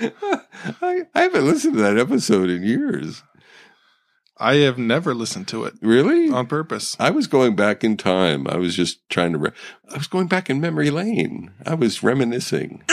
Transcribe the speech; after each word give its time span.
I, 0.00 1.02
I 1.14 1.20
haven't 1.22 1.46
listened 1.46 1.74
to 1.74 1.82
that 1.82 1.98
episode 1.98 2.50
in 2.50 2.62
years. 2.62 3.22
I 4.40 4.56
have 4.58 4.78
never 4.78 5.14
listened 5.14 5.48
to 5.48 5.64
it 5.64 5.74
Really? 5.82 6.30
on 6.30 6.46
purpose. 6.46 6.96
I 7.00 7.10
was 7.10 7.26
going 7.26 7.56
back 7.56 7.82
in 7.82 7.96
time. 7.96 8.46
I 8.48 8.56
was 8.56 8.76
just 8.76 9.00
trying 9.10 9.32
to. 9.32 9.38
Re- 9.38 9.50
I 9.92 9.98
was 9.98 10.06
going 10.06 10.28
back 10.28 10.48
in 10.48 10.60
memory 10.60 10.90
lane. 10.90 11.50
I 11.66 11.74
was 11.74 12.02
reminiscing. 12.04 12.84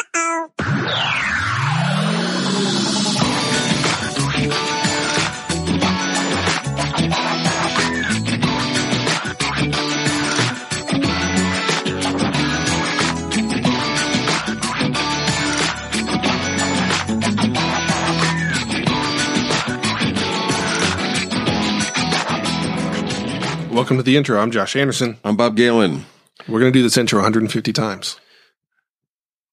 Welcome 23.86 23.98
to 23.98 24.04
the 24.04 24.18
intro. 24.18 24.40
I'm 24.40 24.50
Josh 24.50 24.76
Anderson. 24.76 25.20
I'm 25.24 25.36
Bob 25.36 25.56
Galen. 25.56 26.06
We're 26.48 26.60
going 26.60 26.74
to 26.74 26.80
do 26.80 26.82
this 26.82 26.98
intro 26.98 27.20
150 27.20 27.72
times. 27.72 28.20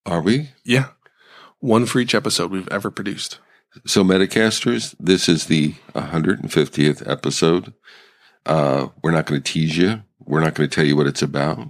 Are 0.06 0.22
we? 0.22 0.48
Yeah. 0.64 0.86
One 1.60 1.84
for 1.84 1.98
each 1.98 2.14
episode 2.14 2.50
we've 2.50 2.66
ever 2.68 2.90
produced. 2.90 3.40
So, 3.84 4.02
Metacasters, 4.02 4.94
this 4.98 5.28
is 5.28 5.48
the 5.48 5.74
150th 5.94 7.06
episode. 7.06 7.74
Uh, 8.46 8.88
we're 9.02 9.10
not 9.10 9.26
going 9.26 9.42
to 9.42 9.52
tease 9.52 9.76
you. 9.76 10.02
We're 10.18 10.40
not 10.40 10.54
going 10.54 10.66
to 10.66 10.74
tell 10.74 10.86
you 10.86 10.96
what 10.96 11.06
it's 11.06 11.20
about. 11.20 11.68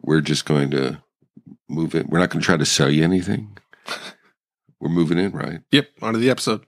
We're 0.00 0.22
just 0.22 0.46
going 0.46 0.70
to 0.70 1.02
move 1.68 1.94
it. 1.94 2.08
We're 2.08 2.20
not 2.20 2.30
going 2.30 2.40
to 2.40 2.46
try 2.46 2.56
to 2.56 2.64
sell 2.64 2.90
you 2.90 3.04
anything. 3.04 3.58
We're 4.80 4.88
moving 4.88 5.18
in, 5.18 5.32
right? 5.32 5.60
Yep. 5.72 5.88
On 6.00 6.14
to 6.14 6.18
the 6.18 6.30
episode. 6.30 6.64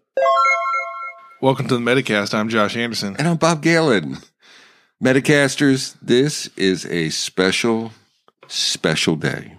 Welcome 1.40 1.66
to 1.68 1.78
the 1.78 1.80
Metacast. 1.80 2.34
I'm 2.34 2.50
Josh 2.50 2.76
Anderson. 2.76 3.16
And 3.18 3.26
I'm 3.26 3.38
Bob 3.38 3.62
Galen. 3.62 4.18
Metacasters, 5.02 5.96
this 6.00 6.48
is 6.56 6.86
a 6.86 7.10
special, 7.10 7.92
special 8.48 9.16
day. 9.16 9.54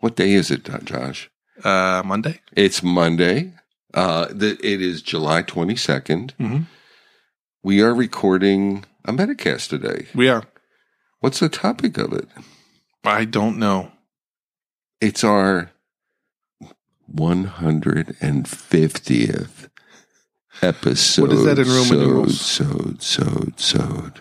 What 0.00 0.14
day 0.16 0.32
is 0.32 0.50
it, 0.50 0.68
Josh? 0.84 1.30
Uh, 1.64 2.02
Monday. 2.04 2.40
It's 2.56 2.82
Monday. 2.82 3.52
Uh, 3.92 4.26
the, 4.30 4.50
it 4.62 4.80
is 4.80 5.02
July 5.02 5.42
22nd. 5.42 6.32
Mhm. 6.38 6.66
We 7.62 7.82
are 7.82 7.94
recording 7.94 8.84
a 9.04 9.12
Metacast 9.12 9.68
today. 9.68 10.06
We 10.14 10.28
are. 10.28 10.44
What's 11.20 11.40
the 11.40 11.48
topic 11.50 11.98
of 11.98 12.12
it? 12.12 12.28
I 13.04 13.24
don't 13.24 13.58
know. 13.58 13.90
It's 15.00 15.24
our 15.24 15.70
150th 17.12 19.68
episode. 20.62 21.22
What 21.22 21.32
is 21.32 21.44
that 21.44 21.58
in 21.58 21.68
Roman 21.68 21.98
numerals? 21.98 22.40
Sode, 22.40 23.02
sode, 23.02 23.58
sode. 23.60 24.20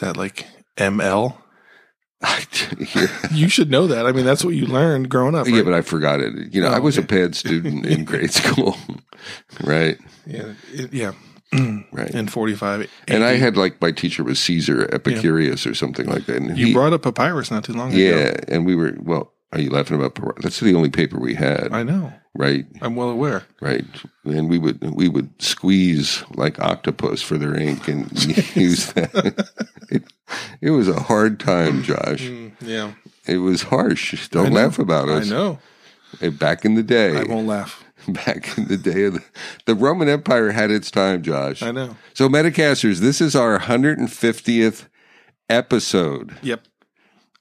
Is 0.00 0.06
that 0.08 0.16
like 0.16 0.46
ML? 0.78 1.36
You 3.32 3.48
should 3.50 3.70
know 3.70 3.86
that. 3.86 4.06
I 4.06 4.12
mean, 4.12 4.24
that's 4.24 4.42
what 4.44 4.54
you 4.54 4.64
learned 4.66 5.08
growing 5.10 5.34
up. 5.34 5.46
Yeah, 5.46 5.56
right? 5.56 5.64
but 5.66 5.74
I 5.74 5.82
forgot 5.82 6.20
it. 6.20 6.52
You 6.54 6.62
know, 6.62 6.68
Oh, 6.68 6.72
I 6.72 6.78
was 6.78 6.96
a 6.96 7.02
oh, 7.02 7.04
okay. 7.04 7.22
PAD 7.26 7.34
student 7.36 7.84
in 7.86 8.04
grade 8.10 8.32
school, 8.32 8.76
right? 9.62 9.98
yeah. 10.26 10.52
yeah. 10.90 11.12
Right. 11.92 12.10
In 12.14 12.28
45. 12.28 12.88
And 13.08 13.24
I 13.24 13.32
had 13.32 13.56
like 13.56 13.80
my 13.82 13.90
teacher 13.90 14.22
was 14.24 14.38
Caesar 14.40 14.88
Epicurus 14.94 15.66
or 15.66 15.74
something 15.74 16.06
like 16.06 16.24
that. 16.26 16.36
And 16.36 16.56
You 16.56 16.66
he- 16.66 16.72
brought 16.72 16.92
up 16.94 17.02
papyrus 17.02 17.50
not 17.50 17.64
too 17.64 17.72
long 17.72 17.88
ago. 17.92 17.98
yeah, 17.98 18.36
and 18.48 18.64
we 18.64 18.74
were 18.76 18.94
well. 19.02 19.32
Are 19.52 19.60
you 19.60 19.70
laughing 19.70 19.96
about? 20.00 20.16
That's 20.42 20.60
the 20.60 20.74
only 20.74 20.90
paper 20.90 21.18
we 21.18 21.34
had, 21.34 21.70
I 21.72 21.82
know. 21.82 22.12
right? 22.34 22.66
I'm 22.82 22.94
well 22.94 23.08
aware. 23.10 23.42
Right, 23.60 23.84
and 24.24 24.48
we 24.48 24.58
would 24.58 24.80
we 24.94 25.08
would 25.08 25.30
squeeze 25.42 26.22
like 26.34 26.60
octopus 26.60 27.20
for 27.20 27.36
their 27.36 27.56
ink 27.56 27.88
and 27.88 28.10
use 28.56 28.92
that. 28.92 29.48
It, 29.90 30.04
it 30.60 30.70
was 30.70 30.88
a 30.88 31.00
hard 31.00 31.40
time, 31.40 31.82
Josh. 31.82 32.22
Mm, 32.22 32.52
yeah. 32.60 32.92
It 33.26 33.38
was 33.38 33.62
harsh. 33.62 34.28
Don't 34.28 34.52
laugh 34.52 34.78
about 34.78 35.08
us. 35.08 35.26
I 35.26 35.30
know. 35.34 35.58
Eh, 36.20 36.30
Back 36.30 36.64
in 36.64 36.74
the 36.76 36.82
day, 36.84 37.16
I 37.16 37.24
won't 37.24 37.46
laugh. 37.48 37.84
back 38.08 38.56
in 38.56 38.68
the 38.68 38.76
day 38.76 39.04
of 39.04 39.14
the, 39.14 39.24
the 39.66 39.74
Roman 39.74 40.08
Empire 40.08 40.52
had 40.52 40.70
its 40.70 40.90
time, 40.92 41.22
Josh. 41.22 41.60
I 41.62 41.70
know. 41.72 41.96
So, 42.14 42.28
Metacasters, 42.28 42.98
this 42.98 43.20
is 43.20 43.34
our 43.36 43.58
150th 43.58 44.86
episode. 45.48 46.36
Yep. 46.42 46.66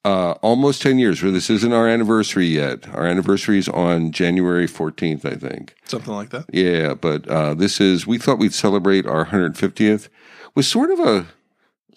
Uh, 0.06 0.32
almost 0.42 0.82
10 0.82 0.98
years. 0.98 1.22
Where 1.22 1.32
this 1.32 1.50
isn't 1.50 1.74
our 1.74 1.88
anniversary 1.88 2.48
yet. 2.48 2.88
Our 2.96 3.06
anniversary 3.06 3.60
is 3.60 3.68
on 3.68 4.12
January 4.12 4.66
14th, 4.66 5.26
I 5.26 5.36
think. 5.36 5.76
Something 5.86 6.14
like 6.14 6.30
that. 6.30 6.46
Yeah, 6.54 6.94
but 6.94 7.28
uh, 7.28 7.54
this 7.54 7.82
is. 7.82 8.08
We 8.08 8.18
thought 8.18 8.40
we'd 8.40 8.54
celebrate 8.54 9.06
our 9.06 9.26
150th 9.26 10.08
with 10.56 10.66
sort 10.66 10.92
of 10.92 11.00
a 11.00 11.28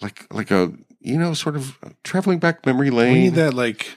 like 0.01 0.27
like 0.33 0.51
a 0.51 0.73
you 0.99 1.17
know 1.17 1.33
sort 1.33 1.55
of 1.55 1.77
traveling 2.03 2.39
back 2.39 2.65
memory 2.65 2.89
lane. 2.89 3.13
We 3.13 3.19
need 3.21 3.35
that 3.35 3.53
like 3.53 3.95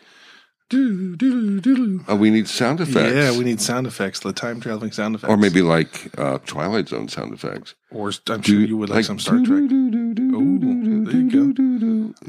doo 0.71 1.17
doo 1.17 1.61
doo. 1.61 2.05
Uh, 2.09 2.17
we 2.17 2.31
need 2.31 2.49
sound 2.49 2.81
effects. 2.81 3.15
Yeah, 3.15 3.37
we 3.37 3.44
need 3.44 3.61
sound 3.61 3.87
effects, 3.88 4.21
the 4.21 4.33
time 4.33 4.61
traveling 4.61 4.93
sound 4.93 5.17
effects. 5.17 5.31
or 5.31 5.37
maybe 5.37 5.62
like 5.62 6.17
uh, 6.19 6.38
Twilight 6.47 6.88
Zone 6.88 7.09
sound 7.09 7.33
effects. 7.34 7.75
or 7.91 8.12
I'm 8.28 8.43
sure 8.43 8.61
you 8.61 8.77
would 8.77 8.88
like, 8.91 9.05
some 9.05 9.19
Star 9.19 9.38
Trek. 9.44 9.62
Ooh, 9.71 11.05
there 11.05 11.15
you 11.21 11.53
go. 11.53 11.86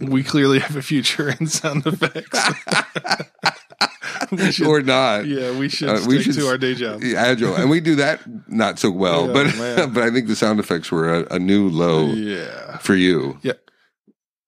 We 0.10 0.24
clearly 0.24 0.60
have 0.60 0.76
a 0.76 0.82
future 0.82 1.30
in 1.30 1.48
sound 1.48 1.86
effects. 1.86 2.40
should, 4.56 4.68
Or 4.68 4.82
not. 4.82 5.26
yeah, 5.26 5.58
we 5.58 5.70
should 5.70 5.90
Uh, 5.90 5.98
stick 5.98 6.10
we 6.10 6.22
should 6.22 6.36
to 6.36 6.48
our 6.48 6.58
day 6.58 6.74
job. 6.76 7.02
agile, 7.04 7.56
and 7.56 7.70
we 7.70 7.80
do 7.80 7.96
that 7.96 8.22
not 8.50 8.80
so 8.80 8.92
well. 8.92 9.28
Yeah, 9.28 9.34
but 9.34 9.56
man. 9.58 9.94
but 9.94 10.04
I 10.04 10.10
think 10.12 10.28
the 10.28 10.36
sound 10.36 10.60
effects 10.60 10.92
were 10.92 11.14
a, 11.24 11.36
a 11.36 11.40
new 11.40 11.70
low 11.70 12.08
Yeah. 12.08 12.78
for 12.80 12.96
you. 12.96 13.38
Yeah. 13.42 13.54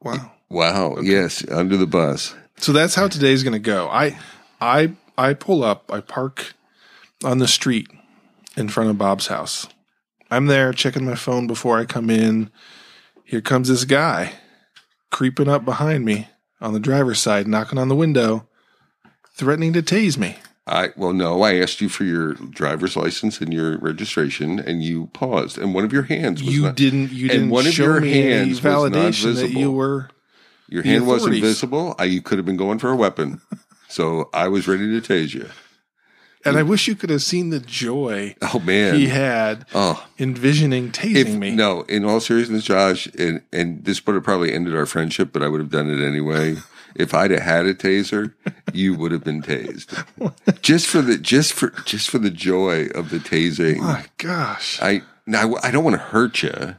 Wow. 0.02 0.32
Wow. 0.50 0.98
Yes, 1.02 1.48
under 1.50 1.78
the 1.78 1.88
bus. 1.88 2.36
So 2.58 2.72
that's 2.74 2.96
how 2.96 3.08
today's 3.08 3.44
going 3.44 3.54
to 3.54 3.60
go. 3.60 3.88
I, 3.90 4.18
I, 4.60 4.94
I 5.18 5.34
pull 5.34 5.64
up. 5.64 5.92
I 5.94 6.02
park 6.02 6.54
on 7.24 7.38
the 7.38 7.48
street 7.48 7.88
in 8.58 8.68
front 8.70 8.90
of 8.90 8.98
Bob's 8.98 9.28
house. 9.28 9.68
I'm 10.32 10.48
there 10.48 10.74
checking 10.74 11.06
my 11.06 11.16
phone 11.16 11.48
before 11.48 11.78
I 11.80 11.86
come 11.86 12.10
in. 12.10 12.52
Here 13.24 13.42
comes 13.42 13.68
this 13.70 13.86
guy 13.86 14.34
creeping 15.12 15.48
up 15.48 15.66
behind 15.66 16.06
me 16.06 16.28
on 16.62 16.74
the 16.74 16.80
driver's 16.80 17.20
side, 17.20 17.48
knocking 17.48 17.78
on 17.80 17.88
the 17.88 17.96
window, 17.96 18.48
threatening 19.34 19.74
to 19.74 19.82
tase 19.82 20.18
me. 20.18 20.38
I 20.68 20.90
well, 20.96 21.14
no. 21.14 21.42
I 21.42 21.56
asked 21.56 21.82
you 21.82 21.90
for 21.90 22.04
your 22.04 22.34
driver's 22.34 22.96
license 22.96 23.42
and 23.42 23.52
your 23.52 23.80
registration, 23.80 24.60
and 24.60 24.84
you 24.84 25.08
paused, 25.14 25.58
and 25.58 25.74
one 25.74 25.84
of 25.84 25.92
your 25.92 26.04
hands 26.04 26.44
was 26.44 26.54
You 26.56 26.62
not, 26.64 26.76
didn't. 26.76 27.12
You 27.12 27.24
and 27.24 27.32
didn't 27.32 27.50
one 27.50 27.66
of 27.66 27.74
show 27.74 27.86
your 27.86 28.02
me 28.02 28.12
hands 28.12 28.60
validation 28.62 29.36
that 29.36 29.50
you 29.50 29.72
were. 29.72 30.10
your 30.68 30.84
hand 30.84 31.08
wasn't 31.08 31.42
visible. 31.42 31.96
I, 31.98 32.04
you 32.04 32.22
could 32.22 32.38
have 32.38 32.46
been 32.46 32.58
going 32.58 32.78
for 32.78 32.92
a 32.92 32.96
weapon, 32.96 33.42
so 33.88 34.30
I 34.32 34.48
was 34.50 34.68
ready 34.68 35.00
to 35.00 35.14
tase 35.14 35.34
you. 35.34 35.50
And 36.46 36.58
I 36.58 36.64
wish 36.64 36.88
you 36.88 36.96
could 36.96 37.10
have 37.10 37.22
seen 37.22 37.50
the 37.50 37.60
joy 37.60 38.36
Oh 38.42 38.60
man. 38.60 38.96
he 38.96 39.08
had 39.08 39.66
oh, 39.76 40.08
envisioning 40.18 40.92
tasing 40.92 41.16
if 41.16 41.36
me. 41.36 41.52
no, 41.52 41.82
in 41.84 42.06
all 42.06 42.20
seriousness, 42.20 42.64
Josh, 42.64 43.08
and 43.18 43.42
and 43.52 43.84
this 43.84 44.06
would 44.06 44.16
have 44.16 44.24
probably 44.24 44.54
ended 44.54 44.76
our 44.76 44.86
friendship, 44.86 45.32
but 45.34 45.44
I 45.44 45.48
would 45.50 45.60
have 45.60 45.70
done 45.72 45.90
it 45.90 46.06
anyway. 46.06 46.56
If 46.96 47.14
I'd 47.14 47.30
have 47.30 47.44
had 47.44 47.66
a 47.68 47.76
taser, 47.76 48.34
you 48.74 48.96
would 48.96 49.12
have 49.12 49.24
been 49.24 49.44
tased. 49.44 49.94
Just 50.64 50.88
for 50.88 51.04
the 51.04 51.20
just 51.20 51.54
for 51.54 51.70
just 51.86 52.10
for 52.10 52.18
the 52.18 52.32
joy 52.32 52.88
of 52.96 53.12
the 53.12 53.20
tasing. 53.20 53.78
My 53.78 54.06
gosh. 54.18 54.82
I 54.82 55.04
now 55.28 55.54
I 55.62 55.70
don't 55.70 55.84
want 55.84 55.94
to 55.98 56.02
hurt 56.02 56.42
you, 56.42 56.76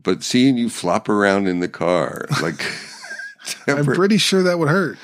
but 0.00 0.22
seeing 0.22 0.56
you 0.56 0.70
flop 0.70 1.08
around 1.08 1.48
in 1.48 1.58
the 1.58 1.68
car, 1.68 2.26
like, 2.40 2.64
I'm 3.66 3.84
pretty 3.84 4.16
sure 4.16 4.44
that 4.44 4.60
would 4.60 4.68
hurt. 4.68 4.96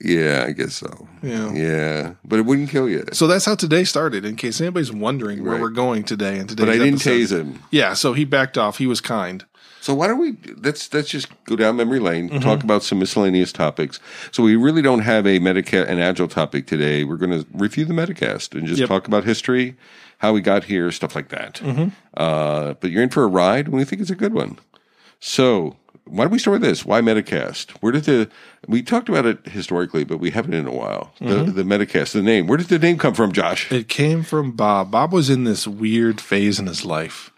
Yeah, 0.00 0.44
I 0.48 0.52
guess 0.52 0.74
so. 0.74 1.08
Yeah. 1.22 1.52
Yeah, 1.52 2.12
but 2.24 2.38
it 2.38 2.46
wouldn't 2.46 2.70
kill 2.70 2.88
you. 2.88 3.04
So 3.12 3.26
that's 3.26 3.44
how 3.44 3.54
today 3.54 3.84
started. 3.84 4.24
In 4.24 4.36
case 4.36 4.60
anybody's 4.60 4.92
wondering 4.92 5.42
where 5.42 5.52
Right. 5.52 5.60
we're 5.60 5.68
going 5.70 6.04
today, 6.04 6.38
and 6.38 6.48
today, 6.48 6.64
But 6.64 6.70
I 6.72 6.78
didn't 6.78 7.00
tase 7.00 7.30
him. 7.30 7.60
Yeah, 7.70 7.94
so 7.94 8.12
he 8.14 8.24
backed 8.24 8.56
off. 8.58 8.78
He 8.78 8.86
was 8.86 9.00
kind. 9.00 9.44
So 9.82 9.94
why 9.94 10.08
don't 10.08 10.18
we 10.18 10.36
let's 10.62 10.92
let's 10.92 11.08
just 11.08 11.28
go 11.46 11.56
down 11.56 11.76
memory 11.76 12.00
lane, 12.00 12.28
Mm-hmm. 12.28 12.40
talk 12.40 12.62
about 12.62 12.82
some 12.82 12.98
miscellaneous 12.98 13.50
topics. 13.50 13.98
So 14.30 14.42
we 14.42 14.54
really 14.56 14.82
don't 14.82 15.00
have 15.00 15.26
a 15.26 15.38
Medicare 15.38 15.88
an 15.88 15.98
agile 15.98 16.28
topic 16.28 16.66
today. 16.66 17.02
We're 17.04 17.16
going 17.16 17.32
to 17.32 17.46
review 17.54 17.86
the 17.86 17.94
Metacast 17.94 18.54
and 18.54 18.66
just 18.66 18.80
Yep. 18.80 18.88
talk 18.90 19.06
about 19.08 19.24
history, 19.24 19.76
how 20.18 20.34
we 20.34 20.42
got 20.42 20.64
here, 20.64 20.90
stuff 20.92 21.14
like 21.14 21.30
that. 21.30 21.54
Mm-hmm. 21.64 21.88
Uh, 22.14 22.74
but 22.74 22.90
you're 22.90 23.02
in 23.02 23.08
for 23.08 23.24
a 23.24 23.26
ride, 23.26 23.66
and 23.68 23.74
we 23.76 23.84
think 23.84 24.02
it's 24.02 24.10
a 24.10 24.14
good 24.14 24.34
one. 24.34 24.58
So 25.18 25.76
why 26.06 26.24
don't 26.24 26.32
we 26.32 26.38
start 26.38 26.60
with 26.60 26.62
this? 26.68 26.84
Why 26.84 27.00
Metacast? 27.00 27.70
Where 27.80 27.92
did 27.92 28.04
the 28.04 28.28
we 28.66 28.82
talked 28.82 29.08
about 29.08 29.26
it 29.26 29.46
historically, 29.46 30.04
but 30.04 30.18
we 30.18 30.30
haven't 30.30 30.54
in 30.54 30.66
a 30.66 30.72
while. 30.72 31.12
Mm-hmm. 31.20 31.46
The, 31.46 31.62
the 31.62 31.62
Metacast, 31.62 32.12
the 32.12 32.22
name. 32.22 32.46
Where 32.46 32.58
did 32.58 32.68
the 32.68 32.78
name 32.78 32.98
come 32.98 33.14
from, 33.14 33.32
Josh? 33.32 33.70
It 33.72 33.88
came 33.88 34.22
from 34.22 34.52
Bob. 34.52 34.90
Bob 34.90 35.12
was 35.12 35.30
in 35.30 35.44
this 35.44 35.66
weird 35.66 36.20
phase 36.20 36.58
in 36.58 36.66
his 36.66 36.84
life 36.84 37.30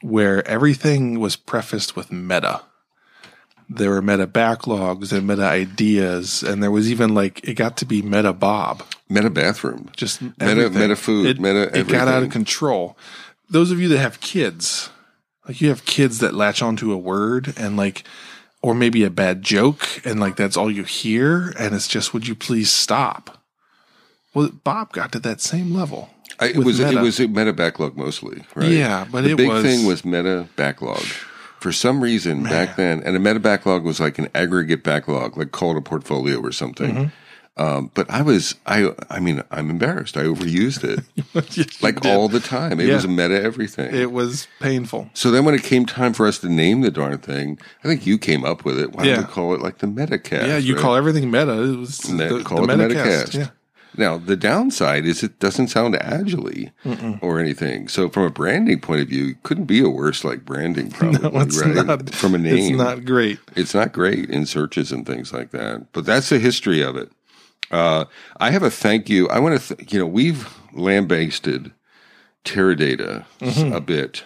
where 0.00 0.46
everything 0.48 1.20
was 1.20 1.36
prefaced 1.36 1.96
with 1.96 2.10
meta. 2.12 2.62
there 3.68 3.90
were 3.90 4.00
meta 4.00 4.26
backlogs 4.26 5.12
and 5.12 5.26
meta 5.26 5.42
ideas, 5.44 6.42
and 6.42 6.62
there 6.62 6.70
was 6.70 6.90
even 6.90 7.14
like 7.14 7.46
it 7.46 7.54
got 7.54 7.76
to 7.78 7.84
be 7.84 8.00
meta 8.02 8.32
Bob, 8.32 8.82
Meta 9.08 9.28
bathroom. 9.30 9.90
just 9.96 10.22
Meta, 10.22 10.34
everything. 10.44 10.78
meta 10.78 10.96
food, 10.96 11.26
It, 11.26 11.40
meta 11.40 11.78
it 11.78 11.88
got 11.88 12.08
out 12.08 12.22
of 12.22 12.30
control. 12.30 12.96
Those 13.50 13.70
of 13.70 13.80
you 13.80 13.88
that 13.88 13.98
have 13.98 14.20
kids, 14.20 14.88
like 15.46 15.60
you 15.60 15.68
have 15.68 15.84
kids 15.84 16.18
that 16.18 16.34
latch 16.34 16.62
onto 16.62 16.92
a 16.92 16.98
word 16.98 17.54
and 17.56 17.76
like, 17.76 18.04
or 18.62 18.74
maybe 18.74 19.04
a 19.04 19.10
bad 19.10 19.42
joke, 19.42 19.86
and 20.04 20.18
like 20.18 20.36
that's 20.36 20.56
all 20.56 20.70
you 20.70 20.82
hear, 20.82 21.52
and 21.58 21.74
it's 21.74 21.88
just, 21.88 22.12
would 22.12 22.26
you 22.26 22.34
please 22.34 22.70
stop? 22.70 23.42
Well, 24.34 24.50
Bob 24.64 24.92
got 24.92 25.12
to 25.12 25.18
that 25.20 25.40
same 25.40 25.72
level. 25.72 26.10
I, 26.38 26.48
it 26.48 26.58
was 26.58 26.80
it 26.80 27.00
was 27.00 27.18
meta 27.20 27.52
backlog 27.52 27.96
mostly, 27.96 28.44
right? 28.54 28.70
Yeah, 28.70 29.06
but 29.10 29.22
the 29.24 29.34
big 29.34 29.48
was- 29.48 29.62
thing 29.62 29.86
was 29.86 30.04
meta 30.04 30.48
backlog. 30.56 31.02
For 31.60 31.72
some 31.72 32.02
reason 32.02 32.44
back 32.44 32.76
then, 32.76 33.02
and 33.02 33.16
a 33.16 33.18
meta 33.18 33.40
backlog 33.40 33.82
was 33.82 33.98
like 33.98 34.18
an 34.18 34.28
aggregate 34.34 34.84
backlog, 34.84 35.36
like 35.36 35.52
called 35.52 35.76
a 35.76 35.80
portfolio 35.80 36.38
or 36.38 36.52
something. 36.52 36.94
Mm-hmm. 36.94 37.25
Um, 37.58 37.90
but 37.94 38.10
I 38.10 38.20
was, 38.20 38.54
I, 38.66 38.92
I 39.08 39.18
mean, 39.18 39.42
I'm 39.50 39.70
embarrassed. 39.70 40.16
I 40.18 40.24
overused 40.24 40.84
it 40.84 41.04
Yes, 41.56 41.82
like 41.82 42.04
all 42.04 42.28
the 42.28 42.40
time. 42.40 42.80
It 42.80 42.86
Yeah. 42.88 42.94
was 42.96 43.04
a 43.06 43.08
meta 43.08 43.42
everything. 43.42 43.94
It 43.94 44.12
was 44.12 44.46
painful. 44.60 45.08
so 45.14 45.30
then 45.30 45.44
when 45.46 45.54
it 45.54 45.62
came 45.62 45.86
time 45.86 46.12
for 46.12 46.26
us 46.26 46.38
to 46.40 46.48
name 46.50 46.82
the 46.82 46.90
darn 46.90 47.16
thing, 47.18 47.58
I 47.82 47.88
think 47.88 48.06
you 48.06 48.18
came 48.18 48.44
up 48.44 48.64
with 48.66 48.78
it. 48.78 48.92
Why 48.92 49.04
Yeah. 49.04 49.14
don't 49.16 49.26
we 49.28 49.32
call 49.32 49.54
it 49.54 49.62
like 49.62 49.78
the 49.78 49.86
Metacast? 49.86 50.46
Yeah, 50.46 50.58
you 50.58 50.74
right? 50.74 50.82
call 50.82 50.96
everything 50.96 51.30
meta. 51.30 51.52
It 51.62 51.76
was 51.78 52.08
Met- 52.10 52.28
the, 52.30 52.44
call 52.44 52.66
the 52.66 52.74
it 52.74 52.90
Metacast. 52.90 53.34
Yeah. 53.38 53.48
Now, 53.98 54.18
the 54.18 54.36
downside 54.36 55.06
is 55.06 55.22
it 55.22 55.38
doesn't 55.38 55.68
sound 55.68 55.96
agile 55.96 56.66
or 57.22 57.38
anything. 57.40 57.88
So, 57.88 58.10
from 58.10 58.24
a 58.24 58.30
branding 58.30 58.78
point 58.78 59.00
of 59.00 59.08
view, 59.08 59.28
it 59.30 59.42
couldn't 59.42 59.64
be 59.64 59.80
a 59.80 59.88
worse 59.88 60.22
like 60.22 60.44
branding, 60.44 60.90
probably, 60.90 61.18
No, 61.30 61.40
it's 61.40 61.58
right? 61.64 61.74
not. 61.86 62.10
From 62.14 62.34
a 62.34 62.38
name. 62.38 62.56
It's 62.58 62.76
not 62.76 63.06
great. 63.06 63.38
It's 63.54 63.72
not 63.74 63.92
great 63.94 64.28
in 64.28 64.44
searches 64.44 64.92
and 64.92 65.06
things 65.06 65.32
like 65.32 65.50
that. 65.52 65.86
But 65.94 66.04
that's 66.04 66.28
the 66.28 66.38
history 66.38 66.82
of 66.82 66.94
it. 66.96 67.10
Uh, 67.70 68.04
I 68.38 68.50
have 68.50 68.62
a 68.62 68.70
thank 68.70 69.08
you. 69.08 69.28
I 69.28 69.38
want 69.38 69.60
to, 69.60 69.76
th- 69.76 69.92
you 69.92 69.98
know, 69.98 70.06
we've 70.06 70.48
lambasted 70.72 71.72
Teradata 72.44 73.24
Mm-hmm. 73.40 73.72
a 73.72 73.80
bit. 73.80 74.24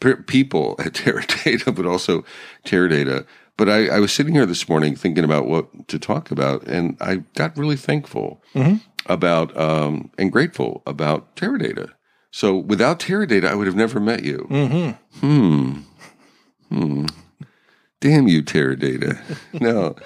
P- 0.00 0.14
people 0.26 0.76
at 0.78 0.92
Teradata, 0.92 1.74
but 1.74 1.86
also 1.86 2.24
Teradata. 2.64 3.26
But 3.56 3.68
I, 3.68 3.88
I 3.88 3.98
was 3.98 4.12
sitting 4.12 4.34
here 4.34 4.46
this 4.46 4.68
morning 4.68 4.94
thinking 4.94 5.24
about 5.24 5.46
what 5.48 5.88
to 5.88 5.98
talk 5.98 6.30
about, 6.30 6.62
and 6.68 6.96
I 7.00 7.16
got 7.34 7.56
really 7.56 7.76
thankful 7.76 8.40
Mm-hmm. 8.54 8.76
about 9.06 9.56
um, 9.56 10.10
and 10.18 10.30
grateful 10.30 10.82
about 10.86 11.34
Teradata. 11.34 11.90
So 12.30 12.56
without 12.56 13.00
Teradata, 13.00 13.46
I 13.48 13.54
would 13.54 13.66
have 13.66 13.74
never 13.76 13.98
met 13.98 14.22
you. 14.22 14.46
Mm-hmm. 14.50 15.26
Hmm. 15.26 15.80
Hmm. 16.68 17.06
Damn 18.00 18.28
you, 18.28 18.42
Teradata. 18.44 19.18
no, 19.60 19.96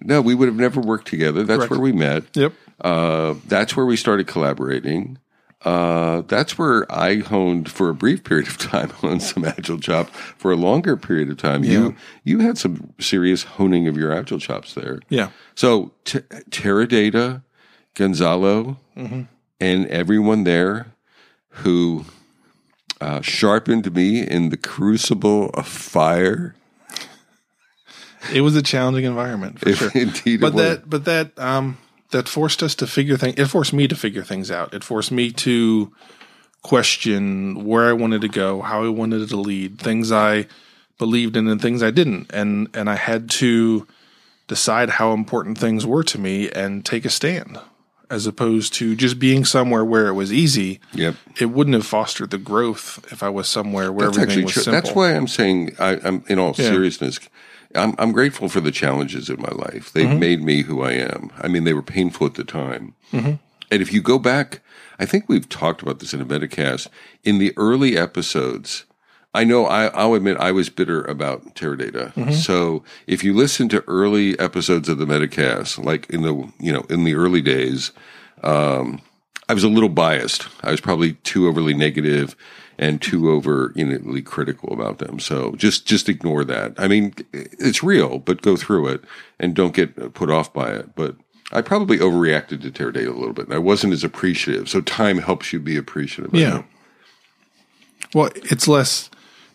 no, 0.00 0.20
we 0.20 0.34
would 0.34 0.48
have 0.48 0.56
never 0.56 0.80
worked 0.80 1.08
together. 1.08 1.42
That's 1.42 1.58
Correct. 1.58 1.70
where 1.70 1.80
we 1.80 1.92
met. 1.92 2.24
Yep. 2.34 2.52
Uh, 2.80 3.34
that's 3.46 3.76
where 3.76 3.86
we 3.86 3.96
started 3.96 4.26
collaborating. 4.26 5.18
Uh, 5.64 6.22
that's 6.28 6.56
where 6.56 6.90
I 6.90 7.16
honed 7.16 7.68
for 7.68 7.88
a 7.88 7.94
brief 7.94 8.22
period 8.22 8.46
of 8.46 8.58
time 8.58 8.92
on 9.02 9.18
some 9.18 9.44
agile 9.44 9.78
chop. 9.80 10.08
For 10.10 10.52
a 10.52 10.56
longer 10.56 10.96
period 10.96 11.30
of 11.30 11.36
time, 11.36 11.64
you 11.64 11.96
you 12.22 12.38
had 12.38 12.58
some 12.58 12.94
serious 13.00 13.42
honing 13.42 13.88
of 13.88 13.96
your 13.96 14.12
agile 14.12 14.38
chops 14.38 14.74
there. 14.74 15.00
Yeah. 15.08 15.30
So 15.56 15.90
t- 16.04 16.20
Teradata, 16.50 17.42
Gonzalo, 17.94 18.76
and 19.60 19.86
everyone 19.88 20.44
there 20.44 20.92
who 21.48 22.04
uh, 23.00 23.20
sharpened 23.20 23.92
me 23.94 24.20
in 24.26 24.50
the 24.50 24.56
crucible 24.56 25.50
of 25.50 25.66
fire. 25.66 26.54
It 28.32 28.40
was 28.42 28.56
a 28.56 28.62
challenging 28.62 29.04
environment 29.04 29.58
for 29.60 29.72
sure. 29.72 29.90
Indeed, 29.94 30.40
but 30.40 30.48
it 30.48 30.54
was. 30.54 30.62
that 30.64 30.90
but 30.90 31.04
that 31.06 31.38
um 31.38 31.78
that 32.10 32.28
forced 32.28 32.62
us 32.62 32.74
to 32.76 32.86
figure 32.86 33.16
things 33.16 33.34
it 33.38 33.46
forced 33.46 33.72
me 33.72 33.86
to 33.88 33.94
figure 33.96 34.22
things 34.24 34.50
out 34.50 34.72
it 34.74 34.82
forced 34.84 35.10
me 35.12 35.30
to 35.30 35.92
question 36.62 37.64
where 37.64 37.88
i 37.88 37.92
wanted 37.92 38.20
to 38.20 38.28
go 38.28 38.60
how 38.62 38.82
i 38.84 38.88
wanted 38.88 39.28
to 39.28 39.36
lead 39.36 39.78
things 39.78 40.10
i 40.10 40.46
believed 40.98 41.36
in 41.36 41.46
and 41.48 41.62
things 41.62 41.82
i 41.82 41.90
didn't 41.90 42.26
and 42.32 42.68
and 42.74 42.90
i 42.90 42.96
had 42.96 43.30
to 43.30 43.86
decide 44.48 44.90
how 44.90 45.12
important 45.12 45.56
things 45.56 45.86
were 45.86 46.02
to 46.02 46.18
me 46.18 46.50
and 46.50 46.84
take 46.84 47.04
a 47.04 47.10
stand 47.10 47.58
as 48.10 48.26
opposed 48.26 48.72
to 48.72 48.96
just 48.96 49.18
being 49.18 49.44
somewhere 49.44 49.84
where 49.84 50.08
it 50.08 50.14
was 50.14 50.32
easy 50.32 50.80
Yep. 50.94 51.14
it 51.38 51.46
wouldn't 51.46 51.74
have 51.74 51.86
fostered 51.86 52.30
the 52.30 52.38
growth 52.38 53.06
if 53.12 53.22
i 53.22 53.28
was 53.28 53.48
somewhere 53.48 53.92
where 53.92 54.06
That's 54.06 54.18
everything 54.18 54.44
was 54.44 54.54
true. 54.54 54.62
simple 54.62 54.80
That's 54.80 54.96
why 54.96 55.12
I'm 55.14 55.28
saying, 55.28 55.76
I, 55.78 56.00
I'm 56.02 56.24
in 56.26 56.38
all 56.38 56.54
Yeah. 56.56 56.70
seriousness, 56.70 57.20
I'm, 57.78 57.94
I'm 57.98 58.12
grateful 58.12 58.48
for 58.48 58.60
the 58.60 58.70
challenges 58.70 59.30
in 59.30 59.40
my 59.40 59.48
life. 59.52 59.92
They've 59.92 60.06
Mm-hmm. 60.06 60.18
made 60.20 60.42
me 60.42 60.62
who 60.62 60.82
I 60.82 60.92
am. 60.92 61.30
I 61.38 61.48
mean, 61.48 61.64
they 61.64 61.74
were 61.74 61.82
painful 61.82 62.26
at 62.26 62.34
the 62.34 62.44
time. 62.44 62.94
And 63.12 63.82
if 63.82 63.92
you 63.92 64.00
go 64.02 64.18
back, 64.18 64.60
I 64.98 65.04
think 65.06 65.28
we've 65.28 65.48
talked 65.48 65.82
about 65.82 65.98
this 66.00 66.12
in 66.14 66.20
a 66.20 66.26
Metacast. 66.26 66.88
In 67.24 67.38
the 67.38 67.52
early 67.56 67.96
episodes, 67.98 68.84
I 69.34 69.44
know 69.44 69.66
I, 69.66 69.86
I'll 69.88 70.14
admit 70.14 70.38
I 70.38 70.52
was 70.52 70.70
bitter 70.70 71.02
about 71.04 71.54
Teradata. 71.54 72.14
Mm-hmm. 72.14 72.32
So 72.32 72.82
if 73.06 73.22
you 73.22 73.34
listen 73.34 73.68
to 73.68 73.84
early 73.86 74.38
episodes 74.38 74.88
of 74.88 74.96
the 74.98 75.04
Metacast, 75.04 75.84
like 75.84 76.08
in 76.10 76.22
the 76.22 76.34
you 76.58 76.72
know 76.72 76.84
in 76.88 77.04
the 77.04 77.14
early 77.14 77.42
days, 77.42 77.92
um, 78.42 79.00
I 79.48 79.54
was 79.54 79.64
a 79.64 79.68
little 79.68 79.88
biased. 79.90 80.48
I 80.62 80.70
was 80.70 80.80
probably 80.80 81.12
too 81.24 81.46
overly 81.46 81.74
negative 81.74 82.34
and 82.78 83.02
too 83.02 83.30
over 83.30 83.72
know 83.74 84.22
critical 84.22 84.72
about 84.72 84.98
them. 84.98 85.18
So 85.18 85.52
just 85.56 85.86
just 85.86 86.08
ignore 86.08 86.44
that. 86.44 86.74
I 86.78 86.88
mean, 86.88 87.12
it's 87.32 87.82
real, 87.82 88.18
but 88.18 88.42
go 88.42 88.56
through 88.56 88.88
it 88.88 89.02
and 89.38 89.54
don't 89.54 89.74
get 89.74 90.14
put 90.14 90.30
off 90.30 90.52
by 90.52 90.70
it. 90.70 90.94
But 90.94 91.16
I 91.50 91.62
probably 91.62 91.98
overreacted 91.98 92.62
to 92.62 92.70
Teradata 92.70 93.08
a 93.08 93.18
little 93.18 93.32
bit, 93.32 93.46
and 93.46 93.54
I 93.54 93.58
wasn't 93.58 93.92
as 93.92 94.04
appreciative. 94.04 94.68
So 94.68 94.80
time 94.80 95.18
helps 95.18 95.52
you 95.52 95.60
be 95.60 95.76
appreciative. 95.76 96.34
Yeah. 96.34 96.62
Well, 98.14 98.30
it's 98.34 98.68
less 98.68 99.10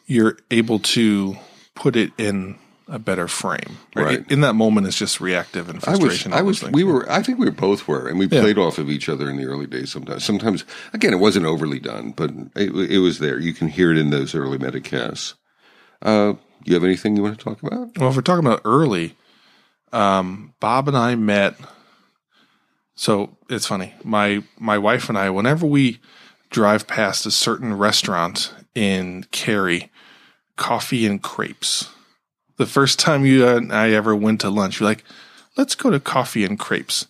you're 0.05 0.37
able 0.51 0.79
to 0.79 1.37
put 1.75 1.95
it 1.95 2.11
in 2.17 2.57
a 2.87 2.99
better 2.99 3.27
frame. 3.27 3.77
Right. 3.95 4.05
Right. 4.19 4.31
In 4.31 4.41
that 4.41 4.53
moment, 4.55 4.87
it's 4.87 4.97
just 4.97 5.21
reactive 5.21 5.69
and 5.69 5.81
frustration. 5.81 6.33
I 6.33 6.41
was. 6.41 6.63
I 6.63 6.67
was, 6.67 6.73
we 6.73 6.83
were, 6.83 7.09
I 7.11 7.21
think 7.23 7.39
we 7.39 7.49
both 7.49 7.87
were, 7.87 8.07
and 8.07 8.19
we 8.19 8.27
Yeah. 8.27 8.41
played 8.41 8.57
off 8.57 8.77
of 8.77 8.89
each 8.89 9.07
other 9.09 9.29
in 9.29 9.37
the 9.37 9.45
early 9.45 9.67
days 9.67 9.91
sometimes. 9.91 10.23
Sometimes, 10.23 10.65
again, 10.93 11.13
it 11.13 11.17
wasn't 11.19 11.45
overly 11.45 11.79
done, 11.79 12.11
but 12.11 12.31
it, 12.55 12.71
it 12.91 12.99
was 12.99 13.19
there. 13.19 13.39
You 13.39 13.53
can 13.53 13.69
hear 13.69 13.91
it 13.91 13.97
in 13.97 14.09
those 14.09 14.35
early 14.35 14.57
metacasts. 14.57 15.33
Uh, 16.01 16.33
you 16.65 16.73
have 16.73 16.83
anything 16.83 17.15
you 17.15 17.23
want 17.23 17.37
to 17.37 17.43
talk 17.43 17.61
about? 17.63 17.97
Well, 17.97 18.09
if 18.09 18.15
we're 18.15 18.21
talking 18.21 18.45
about 18.45 18.61
early, 18.65 19.15
um, 19.93 20.53
Bob 20.59 20.87
and 20.87 20.97
I 20.97 21.15
met. 21.15 21.55
So 22.95 23.37
it's 23.49 23.65
funny. 23.65 23.93
My 24.03 24.43
my 24.59 24.77
wife 24.77 25.09
and 25.09 25.17
I, 25.17 25.29
whenever 25.29 25.65
we 25.65 25.99
drive 26.49 26.85
past 26.87 27.25
a 27.25 27.31
certain 27.31 27.75
restaurant 27.77 28.53
in 28.75 29.23
Cary, 29.31 29.91
coffee 30.57 31.05
and 31.07 31.21
crepes. 31.21 31.89
The 32.57 32.65
first 32.65 32.99
time 32.99 33.25
you 33.25 33.47
and 33.47 33.71
I 33.73 33.91
ever 33.91 34.15
went 34.15 34.41
to 34.41 34.49
lunch, 34.49 34.79
you're 34.79 34.89
like, 34.89 35.03
"Let's 35.57 35.75
go 35.75 35.89
to 35.89 35.99
coffee 35.99 36.43
and 36.45 36.57
crepes." 36.59 37.07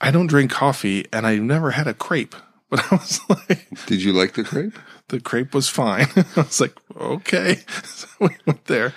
I 0.00 0.10
don't 0.10 0.26
drink 0.26 0.50
coffee, 0.50 1.06
and 1.12 1.26
I've 1.26 1.42
never 1.42 1.70
had 1.72 1.86
a 1.86 1.94
crepe, 1.94 2.34
but 2.70 2.80
I 2.92 2.96
was 2.96 3.20
like, 3.28 3.68
Did 3.86 4.02
you 4.02 4.12
like 4.12 4.32
the 4.34 4.44
crepe? 4.44 4.78
the 5.08 5.20
crepe 5.20 5.54
was 5.54 5.68
fine. 5.68 6.06
I 6.16 6.24
was 6.40 6.60
like, 6.60 6.74
okay. 6.98 7.58
So 7.84 8.08
we 8.20 8.36
went 8.46 8.64
there 8.64 8.94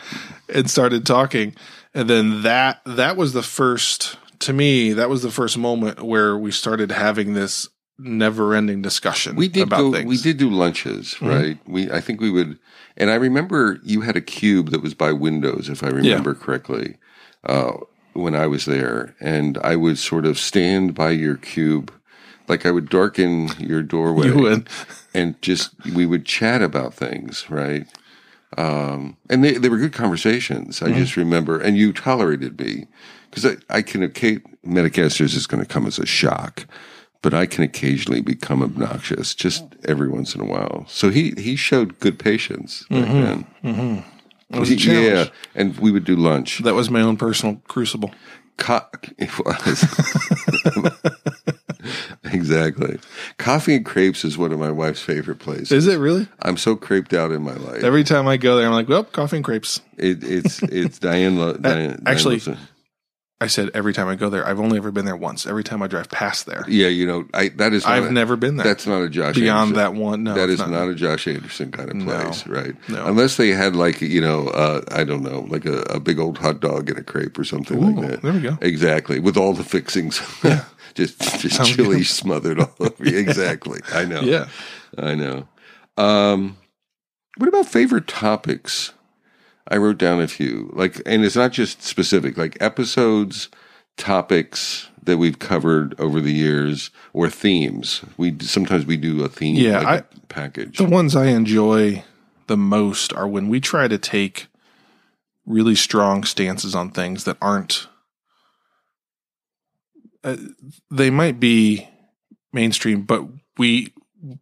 and 0.50 0.70
started 0.70 1.06
talking. 1.06 1.56
And 1.94 2.10
then 2.10 2.42
that 2.44 2.82
that 2.86 3.18
was 3.18 3.34
the 3.34 3.44
first 3.44 4.18
to 4.40 4.54
me, 4.54 4.94
that 4.94 5.10
was 5.10 5.22
the 5.24 5.32
first 5.32 5.58
moment 5.58 6.02
where 6.02 6.38
we 6.38 6.52
started 6.52 6.92
having 6.92 7.34
this 7.34 7.68
never 7.98 8.54
ending 8.54 8.82
discussion 8.82 9.36
We 9.36 9.48
did 9.48 9.64
about 9.64 9.78
go, 9.78 9.92
things. 9.92 10.02
Mm-hmm. 10.02 10.10
we 10.10 10.18
did 10.18 10.38
do 10.38 10.50
lunches, 10.50 11.22
right? 11.22 11.58
We, 11.66 11.90
I 11.92 12.02
think 12.02 12.20
we 12.20 12.30
would, 12.30 12.60
and 12.98 13.10
I 13.10 13.16
remember 13.16 13.80
you 13.84 14.02
had 14.02 14.16
a 14.16 14.22
cube 14.22 14.70
that 14.70 14.82
was 14.82 14.94
by 14.94 15.12
windows, 15.12 15.70
if 15.70 15.84
I 15.84 15.88
remember 15.90 16.34
correctly, 16.34 16.98
uh, 17.44 17.74
when 18.14 18.36
I 18.36 18.48
was 18.48 18.66
there, 18.66 19.16
and 19.20 19.58
I 19.60 19.76
would 19.76 19.98
sort 19.98 20.26
of 20.26 20.38
stand 20.40 20.96
by 20.96 21.12
your 21.12 21.36
cube, 21.36 21.92
like 22.48 22.66
I 22.66 22.72
would 22.72 22.90
darken 22.90 23.50
your 23.60 23.82
doorway. 23.84 24.28
You 24.36 24.36
would. 24.38 24.70
and 25.14 25.42
just 25.42 25.72
we 25.94 26.06
would 26.06 26.26
chat 26.26 26.62
about 26.62 26.94
things, 26.94 27.50
right? 27.50 27.86
Um, 28.58 29.18
and 29.30 29.44
they, 29.44 29.54
they 29.54 29.68
were 29.70 29.78
good 29.78 29.94
conversations. 29.94 30.82
I 30.82 30.92
just 30.94 31.18
remember, 31.18 31.60
and 31.60 31.76
you 31.78 31.92
tolerated 31.92 32.58
me 32.60 32.88
because 33.30 33.46
I, 33.46 33.58
I 33.70 33.82
can, 33.82 34.02
occa- 34.08 34.42
Metacasters 34.66 35.36
is 35.36 35.46
going 35.48 35.62
to 35.62 35.68
come 35.68 35.86
as 35.86 36.00
a 36.00 36.06
shock, 36.06 36.66
but 37.22 37.34
I 37.34 37.46
can 37.46 37.64
occasionally 37.64 38.22
become 38.22 38.62
obnoxious 38.62 39.34
just 39.34 39.64
every 39.86 40.08
once 40.08 40.36
in 40.36 40.42
a 40.42 40.46
while. 40.46 40.86
So 40.88 41.10
he, 41.10 41.32
he 41.38 41.56
showed 41.56 42.00
good 42.00 42.20
patience 42.20 42.86
back 42.90 43.06
mm-hmm. 43.06 43.22
then. 43.22 43.46
Mm-hmm. 43.64 44.56
It 44.56 44.60
was 44.60 44.72
a 44.72 44.76
challenge. 44.76 45.06
Yeah. 45.06 45.26
And 45.56 45.78
we 45.80 45.92
would 45.92 46.06
do 46.06 46.16
lunch. 46.16 46.60
That 46.60 46.76
was 46.76 46.90
my 46.90 47.02
own 47.02 47.18
personal 47.18 47.62
crucible. 47.68 48.12
Co- 48.58 48.86
it 49.18 49.38
was. 49.40 49.84
exactly. 52.32 53.00
Coffee 53.38 53.76
and 53.76 53.86
crepes 53.86 54.24
is 54.24 54.38
one 54.38 54.54
of 54.54 54.60
my 54.60 54.72
wife's 54.72 55.02
favorite 55.02 55.40
places. 55.40 55.72
Is 55.72 55.88
it 55.88 55.98
really? 55.98 56.28
I'm 56.42 56.58
so 56.58 56.76
creped 56.76 57.14
out 57.14 57.32
in 57.32 57.42
my 57.42 57.56
life. 57.56 57.84
Every 57.84 58.04
time 58.04 58.28
I 58.28 58.38
go 58.38 58.56
there, 58.56 58.68
I'm 58.68 58.74
like, 58.74 58.88
well, 58.88 59.04
coffee 59.04 59.38
and 59.38 59.46
crepes. 59.46 59.82
It, 59.98 60.24
it's 60.24 60.62
it's 60.64 61.00
Diane. 61.00 61.38
Lo- 61.38 61.58
Diane 61.58 62.02
actually- 62.06 62.40
Diane. 62.40 62.60
I 63.42 63.48
said 63.48 63.70
every 63.74 63.92
time 63.94 64.08
I 64.08 64.16
go 64.16 64.30
there. 64.30 64.48
I've 64.48 64.62
only 64.62 64.78
ever 64.78 64.92
been 64.92 65.04
there 65.04 65.16
once. 65.18 65.46
Every 65.46 65.64
time 65.64 65.82
I 65.82 65.88
drive 65.88 66.10
past 66.10 66.46
there, 66.46 66.64
yeah, 66.70 66.88
you 66.88 67.06
know, 67.06 67.28
I 67.34 67.50
that 67.50 67.74
is. 67.74 67.84
Not 67.84 67.92
I've 67.94 68.06
a- 68.06 68.12
never 68.12 68.38
been 68.38 68.56
there. 68.56 68.66
That's 68.66 68.88
not 68.88 69.02
a 69.02 69.10
Josh. 69.10 69.36
Beyond 69.36 69.76
Anderson. 69.76 69.76
that 69.76 69.94
one, 70.02 70.24
no, 70.24 70.34
that 70.36 70.50
is 70.50 70.60
not, 70.60 70.88
a 70.88 70.96
Josh 70.96 71.28
Anderson 71.28 71.70
kind 71.72 71.90
of 71.90 71.96
No. 71.98 72.24
place, 72.24 72.48
right? 72.48 72.76
No. 72.90 73.06
Unless 73.06 73.36
they 73.36 73.50
had 73.50 73.76
like 73.76 74.00
you 74.00 74.22
know, 74.22 74.48
uh, 74.48 74.82
I 74.92 75.04
don't 75.04 75.22
know, 75.22 75.42
like 75.50 75.66
a, 75.66 75.80
a 75.82 76.00
big 76.00 76.18
old 76.18 76.38
hot 76.38 76.62
dog 76.62 76.90
in 76.90 76.96
a 76.98 77.04
crepe 77.04 77.38
or 77.38 77.44
something 77.44 77.78
Ooh, 77.78 77.92
like 78.02 78.10
that. 78.10 78.22
there 78.22 78.32
we 78.34 78.40
go. 78.40 78.58
Exactly, 78.62 79.20
with 79.20 79.36
all 79.36 79.52
the 79.54 79.66
fixings. 79.66 80.22
just 80.96 81.20
just 81.42 81.58
Sounds 81.58 81.76
chili 81.76 81.98
good. 81.98 82.06
smothered 82.08 82.60
all 82.62 82.72
over 82.80 83.04
you. 83.04 83.18
Exactly. 83.18 83.82
I 83.94 84.06
know. 84.06 84.22
Yeah. 84.22 84.48
I 84.98 85.14
know. 85.14 85.48
Um, 85.98 86.56
what 87.38 87.50
about 87.50 87.66
favorite 87.66 88.08
topics? 88.08 88.94
I 89.68 89.78
wrote 89.78 89.98
down 89.98 90.22
a 90.22 90.28
few, 90.28 90.72
like, 90.74 91.02
and 91.06 91.26
it's 91.26 91.36
not 91.36 91.52
just 91.52 91.82
specific, 91.82 92.38
like 92.38 92.58
episodes, 92.62 93.50
topics 93.98 94.90
that 95.04 95.18
we've 95.18 95.40
covered 95.40 96.00
over 96.00 96.22
the 96.22 96.34
years, 96.34 96.92
or 97.14 97.30
themes. 97.30 98.02
We 98.18 98.38
sometimes 98.42 98.86
we 98.86 98.98
do 98.98 99.24
a 99.24 99.30
theme, 99.30 99.56
Yeah, 99.56 99.80
like 99.82 100.06
a 100.16 100.20
package. 100.28 100.78
The 100.78 100.86
ones 100.86 101.16
I 101.16 101.28
enjoy 101.28 102.04
the 102.48 102.58
most 102.58 103.14
are 103.14 103.28
when 103.28 103.50
we 103.50 103.60
try 103.60 103.88
to 103.88 103.98
take 103.98 104.48
really 105.46 105.76
strong 105.76 106.24
stances 106.24 106.76
on 106.76 106.92
things 106.92 107.24
that 107.24 107.38
aren't. 107.42 107.88
Uh, 110.24 110.38
they 110.90 111.10
might 111.10 111.40
be 111.40 111.88
mainstream, 112.52 113.04
but 113.04 113.24
we 113.58 113.94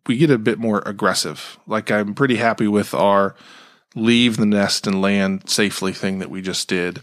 we 0.07 0.17
get 0.17 0.31
a 0.31 0.37
bit 0.37 0.59
more 0.59 0.81
aggressive. 0.85 1.59
Like 1.67 1.91
I'm 1.91 2.13
pretty 2.13 2.37
happy 2.37 2.67
with 2.67 2.93
our 2.93 3.35
leave 3.95 4.37
the 4.37 4.45
nest 4.45 4.87
and 4.87 5.01
land 5.01 5.49
safely 5.49 5.93
thing 5.93 6.19
that 6.19 6.29
we 6.29 6.41
just 6.41 6.67
did. 6.67 7.01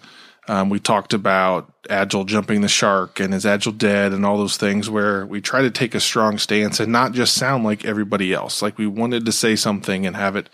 Um, 0.49 0.69
we 0.69 0.81
talked 0.81 1.13
about 1.13 1.73
Agile 1.89 2.25
jumping 2.25 2.61
the 2.61 2.69
shark 2.69 3.21
and 3.21 3.33
is 3.33 3.47
Agile 3.47 3.73
dead 3.73 4.13
and 4.13 4.27
all 4.27 4.39
those 4.39 4.57
things 4.57 4.91
where 4.91 5.25
we 5.25 5.41
try 5.41 5.63
to 5.63 5.71
take 5.71 5.95
a 5.95 6.01
strong 6.01 6.39
stance 6.39 6.81
and 6.81 6.91
not 6.91 7.13
just 7.13 7.35
sound 7.35 7.63
like 7.63 7.85
everybody 7.85 8.33
else. 8.33 8.61
Like 8.61 8.77
we 8.77 8.87
wanted 8.87 9.27
to 9.27 9.33
say 9.33 9.55
something 9.55 10.07
and 10.07 10.17
have 10.17 10.37
it 10.37 10.49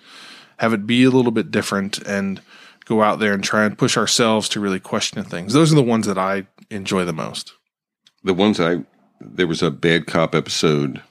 have 0.58 0.72
it 0.72 0.86
be 0.86 1.04
a 1.04 1.10
little 1.10 1.32
bit 1.32 1.50
different 1.50 1.98
and 1.98 2.40
go 2.84 3.02
out 3.02 3.18
there 3.18 3.32
and 3.32 3.44
try 3.44 3.64
and 3.64 3.78
push 3.78 3.96
ourselves 3.96 4.48
to 4.48 4.60
really 4.60 4.80
question 4.80 5.22
things. 5.24 5.52
Those 5.52 5.72
are 5.72 5.76
the 5.76 5.82
ones 5.82 6.06
that 6.06 6.18
I 6.18 6.46
enjoy 6.70 7.04
the 7.04 7.12
most. 7.12 7.52
the 8.24 8.34
ones 8.34 8.60
I 8.60 8.84
there 9.20 9.46
was 9.46 9.62
a 9.62 9.70
bad 9.70 10.06
cop 10.06 10.34
episode 10.34 11.02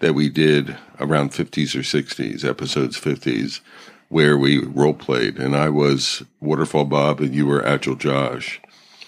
that 0.00 0.14
we 0.14 0.28
did 0.28 0.76
around 1.00 1.30
50s 1.30 1.74
or 1.74 1.80
60s, 1.80 2.44
episodes 2.44 2.98
50s, 2.98 3.60
where 4.08 4.38
we 4.38 4.64
role 4.64 4.94
played, 4.94 5.38
and 5.38 5.56
I 5.56 5.68
was 5.68 6.22
Waterfall 6.40 6.86
Bob 6.86 7.20
and 7.20 7.34
you 7.34 7.46
were 7.46 7.64
Agile 7.64 7.96
Josh. 7.96 8.60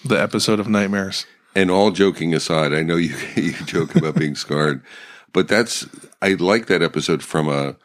The 0.05 0.19
episode 0.21 0.59
of 0.59 0.67
Nightmares. 0.67 1.25
And 1.55 1.69
all 1.69 1.91
joking 1.91 2.33
aside, 2.33 2.73
I 2.73 2.81
know 2.83 2.95
you 2.95 3.15
you 3.35 3.53
joke 3.65 3.95
about 3.95 4.15
being 4.15 4.35
scarred, 4.35 4.81
but 5.33 5.47
that's 5.47 5.85
I 6.21 6.33
like 6.33 6.67
that 6.67 6.81
episode 6.81 7.23
from 7.23 7.49
a. 7.49 7.75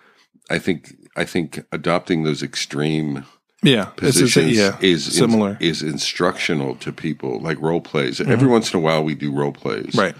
I 0.48 0.58
think 0.58 0.94
I 1.16 1.24
think 1.24 1.64
adopting 1.72 2.22
those 2.22 2.42
extreme 2.42 3.24
Yeah. 3.62 3.90
It's 3.98 4.20
the 4.20 4.28
same- 4.28 4.44
positions 4.44 4.56
yeah. 4.56 4.76
is 4.80 5.04
similar. 5.16 5.56
is 5.58 5.82
instructional 5.82 6.76
to 6.76 6.92
people 6.92 7.40
like 7.40 7.60
role 7.60 7.80
plays. 7.80 8.20
Every 8.20 8.46
once 8.46 8.72
in 8.72 8.78
a 8.78 8.82
while, 8.82 9.02
we 9.02 9.14
do 9.14 9.32
role 9.32 9.52
plays, 9.52 9.94
right. 9.96 10.14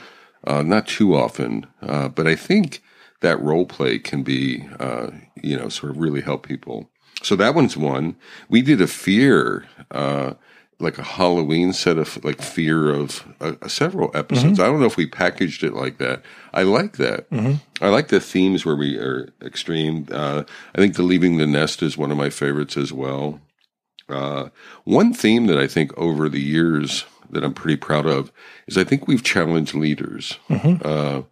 uh, 0.45 0.63
not 0.63 0.89
too 0.89 1.15
often, 1.15 1.67
uh, 1.83 2.09
but 2.09 2.27
I 2.27 2.35
think 2.35 2.83
that 3.21 3.41
role 3.41 3.67
play 3.67 3.99
can 3.99 4.23
be, 4.23 4.67
uh, 4.79 5.11
you 5.43 5.57
know, 5.57 5.69
sort 5.69 5.91
of 5.91 5.99
really 5.99 6.21
help 6.21 6.47
people. 6.47 6.91
So 7.23 7.35
that 7.37 7.55
one's 7.55 7.77
one. 7.77 8.17
We 8.49 8.63
did 8.63 8.81
a 8.81 8.87
fear, 8.87 9.65
uh, 9.91 10.35
like 10.79 10.99
a 10.99 11.03
Halloween 11.03 11.73
set 11.73 11.97
of 11.97 12.23
like 12.23 12.43
fear 12.43 12.91
of 12.91 13.27
uh, 13.41 13.55
several 13.69 14.11
episodes. 14.15 14.61
I 14.61 14.67
don't 14.67 14.81
know 14.81 14.87
if 14.87 14.99
we 14.99 15.07
packaged 15.07 15.65
it 15.65 15.73
like 15.73 15.97
that. 15.99 16.23
I 16.53 16.65
like 16.65 16.99
that. 16.99 17.27
I 17.81 17.89
like 17.89 18.09
the 18.09 18.21
themes 18.21 18.67
where 18.67 18.77
we 18.77 18.99
are 18.99 19.33
extreme. 19.43 20.07
Uh, 20.13 20.43
I 20.75 20.79
think 20.79 20.97
the 20.97 21.03
leaving 21.03 21.39
the 21.39 21.47
nest 21.47 21.83
is 21.83 21.97
one 21.97 22.11
of 22.11 22.19
my 22.19 22.29
favorites 22.29 22.77
as 22.77 22.93
well. 22.93 23.41
Uh, 24.09 24.51
one 24.85 25.13
theme 25.15 25.47
that 25.47 25.59
I 25.59 25.67
think 25.67 25.97
over 25.97 26.29
the 26.29 26.41
years 26.43 27.07
that 27.31 27.43
I'm 27.43 27.55
pretty 27.55 27.77
proud 27.77 28.07
of 28.07 28.31
is 28.69 28.77
I 28.79 28.85
think 28.85 29.09
we've 29.09 29.25
challenged 29.25 29.75
leaders 29.75 30.39
uh, 30.85 31.23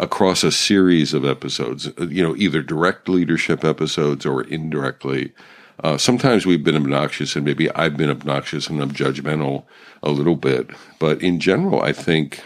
across 0.00 0.42
a 0.42 0.50
series 0.50 1.14
of 1.14 1.24
episodes. 1.24 1.86
uh, 1.86 2.06
You 2.08 2.22
know, 2.24 2.34
either 2.34 2.62
direct 2.62 3.08
leadership 3.08 3.64
episodes 3.64 4.26
or 4.26 4.42
indirectly. 4.42 5.32
Uh, 5.84 5.96
sometimes 5.96 6.44
we've 6.44 6.64
been 6.64 6.76
obnoxious, 6.76 7.36
and 7.36 7.44
maybe 7.44 7.70
I've 7.72 7.96
been 7.96 8.10
obnoxious 8.10 8.68
and 8.68 8.82
I'm 8.82 8.92
judgmental 8.92 9.64
a 10.02 10.10
little 10.10 10.36
bit. 10.36 10.70
But 10.98 11.22
in 11.22 11.38
general, 11.38 11.80
I 11.82 11.92
think 11.92 12.42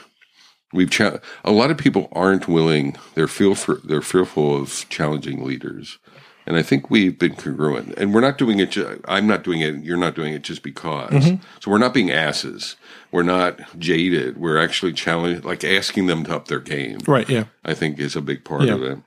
we've 0.73 0.90
cha- 0.90 1.18
a 1.44 1.52
lot 1.52 1.70
of 1.70 1.78
people 1.78 2.08
aren't 2.12 2.49
willing. 2.49 2.96
They're 3.14 3.28
feel 3.28 3.56
they're 3.84 4.02
fearful 4.02 4.56
of 4.61 4.87
challenging 4.88 5.44
leaders. 5.44 5.99
And 6.46 6.56
I 6.58 6.62
think 6.62 6.90
we've 6.90 7.18
been 7.18 7.34
congruent, 7.36 7.94
and 7.96 8.12
we're 8.12 8.20
not 8.20 8.36
doing 8.36 8.58
it. 8.58 8.72
Ju- 8.72 9.00
I'm 9.06 9.26
not 9.26 9.44
doing 9.44 9.60
it. 9.62 9.82
You're 9.82 9.96
not 9.96 10.14
doing 10.14 10.34
it 10.34 10.42
just 10.42 10.62
because. 10.62 11.24
So 11.60 11.70
we're 11.70 11.78
not 11.78 11.94
being 11.94 12.10
asses. 12.10 12.76
We're 13.10 13.22
not 13.22 13.60
jaded. 13.78 14.36
We're 14.36 14.58
actually 14.58 14.92
challenging, 14.92 15.42
like 15.42 15.64
asking 15.64 16.06
them 16.06 16.24
to 16.24 16.36
up 16.36 16.48
their 16.48 16.60
game. 16.60 16.98
Right. 17.06 17.26
Yeah. 17.28 17.44
I 17.64 17.72
think 17.72 17.98
is 17.98 18.14
a 18.14 18.20
big 18.20 18.44
part 18.44 18.62
Yeah. 18.64 18.74
of 18.74 18.82
it. 18.82 18.98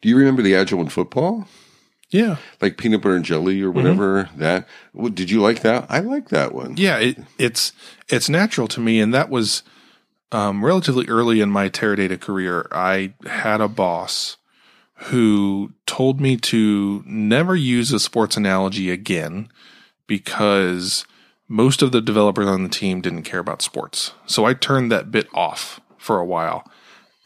Do 0.00 0.08
you 0.08 0.16
remember 0.16 0.40
the 0.42 0.54
agile 0.54 0.80
in 0.80 0.88
football, 0.88 1.46
Yeah. 2.10 2.36
like 2.60 2.78
peanut 2.78 3.02
butter 3.02 3.16
and 3.16 3.24
jelly 3.24 3.60
or 3.62 3.70
whatever? 3.70 4.30
That 4.36 4.66
well, 4.92 5.10
did 5.10 5.30
you 5.30 5.40
like 5.42 5.60
that? 5.60 5.86
I 5.90 6.00
like 6.00 6.28
that 6.30 6.54
one. 6.54 6.74
Yeah, 6.78 6.98
it, 6.98 7.18
it's 7.38 7.72
it's 8.08 8.28
natural 8.30 8.68
to 8.68 8.80
me, 8.80 8.98
and 9.00 9.12
that 9.12 9.28
was 9.30 9.62
um, 10.32 10.64
relatively 10.64 11.06
early 11.06 11.40
in 11.40 11.50
my 11.50 11.68
Teradata 11.68 12.18
career. 12.20 12.66
I 12.72 13.14
had 13.26 13.60
a 13.60 13.68
boss 13.68 14.36
who 14.94 15.72
told 15.86 16.20
me 16.20 16.36
to 16.36 17.02
never 17.06 17.56
use 17.56 17.92
a 17.92 17.98
sports 18.00 18.36
analogy 18.36 18.90
again 18.90 19.48
because 20.06 21.04
most 21.48 21.82
of 21.82 21.92
the 21.92 22.00
developers 22.00 22.46
on 22.46 22.62
the 22.62 22.68
team 22.68 23.00
didn't 23.00 23.22
care 23.22 23.40
about 23.40 23.62
sports. 23.62 24.12
So 24.26 24.44
I 24.44 24.54
turned 24.54 24.90
that 24.92 25.10
bit 25.10 25.28
off 25.34 25.80
for 25.98 26.18
a 26.18 26.24
while, 26.24 26.64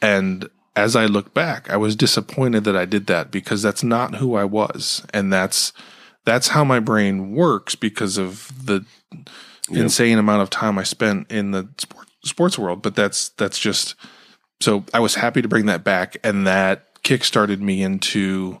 and 0.01 0.49
as 0.75 0.95
I 0.95 1.05
look 1.05 1.33
back, 1.33 1.69
I 1.69 1.77
was 1.77 1.95
disappointed 1.95 2.63
that 2.63 2.75
I 2.75 2.85
did 2.85 3.07
that 3.07 3.31
because 3.31 3.61
that's 3.61 3.83
not 3.83 4.15
who 4.15 4.35
I 4.35 4.45
was, 4.45 5.05
and 5.13 5.31
that's 5.31 5.73
that's 6.25 6.49
how 6.49 6.63
my 6.63 6.79
brain 6.79 7.31
works 7.31 7.75
because 7.75 8.17
of 8.17 8.65
the 8.65 8.85
insane 9.69 10.17
amount 10.17 10.41
of 10.41 10.49
time 10.49 10.77
I 10.77 10.83
spent 10.83 11.31
in 11.31 11.51
the 11.51 11.67
sport, 11.77 12.07
sports 12.23 12.57
world. 12.57 12.81
But 12.81 12.95
that's 12.95 13.29
that's 13.29 13.59
just 13.59 13.95
so 14.61 14.85
I 14.93 14.99
was 14.99 15.15
happy 15.15 15.41
to 15.41 15.47
bring 15.47 15.65
that 15.67 15.83
back, 15.83 16.17
and 16.23 16.47
that 16.47 16.88
kickstarted 17.09 17.59
me 17.59 17.81
into 17.81 18.59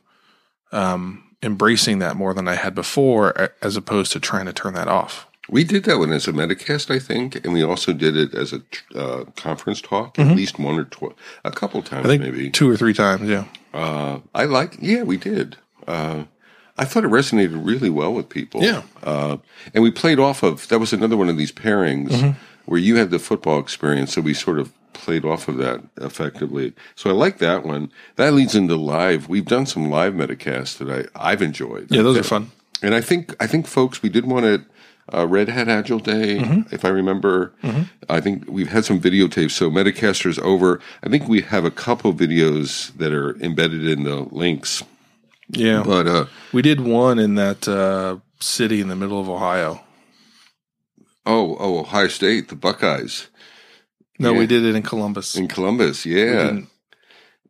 um, 0.71 1.23
embracing 1.43 1.99
that 1.99 2.15
more 2.15 2.33
than 2.33 2.47
I 2.47 2.55
had 2.55 2.73
before, 2.75 3.51
as 3.61 3.77
opposed 3.77 4.11
to 4.13 4.19
trying 4.19 4.45
to 4.45 4.53
turn 4.53 4.73
that 4.73 4.87
off. 4.87 5.27
We 5.49 5.63
did 5.63 5.83
that 5.85 5.97
one 5.97 6.11
as 6.11 6.27
a 6.27 6.31
Metacast, 6.31 6.93
I 6.93 6.99
think, 6.99 7.43
and 7.43 7.53
we 7.53 7.63
also 7.63 7.91
did 7.91 8.15
it 8.15 8.35
as 8.35 8.53
a 8.53 8.61
uh, 8.95 9.23
conference 9.35 9.81
talk 9.81 10.19
at 10.19 10.35
least 10.35 10.59
one 10.59 10.77
or 10.77 10.83
tw- 10.85 11.15
a 11.43 11.49
couple 11.51 11.81
times, 11.81 12.05
I 12.05 12.09
think 12.09 12.21
maybe. 12.21 12.51
two 12.51 12.69
or 12.69 12.77
three 12.77 12.93
times. 12.93 13.27
Yeah, 13.27 13.45
Uh, 13.73 14.19
I 14.35 14.45
like, 14.45 14.77
yeah, 14.79 15.01
we 15.01 15.17
did. 15.17 15.57
Uh, 15.87 16.25
I 16.77 16.85
thought 16.85 17.03
it 17.03 17.09
resonated 17.09 17.65
really 17.65 17.89
well 17.89 18.13
with 18.13 18.29
people. 18.29 18.63
Yeah. 18.63 18.83
Uh, 19.03 19.37
and 19.73 19.83
we 19.83 19.89
played 19.91 20.19
off 20.19 20.43
of, 20.43 20.67
that 20.67 20.77
was 20.79 20.93
another 20.93 21.17
one 21.17 21.29
of 21.29 21.37
these 21.37 21.51
pairings 21.51 22.09
Mm-hmm. 22.11 22.31
where 22.65 22.79
you 22.79 22.97
had 22.97 23.09
the 23.09 23.17
football 23.19 23.59
experience. 23.59 24.13
So 24.13 24.21
we 24.21 24.35
sort 24.35 24.59
of 24.59 24.71
played 24.99 25.25
off 25.25 25.47
of 25.47 25.57
that 25.57 25.81
effectively. 25.97 26.73
So 26.95 27.09
I 27.09 27.13
like 27.13 27.37
that 27.39 27.65
one. 27.65 27.91
That 28.17 28.33
leads 28.33 28.55
into 28.55 28.75
live. 28.75 29.27
We've 29.29 29.45
done 29.45 29.65
some 29.65 29.89
live 29.89 30.13
metacasts 30.13 30.77
that 30.77 30.89
I, 31.15 31.31
I've 31.31 31.41
enjoyed. 31.41 31.87
yeah, 31.89 32.01
those 32.03 32.17
are 32.17 32.23
fun. 32.23 32.51
And 32.81 32.93
I 32.95 33.01
think 33.01 33.35
I 33.39 33.47
think 33.47 33.67
folks, 33.67 34.01
we 34.03 34.09
did 34.09 34.25
one 34.25 34.45
at 34.45 34.61
uh, 35.11 35.25
Red 35.27 35.49
Hat 35.49 35.67
Agile 35.67 35.99
Day, 35.99 36.37
Mm-hmm. 36.39 36.73
if 36.73 36.85
I 36.85 36.89
remember. 36.89 37.51
I 38.07 38.21
think 38.21 38.45
we've 38.47 38.69
had 38.69 38.85
some 38.85 38.99
videotapes. 39.01 39.51
So 39.51 39.69
Metacaster's 39.71 40.37
over. 40.39 40.79
I 41.03 41.09
think 41.09 41.27
we 41.27 41.41
have 41.41 41.65
a 41.65 41.71
couple 41.71 42.13
videos 42.13 42.95
that 42.97 43.11
are 43.11 43.35
embedded 43.41 43.87
in 43.87 44.03
the 44.03 44.27
links. 44.31 44.83
Yeah, 45.51 45.81
But 45.83 46.05
uh, 46.07 46.25
we 46.53 46.61
did 46.61 46.79
one 46.81 47.17
in 47.17 47.33
that 47.35 47.67
uh, 47.67 48.17
city 48.39 48.81
in 48.81 48.87
the 48.87 48.95
middle 48.95 49.19
of 49.19 49.27
Ohio. 49.27 49.81
oh, 51.25 51.57
oh, 51.59 51.79
Ohio 51.79 52.07
State, 52.07 52.49
the 52.49 52.55
Buckeyes 52.55 53.27
No, 54.19 54.33
Yeah. 54.33 54.39
we 54.39 54.47
did 54.47 54.65
it 54.65 54.75
in 54.75 54.83
Columbus. 54.83 55.35
in 55.35 55.47
Columbus. 55.47 56.05
Yeah, 56.05 56.25
didn't- 56.25 56.59
yeah, 56.59 56.65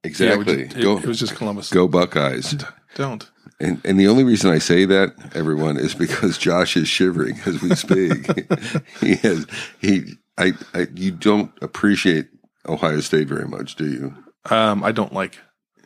we 0.03 0.09
exactly. 0.09 0.61
it, 0.63 0.79
go 0.81 0.97
it 0.97 1.05
was 1.05 1.19
just 1.19 1.35
Columbus. 1.35 1.69
go 1.69 1.87
Buckeyes. 1.87 2.55
Don't. 2.95 3.29
And, 3.59 3.81
and 3.83 3.99
the 3.99 4.07
only 4.07 4.23
reason 4.23 4.49
I 4.51 4.59
say 4.59 4.85
that, 4.85 5.13
everyone, 5.35 5.77
is 5.77 5.93
because 5.93 6.37
Josh 6.47 6.77
is 6.77 6.87
shivering 6.87 7.39
as 7.45 7.61
we 7.61 7.75
speak. 7.75 8.49
he 9.01 9.15
has 9.15 9.45
he. 9.79 10.13
I, 10.37 10.53
I. 10.73 10.87
You 10.95 11.11
don't 11.11 11.51
appreciate 11.61 12.27
Ohio 12.67 13.01
State 13.01 13.27
very 13.27 13.47
much, 13.47 13.75
do 13.75 13.85
you? 13.89 14.15
Um, 14.49 14.83
I 14.83 14.91
don't 14.93 15.13
like. 15.13 15.37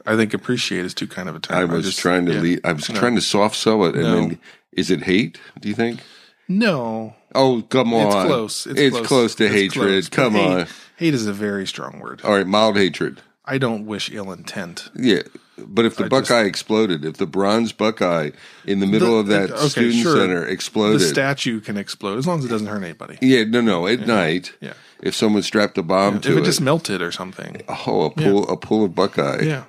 I 0.05 0.15
think 0.17 0.33
appreciate 0.33 0.85
is 0.85 0.93
too 0.93 1.07
kind 1.07 1.29
of 1.29 1.35
a 1.35 1.39
term. 1.39 1.57
I 1.71 1.73
was 1.73 1.85
just- 1.85 1.99
trying 1.99 2.25
to 2.27 2.33
yeah. 2.33 2.39
lead, 2.41 2.61
I 2.65 2.73
was 2.73 2.89
No. 2.89 2.95
trying 2.99 3.15
to 3.15 3.21
soft 3.21 3.55
sell 3.55 3.85
it, 3.85 3.95
and 3.95 4.03
No. 4.03 4.15
then 4.15 4.39
is 4.73 4.91
it 4.91 5.01
hate? 5.03 5.39
Do 5.61 5.69
you 5.69 5.75
think? 5.75 6.01
No, 6.47 7.15
Oh, 7.35 7.63
come 7.69 7.93
on! 7.93 8.05
it's 8.07 8.25
close. 8.25 8.67
It's, 8.67 8.79
It's 8.79 8.95
close. 8.95 9.07
close 9.07 9.35
to 9.35 9.45
It's 9.45 9.53
hatred. 9.53 9.87
close. 9.87 10.09
Come 10.09 10.33
hate- 10.33 10.47
on! 10.61 10.67
Hate 10.97 11.13
is 11.13 11.25
a 11.25 11.33
very 11.33 11.65
strong 11.65 11.99
word. 11.99 12.21
All 12.23 12.33
right, 12.35 12.45
mild 12.47 12.77
hatred. 12.77 13.21
I 13.45 13.57
don't 13.57 13.85
wish 13.85 14.09
ill 14.11 14.31
intent. 14.31 14.89
Yeah, 14.95 15.23
but 15.57 15.85
if 15.85 15.95
the 15.97 16.05
I 16.05 16.07
Buckeye 16.07 16.43
exploded, 16.43 17.05
if 17.05 17.17
the 17.17 17.25
bronze 17.27 17.71
Buckeye 17.71 18.31
in 18.65 18.79
the 18.79 18.87
middle 18.87 19.13
The- 19.13 19.19
of 19.19 19.27
that 19.27 19.51
okay, 19.51 19.67
student 19.67 19.95
sure. 20.03 20.15
center 20.17 20.45
exploded, 20.45 21.01
The 21.01 21.05
statue 21.05 21.59
can 21.59 21.77
explode 21.77 22.17
as 22.17 22.25
long 22.27 22.39
as 22.39 22.45
it 22.45 22.49
doesn't 22.49 22.67
hurt 22.67 22.83
anybody. 22.83 23.17
yeah, 23.21 23.43
no, 23.43 23.61
no, 23.61 23.85
at 23.87 24.07
night, 24.07 24.53
Yeah. 24.61 24.73
if 25.01 25.15
someone 25.15 25.43
strapped 25.43 25.77
a 25.77 25.83
bomb 25.83 26.15
If 26.15 26.21
to 26.23 26.37
it 26.37 26.39
it, 26.39 26.45
just 26.45 26.59
melted 26.61 27.01
or 27.03 27.11
something. 27.11 27.61
oh, 27.87 28.03
a 28.05 28.09
pool, 28.09 28.49
a 28.49 28.57
pool 28.57 28.85
of 28.85 28.95
Buckeye, 28.95 29.43
Yeah. 29.43 29.63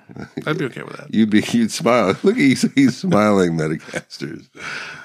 I'd 0.46 0.56
be 0.58 0.64
okay 0.66 0.82
with 0.82 0.96
that. 0.96 1.12
you'd 1.12 1.30
be, 1.30 1.44
you'd 1.52 1.70
smile. 1.72 2.16
Look, 2.22 2.36
he's 2.36 2.62
he's 2.74 2.96
smiling, 2.96 3.52
Metacasters. 3.58 4.46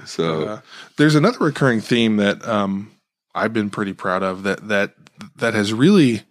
So 0.05 0.43
Uh, 0.43 0.61
there's 0.97 1.15
another 1.15 1.39
recurring 1.39 1.81
theme 1.81 2.15
that 2.17 2.47
um, 2.47 2.91
I've 3.35 3.51
been 3.53 3.69
pretty 3.69 3.93
proud 3.93 4.23
of 4.23 4.43
that 4.43 4.67
that 4.69 4.93
that 5.35 5.53
has 5.53 5.73
really 5.73 6.23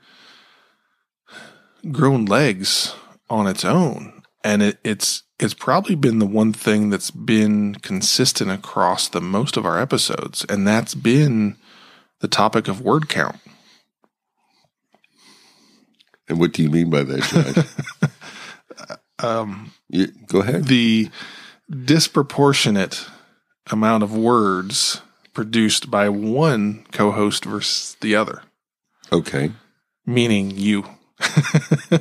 grown 1.92 2.24
legs 2.24 2.94
on 3.30 3.46
its 3.46 3.64
own, 3.64 4.17
and 4.44 4.62
it, 4.62 4.78
it's 4.84 5.22
it's 5.40 5.54
probably 5.54 5.94
been 5.94 6.18
the 6.18 6.26
one 6.26 6.52
thing 6.52 6.90
that's 6.90 7.10
been 7.10 7.76
consistent 7.76 8.50
across 8.50 9.08
the 9.08 9.20
most 9.20 9.56
of 9.56 9.64
our 9.64 9.80
episodes, 9.80 10.44
and 10.48 10.66
that's 10.66 10.94
been 10.94 11.56
the 12.20 12.28
topic 12.28 12.66
of 12.68 12.80
word 12.80 13.08
count. 13.08 13.36
and 16.28 16.38
what 16.40 16.52
do 16.52 16.62
you 16.62 16.70
mean 16.70 16.90
by 16.90 17.02
that, 17.02 17.22
Josh? 17.22 18.10
Um, 19.20 19.72
you, 19.88 20.06
go 20.28 20.42
ahead. 20.42 20.66
the 20.66 21.10
disproportionate 21.68 23.04
amount 23.68 24.04
of 24.04 24.16
words 24.16 25.02
produced 25.34 25.90
by 25.90 26.08
one 26.08 26.84
co-host 26.92 27.44
versus 27.44 27.96
the 28.00 28.14
other. 28.14 28.42
Okay. 29.10 29.50
meaning 30.06 30.52
you. 30.52 30.84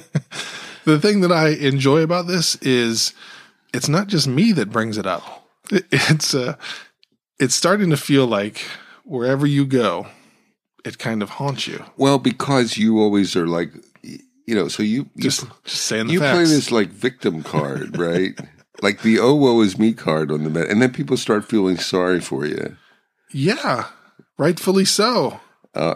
the 0.88 1.00
thing 1.00 1.22
that 1.22 1.32
I 1.32 1.50
enjoy 1.50 2.02
about 2.02 2.28
this 2.28 2.56
is 2.62 3.14
it's 3.74 3.90
not 3.90 4.08
just 4.08 4.28
me 4.28 4.52
that 4.54 4.70
brings 4.72 4.98
it 4.98 5.06
up. 5.06 5.24
It- 5.72 5.86
It's 5.92 6.34
uh, 6.34 6.56
it's 7.40 7.54
starting 7.56 7.90
to 7.92 7.98
feel 7.98 8.26
like 8.26 8.62
wherever 9.04 9.46
you 9.46 9.66
go, 9.66 10.08
it 10.86 10.98
kind 10.98 11.22
of 11.22 11.30
haunts 11.32 11.68
you. 11.68 11.84
Well, 11.98 12.18
because 12.20 12.78
you 12.78 13.00
always 13.00 13.36
are 13.36 13.48
like, 13.48 13.72
you 14.02 14.56
know, 14.56 14.68
so 14.70 14.82
you 14.84 15.10
you 15.16 15.24
Just, 15.24 15.46
just 15.66 15.84
saying 15.86 16.08
the 16.08 16.14
you 16.14 16.20
facts. 16.20 16.36
play 16.36 16.44
this 16.46 16.72
like 16.72 16.90
victim 16.90 17.44
card, 17.44 17.98
right? 17.98 18.40
like 18.82 19.02
the 19.02 19.20
oh 19.20 19.36
woe 19.36 19.62
is 19.62 19.78
me 19.78 19.94
card 19.94 20.32
on 20.32 20.44
the 20.44 20.50
met, 20.50 20.70
and 20.70 20.82
then 20.82 20.92
people 20.94 21.18
start 21.18 21.46
feeling 21.46 21.78
sorry 21.78 22.22
for 22.22 22.46
you. 22.46 22.76
yeah, 23.34 23.90
rightfully 24.38 24.86
so. 24.86 25.40
Uh, 25.76 25.96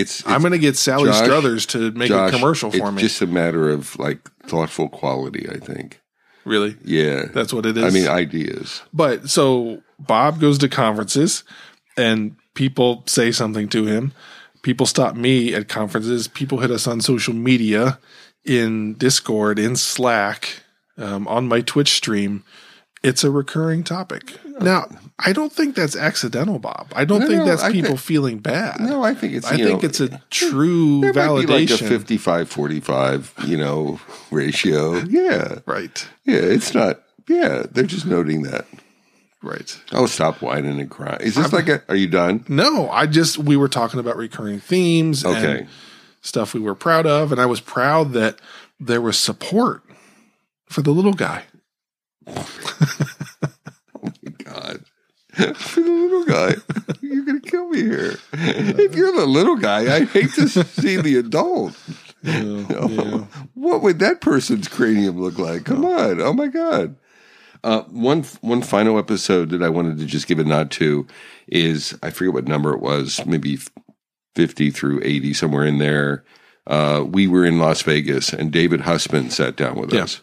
it's, 0.00 0.20
it's 0.20 0.28
I'm 0.28 0.40
going 0.40 0.52
to 0.52 0.58
get 0.58 0.76
Sally 0.76 1.10
Josh- 1.10 1.24
Struthers 1.24 1.66
to 1.66 1.90
make 1.92 2.08
Josh, 2.08 2.32
a 2.32 2.36
commercial 2.36 2.70
it's 2.70 2.78
for 2.78 2.92
me. 2.92 3.02
It's 3.02 3.12
just 3.18 3.22
a 3.22 3.26
matter 3.26 3.70
of 3.70 3.98
like 3.98 4.20
thoughtful 4.44 4.88
quality. 4.88 5.48
I 5.48 5.58
think. 5.58 6.00
really, 6.44 6.76
Yeah, 6.84 7.26
that's 7.26 7.52
what 7.52 7.66
it 7.66 7.76
is. 7.76 7.84
I 7.84 7.90
mean 7.90 8.08
ideas. 8.08 8.82
But 8.92 9.28
so 9.30 9.82
Bob 9.98 10.40
goes 10.40 10.58
to 10.58 10.68
conferences 10.68 11.44
and 11.96 12.36
people 12.54 13.04
say 13.06 13.32
something 13.32 13.68
to 13.68 13.86
him. 13.86 14.12
People 14.62 14.86
stop 14.86 15.14
me 15.14 15.54
at 15.54 15.68
conferences. 15.68 16.28
People 16.28 16.58
hit 16.58 16.70
us 16.70 16.86
on 16.86 17.00
social 17.00 17.34
media, 17.34 17.98
in 18.44 18.94
Discord, 18.94 19.58
in 19.58 19.76
Slack, 19.76 20.62
um, 20.96 21.28
on 21.28 21.46
my 21.46 21.60
Twitch 21.60 21.90
stream. 21.90 22.44
It's 23.02 23.22
a 23.22 23.30
recurring 23.30 23.84
topic. 23.84 24.32
Now, 24.60 24.88
I 25.20 25.32
don't 25.32 25.52
think 25.52 25.74
that's 25.74 25.96
accidental, 25.96 26.58
Bob. 26.60 26.92
I 26.94 27.04
don't 27.04 27.20
No, 27.20 27.26
think 27.26 27.38
no, 27.40 27.44
that's 27.46 27.62
I 27.62 27.72
people 27.72 27.88
think- 27.90 28.00
feeling 28.00 28.38
bad. 28.38 28.80
No, 28.80 29.02
I 29.02 29.14
think 29.14 29.34
it's. 29.34 29.46
I 29.46 29.56
think 29.56 29.82
know, 29.82 29.88
it's 29.88 29.98
a 30.00 30.22
true 30.30 31.00
there 31.00 31.12
might 31.12 31.40
be 31.46 31.46
like 31.46 31.70
a 31.70 31.72
validation. 31.74 31.98
55-45, 32.46 33.48
you 33.48 33.56
know, 33.56 33.98
ratio. 34.30 34.94
Yeah, 34.98 35.58
right, 35.66 36.06
yeah. 36.24 36.36
It's 36.36 36.72
not. 36.74 37.00
Yeah, 37.28 37.64
they're 37.70 37.84
just 37.84 38.06
noting 38.06 38.42
that. 38.42 38.66
right. 39.42 39.80
Oh, 39.92 40.06
stop 40.06 40.40
whining 40.40 40.78
and 40.80 40.88
crying. 40.90 41.20
Is 41.20 41.34
this 41.34 41.52
like 41.52 41.68
a? 41.68 41.82
Are 41.88 41.96
you 41.96 42.06
done? 42.06 42.44
No, 42.48 42.88
I 42.90 43.06
just 43.06 43.38
we 43.38 43.56
were 43.56 43.68
talking 43.68 43.98
about 44.00 44.16
recurring 44.16 44.60
themes. 44.60 45.24
and 45.24 45.36
Okay. 45.36 45.66
stuff 46.20 46.54
we 46.54 46.60
were 46.60 46.74
proud 46.76 47.06
of, 47.06 47.32
and 47.32 47.40
I 47.40 47.46
was 47.46 47.60
proud 47.60 48.12
that 48.12 48.38
there 48.78 49.00
was 49.00 49.18
support 49.18 49.82
for 50.68 50.80
the 50.82 50.92
little 50.92 51.12
guy. 51.12 51.42
For 55.54 55.80
the 55.80 55.90
little 55.90 56.24
guy, 56.24 56.54
you're 57.00 57.24
gonna 57.24 57.40
kill 57.40 57.68
me 57.68 57.82
here. 57.82 58.16
If 58.32 58.94
you're 58.96 59.12
the 59.12 59.26
little 59.26 59.56
guy, 59.56 59.94
I 59.96 60.04
hate 60.04 60.32
to 60.34 60.48
see 60.48 60.96
the 61.00 61.16
adult. 61.18 61.74
yeah. 62.22 63.24
What 63.54 63.82
would 63.82 63.98
that 64.00 64.20
person's 64.20 64.66
cranium 64.68 65.20
look 65.20 65.38
like? 65.38 65.64
Come 65.64 65.84
on! 65.84 66.20
Oh 66.20 66.32
my 66.32 66.46
God! 66.48 66.96
Uh, 67.64 67.82
one 67.82 68.22
one 68.40 68.62
final 68.62 68.98
episode 68.98 69.50
that 69.50 69.62
I 69.62 69.68
wanted 69.68 69.98
to 69.98 70.06
just 70.06 70.26
give 70.26 70.38
a 70.38 70.44
nod 70.44 70.70
to 70.72 71.06
is 71.48 71.96
I 72.02 72.10
forget 72.10 72.34
what 72.34 72.48
number 72.48 72.72
it 72.74 72.80
was, 72.80 73.24
maybe 73.26 73.58
fifty 74.34 74.70
through 74.70 75.00
eighty, 75.04 75.34
somewhere 75.34 75.64
in 75.64 75.78
there. 75.78 76.24
Uh, 76.66 77.04
we 77.06 77.26
were 77.26 77.44
in 77.44 77.58
Las 77.58 77.82
Vegas, 77.82 78.32
and 78.32 78.50
David 78.52 78.82
Hussman 78.82 79.30
sat 79.30 79.56
down 79.56 79.76
with 79.76 79.92
Yeah. 79.92 80.02
us, 80.04 80.20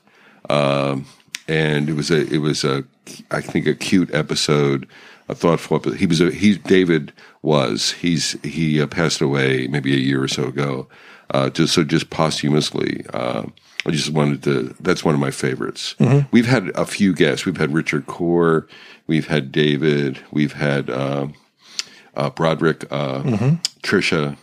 um, 0.49 1.05
and 1.47 1.89
it 1.89 1.93
was 1.95 2.11
a 2.11 2.21
it 2.33 2.37
was 2.39 2.63
a 2.63 2.83
I 3.31 3.41
think 3.41 3.67
a 3.67 3.75
cute 3.75 4.13
episode, 4.13 4.87
a 5.27 5.35
thoughtful. 5.35 5.79
He 5.93 6.05
was 6.05 6.21
a 6.21 6.31
he 6.31 6.57
David 6.57 7.13
was 7.41 7.91
he's 7.93 8.33
he 8.43 8.81
uh, 8.81 8.87
passed 8.87 9.21
away 9.21 9.67
maybe 9.67 9.93
a 9.93 9.97
year 9.99 10.21
or 10.23 10.27
so 10.27 10.45
ago, 10.45 10.87
uh, 11.31 11.49
just 11.49 11.73
so 11.73 11.83
just 11.83 12.09
posthumously. 12.09 13.05
Uh, 13.13 13.43
I 13.87 13.91
just 13.91 14.09
wanted 14.11 14.43
to. 14.43 14.75
That's 14.79 15.03
one 15.05 15.13
of 15.13 15.19
my 15.21 15.31
favorites. 15.31 15.95
We've 16.31 16.47
had 16.47 16.69
a 16.69 16.85
few 16.85 17.13
guests. 17.13 17.45
We've 17.45 17.57
had 17.57 17.73
Richard 17.73 18.07
Core. 18.07 18.67
We've 19.07 19.27
had 19.27 19.51
David. 19.51 20.19
We've 20.31 20.53
had 20.53 20.89
uh, 20.89 21.27
uh, 22.15 22.29
Broderick, 22.31 22.85
uh, 22.91 23.21
Trisha. 23.83 24.37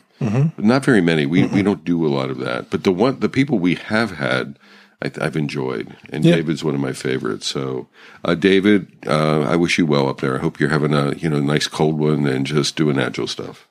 Not 0.56 0.84
very 0.84 1.00
many. 1.00 1.26
We 1.26 1.46
we 1.46 1.62
don't 1.62 1.84
do 1.84 2.06
a 2.06 2.08
lot 2.08 2.30
of 2.30 2.38
that. 2.38 2.70
But 2.70 2.84
the 2.84 2.92
one 2.92 3.18
the 3.18 3.28
people 3.28 3.58
we 3.58 3.74
have 3.74 4.12
had, 4.12 4.56
I, 5.02 5.10
I've 5.20 5.36
enjoyed, 5.36 5.96
and 6.10 6.24
Yeah. 6.24 6.36
David's 6.36 6.64
one 6.64 6.74
of 6.74 6.80
my 6.80 6.92
favorites. 6.92 7.46
So, 7.46 7.88
uh, 8.24 8.34
David, 8.36 8.88
uh, 9.06 9.42
I 9.42 9.56
wish 9.56 9.78
you 9.78 9.86
well 9.86 10.08
up 10.08 10.20
there. 10.20 10.36
I 10.36 10.40
hope 10.40 10.60
you're 10.60 10.68
having 10.70 10.94
a 10.94 11.14
you 11.16 11.28
know 11.28 11.40
nice 11.40 11.66
cold 11.66 11.98
one 11.98 12.26
and 12.26 12.46
just 12.46 12.76
doing 12.76 12.98
agile 12.98 13.26
stuff. 13.26 13.68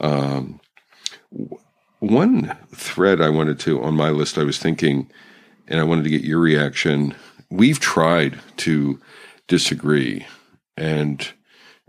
Um, 0.00 0.60
w- 1.32 1.58
one 2.00 2.56
thread 2.74 3.20
I 3.20 3.28
wanted 3.28 3.58
to 3.60 3.82
on 3.82 3.94
my 3.94 4.10
list, 4.10 4.38
I 4.38 4.44
was 4.44 4.58
thinking, 4.58 5.10
and 5.68 5.80
I 5.80 5.84
wanted 5.84 6.04
to 6.04 6.10
get 6.10 6.22
your 6.24 6.40
reaction. 6.40 7.14
We've 7.50 7.80
tried 7.80 8.40
to 8.58 9.00
disagree, 9.48 10.26
and 10.76 11.26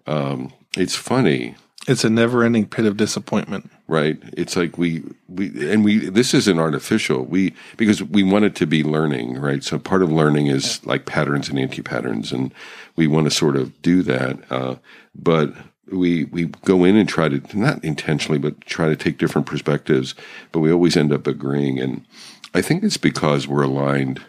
um, 0.08 0.52
it's 0.78 0.96
funny 0.96 1.56
It's 1.88 2.04
a 2.04 2.10
never-ending 2.10 2.68
pit 2.68 2.86
of 2.86 2.98
disappointment. 2.98 3.70
Right? 3.88 4.18
It's 4.34 4.56
like 4.56 4.78
we 4.78 5.04
we 5.28 5.72
and 5.72 5.84
we 5.84 6.10
this 6.10 6.34
isn't 6.34 6.60
artificial. 6.60 7.26
We 7.26 7.54
because 7.78 8.02
we 8.02 8.24
want 8.24 8.46
it 8.46 8.56
to 8.56 8.66
be 8.66 8.84
learning 8.84 9.40
right? 9.40 9.64
So 9.64 9.78
part 9.78 10.02
of 10.02 10.12
learning 10.12 10.48
is 10.48 10.86
like 10.86 11.06
patterns 11.06 11.50
and 11.50 11.60
anti-patterns 11.60 12.32
and 12.32 12.54
we 12.96 13.08
want 13.08 13.26
to 13.26 13.32
sort 13.32 13.56
of 13.56 13.82
do 13.82 14.02
that 14.04 14.40
uh, 14.52 14.76
but 15.16 15.54
we 15.92 16.26
we 16.26 16.46
go 16.66 16.84
in 16.86 16.96
and 16.96 17.08
try 17.10 17.28
to 17.30 17.58
not 17.58 17.84
intentionally 17.84 18.40
but 18.40 18.60
try 18.62 18.88
to 18.88 18.96
take 18.96 19.18
different 19.18 19.48
perspectives 19.48 20.16
but 20.52 20.60
we 20.60 20.72
always 20.72 20.98
end 20.98 21.12
up 21.12 21.28
agreeing. 21.28 21.80
And 21.80 22.06
i 22.54 22.62
think 22.62 22.84
it's 22.84 22.98
because 22.98 23.48
we're 23.48 23.64
aligned. 23.64 24.22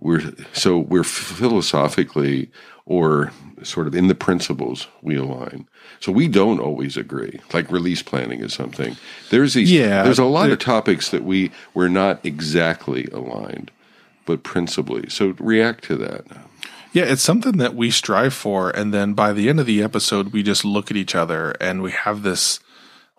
We're 0.00 0.34
so 0.52 0.78
we're 0.78 1.04
philosophically 1.04 2.50
or 2.86 3.32
sort 3.62 3.86
of 3.86 3.94
in 3.94 4.08
the 4.08 4.14
principles 4.14 4.88
we 5.00 5.16
align. 5.16 5.66
So 6.00 6.12
we 6.12 6.28
don't 6.28 6.60
always 6.60 6.96
agree. 6.96 7.40
Like 7.52 7.70
release 7.70 8.02
planning 8.02 8.40
is 8.40 8.52
something. 8.52 8.96
There's 9.30 9.54
these 9.54 9.72
Yeah, 9.72 10.02
there's 10.02 10.18
a 10.18 10.24
lot 10.24 10.50
of 10.50 10.58
topics 10.58 11.10
that 11.10 11.24
we 11.24 11.50
we're 11.72 11.88
not 11.88 12.24
exactly 12.24 13.06
aligned, 13.06 13.70
but 14.26 14.42
principally. 14.42 15.08
So 15.08 15.34
react 15.38 15.84
to 15.84 15.96
that. 15.96 16.26
Yeah, 16.92 17.04
it's 17.04 17.22
something 17.22 17.56
that 17.58 17.74
we 17.74 17.90
strive 17.90 18.34
for, 18.34 18.70
and 18.70 18.94
then 18.94 19.14
by 19.14 19.32
the 19.32 19.48
end 19.48 19.58
of 19.58 19.66
the 19.66 19.82
episode, 19.82 20.32
we 20.32 20.44
just 20.44 20.64
look 20.64 20.92
at 20.92 20.96
each 20.96 21.16
other 21.16 21.52
and 21.60 21.82
we 21.82 21.90
have 21.90 22.22
this. 22.22 22.60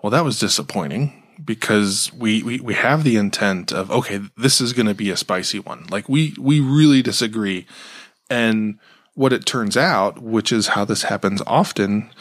Well, 0.01 0.11
that 0.11 0.23
was 0.23 0.39
disappointing 0.39 1.23
because 1.43 2.13
we 2.13 2.41
we, 2.43 2.59
we 2.59 2.73
have 2.75 3.03
the 3.03 3.17
intent 3.17 3.73
of 3.73 3.89
okay, 3.91 4.21
this 4.37 4.61
is 4.61 4.73
going 4.73 4.85
to 4.85 4.93
be 4.93 5.09
a 5.09 5.17
spicy 5.17 5.59
one. 5.59 5.87
Like 5.89 6.07
we 6.07 6.35
we 6.39 6.59
really 6.59 7.01
disagree, 7.01 7.65
and 8.29 8.79
what 9.15 9.33
it 9.33 9.45
turns 9.45 9.75
out, 9.75 10.21
which 10.21 10.51
is 10.51 10.67
how 10.67 10.85
this 10.85 11.03
happens 11.03 11.41
often, 11.47 12.11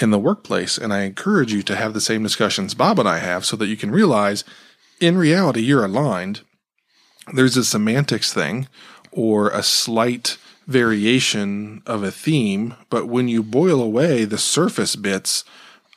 in 0.00 0.10
the 0.10 0.18
workplace. 0.18 0.78
And 0.78 0.92
I 0.92 1.02
encourage 1.02 1.52
you 1.52 1.62
to 1.64 1.76
have 1.76 1.94
the 1.94 2.00
same 2.00 2.22
discussions 2.22 2.74
Bob 2.74 2.98
and 2.98 3.08
I 3.08 3.18
have 3.18 3.44
so 3.44 3.56
that 3.56 3.66
you 3.66 3.76
can 3.76 3.90
realize 3.90 4.44
in 5.00 5.18
reality 5.18 5.60
you're 5.60 5.84
aligned. 5.84 6.40
There's 7.32 7.56
a 7.56 7.64
semantics 7.64 8.32
thing 8.32 8.68
or 9.12 9.50
a 9.50 9.62
slight 9.62 10.36
variation 10.66 11.82
of 11.86 12.02
a 12.02 12.10
theme, 12.10 12.74
but 12.90 13.06
when 13.06 13.28
you 13.28 13.42
boil 13.42 13.82
away 13.82 14.24
the 14.24 14.38
surface 14.38 14.96
bits 14.96 15.44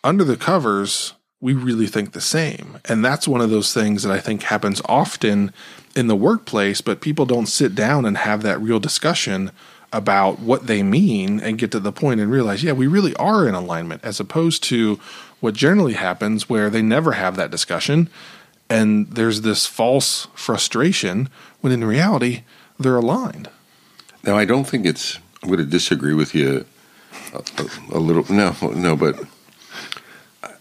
under 0.03 0.23
the 0.23 0.37
covers, 0.37 1.13
we 1.39 1.53
really 1.53 1.87
think 1.87 2.11
the 2.11 2.21
same. 2.21 2.79
And 2.85 3.03
that's 3.03 3.27
one 3.27 3.41
of 3.41 3.49
those 3.49 3.73
things 3.73 4.03
that 4.03 4.11
I 4.11 4.19
think 4.19 4.43
happens 4.43 4.81
often 4.85 5.53
in 5.95 6.07
the 6.07 6.15
workplace, 6.15 6.81
but 6.81 7.01
people 7.01 7.25
don't 7.25 7.47
sit 7.47 7.75
down 7.75 8.05
and 8.05 8.17
have 8.17 8.43
that 8.43 8.61
real 8.61 8.79
discussion 8.79 9.51
about 9.93 10.39
what 10.39 10.67
they 10.67 10.83
mean 10.83 11.39
and 11.39 11.57
get 11.57 11.71
to 11.71 11.79
the 11.79 11.91
point 11.91 12.19
and 12.19 12.29
realize, 12.29 12.63
yeah, 12.63 12.73
we 12.73 12.87
really 12.87 13.15
are 13.15 13.47
in 13.47 13.55
alignment, 13.55 14.03
as 14.03 14.19
opposed 14.19 14.63
to 14.63 14.99
what 15.39 15.53
generally 15.53 15.93
happens 15.93 16.49
where 16.49 16.69
they 16.69 16.81
never 16.81 17.13
have 17.13 17.35
that 17.35 17.51
discussion 17.51 18.09
and 18.69 19.07
there's 19.07 19.41
this 19.41 19.65
false 19.65 20.27
frustration 20.33 21.29
when 21.61 21.71
in 21.73 21.83
reality 21.83 22.43
they're 22.79 22.97
aligned. 22.97 23.49
Now, 24.23 24.37
I 24.37 24.45
don't 24.45 24.65
think 24.65 24.85
it's. 24.85 25.19
I'm 25.41 25.49
going 25.49 25.59
to 25.59 25.65
disagree 25.65 26.13
with 26.13 26.33
you 26.33 26.65
a, 27.33 27.37
a, 27.37 27.97
a 27.97 27.99
little. 27.99 28.31
No, 28.33 28.55
no, 28.75 28.95
but 28.95 29.19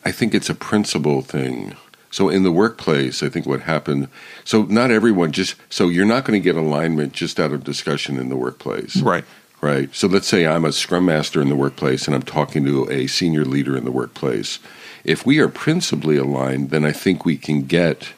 I 0.05 0.13
think 0.13 0.35
it's 0.35 0.51
a 0.51 0.55
principle 0.55 1.23
thing. 1.23 1.75
So 2.11 2.29
in 2.29 2.43
the 2.45 2.53
workplace, 2.53 3.23
I 3.23 3.29
think 3.29 3.47
what 3.47 3.61
happened. 3.63 4.09
So 4.45 4.63
not 4.65 4.91
everyone 4.91 5.33
just. 5.33 5.57
So 5.71 5.89
you're 5.89 6.07
not 6.07 6.25
going 6.25 6.41
to 6.41 6.45
get 6.45 6.57
alignment 6.57 7.13
just 7.13 7.39
out 7.41 7.53
of 7.53 7.65
discussion 7.65 8.19
in 8.19 8.29
the 8.29 8.37
workplace, 8.37 8.97
Right. 8.99 9.25
right? 9.61 9.95
So 9.95 10.07
let's 10.07 10.27
say 10.29 10.47
I'm 10.47 10.65
a 10.65 10.73
scrum 10.73 11.07
master 11.07 11.41
in 11.43 11.49
the 11.49 11.57
workplace 11.57 12.07
and 12.07 12.15
I'm 12.15 12.23
talking 12.23 12.65
to 12.65 12.91
a 12.91 13.07
senior 13.07 13.45
leader 13.45 13.77
in 13.77 13.85
the 13.85 13.91
workplace. 13.93 14.59
If 15.05 15.27
we 15.27 15.39
are 15.41 15.49
principally 15.49 16.17
aligned, 16.17 16.71
then 16.71 16.85
I 16.85 16.93
think 16.93 17.25
we 17.25 17.37
can 17.37 17.63
get 17.63 18.11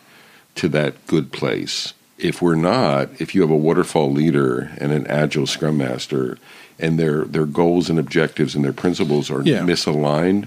to 0.57 0.69
that 0.71 1.07
good 1.07 1.33
place. 1.33 1.93
If 2.19 2.43
we're 2.43 2.57
not, 2.57 3.09
if 3.21 3.35
you 3.35 3.43
have 3.43 3.51
a 3.51 3.57
waterfall 3.57 4.11
leader 4.13 4.71
and 4.79 4.91
an 4.93 5.07
agile 5.07 5.47
scrum 5.47 5.77
master 5.79 6.37
and 6.79 6.99
their 6.99 7.25
their 7.25 7.47
goals 7.47 7.89
and 7.91 7.99
objectives 7.99 8.55
and 8.55 8.65
their 8.65 8.73
principles 8.73 9.31
are 9.31 9.43
Yeah. 9.43 9.61
misaligned, 9.61 10.47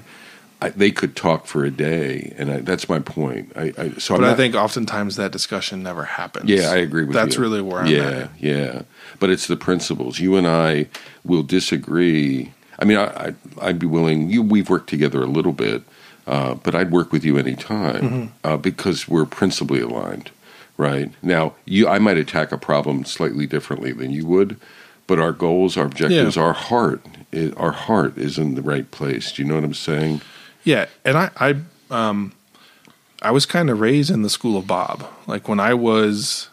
I, 0.61 0.69
they 0.69 0.91
could 0.91 1.15
talk 1.15 1.47
for 1.47 1.63
a 1.65 1.71
day, 1.71 2.33
and 2.37 2.51
I, 2.51 2.57
that's 2.59 2.87
my 2.87 2.99
point. 2.99 3.51
I, 3.55 3.73
I 3.77 3.89
so 3.97 4.15
But 4.15 4.25
I'm 4.25 4.33
I 4.33 4.35
think 4.35 4.53
oftentimes 4.55 5.15
that 5.15 5.31
discussion 5.31 5.81
never 5.81 6.03
happens. 6.03 6.49
yeah, 6.49 6.69
I 6.69 6.75
agree 6.77 7.03
with 7.03 7.15
That's 7.15 7.35
you. 7.35 7.41
really 7.41 7.61
where 7.61 7.79
I'm 7.81 7.87
yeah, 7.87 8.09
at. 8.09 8.29
Yeah, 8.39 8.81
But 9.19 9.31
it's 9.31 9.47
the 9.47 9.57
principles. 9.57 10.19
You 10.19 10.35
and 10.35 10.45
I 10.47 10.87
will 11.25 11.43
disagree. 11.43 12.53
I 12.77 12.85
mean, 12.85 12.97
I, 12.97 13.05
I, 13.05 13.33
I'd 13.59 13.79
be 13.79 13.87
willing. 13.87 14.29
You, 14.29 14.43
we've 14.43 14.69
worked 14.69 14.89
together 14.89 15.21
a 15.23 15.27
little 15.27 15.51
bit, 15.53 15.81
uh, 16.27 16.53
but 16.55 16.75
I'd 16.75 16.91
work 16.91 17.11
with 17.11 17.23
you 17.25 17.37
anytime 17.37 18.01
Mm-hmm. 18.01 18.25
uh, 18.43 18.57
because 18.57 19.07
we're 19.07 19.25
principally 19.25 19.81
aligned. 19.81 20.29
Right 20.77 21.11
now, 21.21 21.53
you, 21.65 21.87
I 21.87 21.99
might 21.99 22.17
attack 22.17 22.51
a 22.51 22.57
problem 22.57 23.05
slightly 23.05 23.45
differently 23.45 23.91
than 23.91 24.09
you 24.11 24.25
would, 24.25 24.57
but 25.05 25.19
our 25.19 25.31
goals, 25.31 25.77
our 25.77 25.85
objectives, 25.85 26.37
our 26.37 26.53
heart, 26.53 27.01
i 27.33 27.51
our 27.55 27.71
heart 27.71 28.17
is 28.17 28.37
in 28.39 28.55
the 28.55 28.61
right 28.63 28.89
place. 28.89 29.31
Do 29.31 29.41
you 29.43 29.47
know 29.47 29.55
what 29.55 29.63
I'm 29.63 29.73
saying? 29.75 30.21
Yeah, 30.63 30.87
and 31.05 31.17
I 31.17 31.29
I 31.39 31.55
um 31.89 32.33
I 33.21 33.31
was 33.31 33.45
kind 33.45 33.69
of 33.69 33.79
raised 33.79 34.09
in 34.11 34.21
the 34.21 34.29
school 34.29 34.57
of 34.57 34.67
Bob. 34.67 35.05
Like 35.27 35.47
when 35.47 35.59
I 35.59 35.73
was 35.73 36.49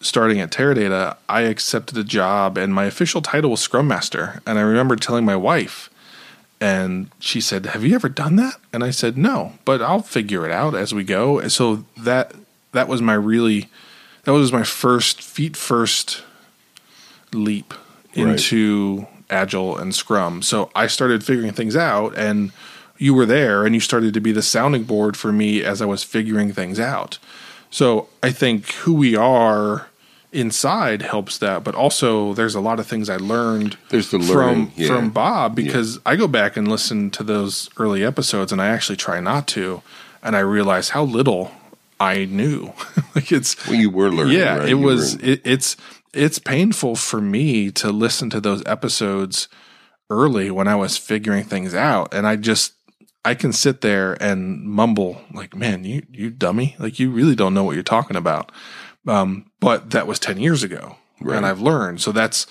starting 0.00 0.40
at 0.40 0.50
Teradata, 0.50 1.16
I 1.28 1.42
accepted 1.42 1.96
a 1.98 2.04
job 2.04 2.56
and 2.56 2.72
my 2.74 2.84
official 2.86 3.20
title 3.22 3.50
was 3.50 3.60
Scrum 3.60 3.86
Master. 3.86 4.40
And 4.46 4.58
I 4.58 4.62
remember 4.62 4.96
telling 4.96 5.24
my 5.24 5.36
wife 5.36 5.90
and 6.60 7.10
she 7.18 7.40
said, 7.40 7.66
"Have 7.66 7.84
you 7.84 7.94
ever 7.94 8.08
done 8.08 8.36
that?" 8.36 8.54
And 8.72 8.82
I 8.84 8.90
said, 8.90 9.16
"No, 9.16 9.54
but 9.64 9.80
I'll 9.82 10.02
figure 10.02 10.44
it 10.46 10.52
out 10.52 10.74
as 10.74 10.92
we 10.94 11.04
go." 11.04 11.38
And 11.38 11.50
so 11.52 11.84
that 11.96 12.32
that 12.72 12.88
was 12.88 13.00
my 13.02 13.14
really 13.14 13.68
that 14.24 14.32
was 14.32 14.52
my 14.52 14.62
first 14.64 15.22
feet 15.22 15.56
first 15.56 16.22
leap 17.32 17.72
Right. 18.16 18.26
into 18.26 19.06
agile 19.30 19.78
and 19.78 19.94
scrum. 19.94 20.42
So 20.42 20.70
I 20.74 20.88
started 20.88 21.22
figuring 21.24 21.52
things 21.52 21.76
out 21.76 22.16
and 22.18 22.50
you 23.00 23.14
were 23.14 23.26
there 23.26 23.64
and 23.64 23.74
you 23.74 23.80
started 23.80 24.14
to 24.14 24.20
be 24.20 24.30
the 24.32 24.42
sounding 24.42 24.84
board 24.84 25.16
for 25.16 25.32
me 25.32 25.64
as 25.64 25.80
I 25.82 25.86
was 25.86 26.04
figuring 26.04 26.52
things 26.52 26.78
out. 26.78 27.18
So 27.70 28.08
I 28.22 28.30
think 28.30 28.70
who 28.82 28.92
we 28.94 29.16
are 29.16 29.88
inside 30.32 31.02
helps 31.02 31.38
that, 31.38 31.64
but 31.64 31.74
also 31.74 32.34
there's 32.34 32.54
a 32.54 32.60
lot 32.60 32.78
of 32.78 32.86
things 32.86 33.08
I 33.10 33.16
learned 33.16 33.76
There's 33.88 34.10
the 34.10 34.20
from 34.20 34.70
yeah. 34.76 34.86
from 34.88 35.10
Bob 35.10 35.56
because 35.56 35.98
I 36.06 36.14
go 36.16 36.28
back 36.28 36.56
and 36.56 36.68
listen 36.68 37.10
to 37.12 37.24
those 37.24 37.68
early 37.78 38.04
episodes 38.04 38.52
and 38.52 38.60
I 38.62 38.68
actually 38.68 38.96
try 38.96 39.18
not 39.20 39.48
to 39.48 39.82
and 40.22 40.36
I 40.36 40.40
realize 40.40 40.90
how 40.90 41.02
little 41.02 41.50
I 41.98 42.26
knew. 42.26 42.72
like 43.14 43.32
it's 43.32 43.56
Well, 43.66 43.76
you 43.76 43.90
were 43.90 44.10
learning. 44.10 44.38
yeah, 44.38 44.56
right? 44.58 44.66
it 44.66 44.70
You 44.70 44.78
was. 44.78 45.14
in- 45.14 45.20
It, 45.30 45.40
it's 45.44 45.76
it's 46.12 46.38
painful 46.38 46.96
for 46.96 47.20
me 47.20 47.70
to 47.72 47.90
listen 47.90 48.30
to 48.30 48.40
those 48.40 48.62
episodes 48.66 49.48
early 50.10 50.50
when 50.50 50.66
I 50.66 50.74
was 50.74 50.96
figuring 50.96 51.44
things 51.44 51.72
out, 51.74 52.12
and 52.12 52.26
I 52.26 52.34
just 52.36 52.72
I 53.24 53.34
can 53.34 53.52
sit 53.52 53.80
there 53.82 54.14
and 54.22 54.62
mumble 54.62 55.22
like, 55.32 55.54
"Man, 55.54 55.84
you 55.84 56.02
you 56.10 56.30
dummy! 56.30 56.76
Like 56.78 56.98
you 56.98 57.10
really 57.10 57.34
don't 57.34 57.54
know 57.54 57.64
what 57.64 57.74
you're 57.74 57.82
talking 57.82 58.16
about." 58.16 58.50
Um, 59.06 59.50
but 59.60 59.90
that 59.90 60.06
was 60.06 60.18
ten 60.18 60.38
years 60.38 60.62
ago, 60.62 60.96
Right. 61.20 61.36
and 61.36 61.44
I've 61.46 61.60
learned. 61.60 62.00
So 62.00 62.12
that's 62.12 62.46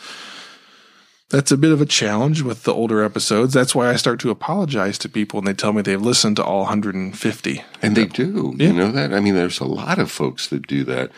that's 1.30 1.52
a 1.52 1.58
bit 1.58 1.72
of 1.72 1.80
a 1.80 1.86
challenge 1.86 2.42
with 2.42 2.64
the 2.64 2.74
older 2.74 3.04
episodes. 3.04 3.54
That's 3.54 3.76
why 3.76 3.90
I 3.90 3.98
start 3.98 4.20
to 4.22 4.32
apologize 4.32 4.98
to 5.00 5.10
people 5.10 5.38
and 5.38 5.48
they 5.48 5.54
tell 5.54 5.74
me 5.74 5.84
they've 5.84 6.02
listened 6.02 6.38
to 6.38 6.44
all 6.44 6.62
150. 6.62 7.64
And 7.84 7.96
they 7.96 8.06
do. 8.06 8.56
Yeah. 8.58 8.68
You 8.68 8.74
know 8.74 8.92
that? 8.92 9.14
I 9.14 9.20
mean, 9.20 9.36
there's 9.36 9.60
a 9.60 9.66
lot 9.66 10.00
of 10.00 10.10
folks 10.10 10.48
that 10.48 10.66
do 10.66 10.84
that. 10.86 11.12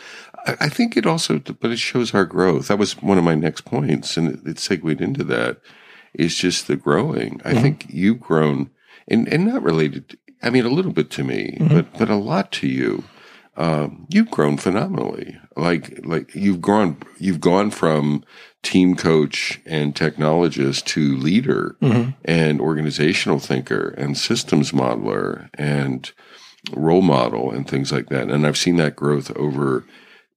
I, 0.46 0.56
I 0.60 0.68
think 0.68 0.98
it 0.98 1.06
also, 1.06 1.38
but 1.38 1.70
it 1.70 1.78
shows 1.78 2.12
our 2.12 2.26
growth. 2.26 2.68
That 2.68 2.78
was 2.78 3.00
one 3.00 3.16
of 3.16 3.24
my 3.24 3.34
next 3.34 3.62
points, 3.64 4.18
and 4.18 4.28
it, 4.34 4.46
it 4.46 4.58
segued 4.58 5.00
into 5.00 5.24
that. 5.24 5.58
Is 6.12 6.36
just 6.36 6.66
the 6.66 6.76
growing. 6.76 7.40
I 7.42 7.54
think 7.54 7.86
you've 7.88 8.20
grown, 8.20 8.68
and 9.08 9.28
and 9.28 9.46
not 9.46 9.62
related. 9.62 10.18
I 10.42 10.50
mean, 10.50 10.64
a 10.64 10.70
little 10.70 10.92
bit 10.92 11.10
to 11.12 11.24
me, 11.24 11.56
but 11.68 11.92
but 11.98 12.10
a 12.10 12.16
lot 12.16 12.50
to 12.52 12.66
you. 12.66 13.04
Um, 13.56 14.06
you've 14.08 14.30
grown 14.30 14.56
phenomenally. 14.56 15.36
Like 15.56 16.00
like 16.04 16.34
you've 16.34 16.60
gone 16.62 16.96
you've 17.18 17.40
gone 17.40 17.70
from 17.70 18.24
team 18.62 18.94
coach 18.96 19.60
and 19.66 19.94
technologist 19.94 20.84
to 20.86 21.16
leader 21.16 21.76
and 22.24 22.60
organizational 22.60 23.40
thinker 23.40 23.94
and 23.98 24.16
systems 24.16 24.70
modeler 24.72 25.50
and 25.54 26.12
role 26.72 27.02
model 27.02 27.50
and 27.50 27.68
things 27.68 27.90
like 27.92 28.08
that. 28.08 28.30
And 28.30 28.46
I've 28.46 28.56
seen 28.56 28.76
that 28.76 28.94
growth 28.96 29.36
over, 29.36 29.84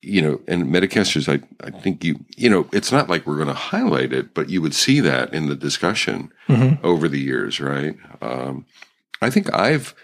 you 0.06 0.22
know, 0.22 0.40
and 0.48 0.66
Metacasters, 0.66 1.28
I, 1.28 1.44
I 1.66 1.72
think 1.72 2.04
you, 2.04 2.20
you 2.38 2.50
know, 2.50 2.68
it's 2.72 2.92
not 2.92 3.10
like 3.10 3.26
we're 3.26 3.36
going 3.38 3.48
to 3.48 3.54
highlight 3.54 4.14
it, 4.14 4.34
but 4.34 4.50
you 4.50 4.62
would 4.62 4.76
see 4.76 5.00
that 5.00 5.34
in 5.34 5.50
the 5.50 5.56
discussion 5.56 6.32
over 6.84 7.08
the 7.08 7.20
years, 7.20 7.60
right? 7.60 7.98
Um, 8.22 8.66
I 9.22 9.30
think 9.30 9.52
I've, 9.54 9.96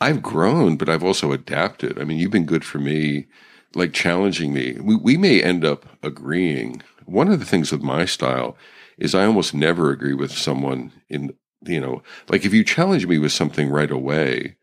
I've 0.00 0.22
grown, 0.22 0.76
but 0.76 0.88
I've 0.88 1.04
also 1.04 1.32
adapted. 1.32 2.00
I 2.00 2.04
mean, 2.04 2.18
you've 2.18 2.32
been 2.32 2.46
good 2.46 2.64
for 2.64 2.78
me, 2.78 3.26
like 3.74 3.92
challenging 3.92 4.52
me. 4.52 4.76
We, 4.80 4.96
we 4.96 5.16
may 5.16 5.42
end 5.42 5.64
up 5.64 5.86
agreeing. 6.02 6.82
One 7.06 7.28
of 7.28 7.38
the 7.38 7.46
things 7.46 7.70
with 7.70 7.82
my 7.82 8.04
style 8.04 8.56
is 8.98 9.14
I 9.14 9.24
almost 9.24 9.54
never 9.54 9.90
agree 9.90 10.14
with 10.14 10.32
someone 10.32 10.92
in, 11.08 11.32
you 11.62 11.80
know, 11.80 12.02
like 12.28 12.44
if 12.44 12.52
you 12.52 12.64
challenge 12.64 13.06
me 13.06 13.18
with 13.18 13.32
something 13.32 13.68
right 13.70 13.90
away, 13.90 14.56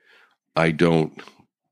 I 0.56 0.71
don't, 0.71 1.17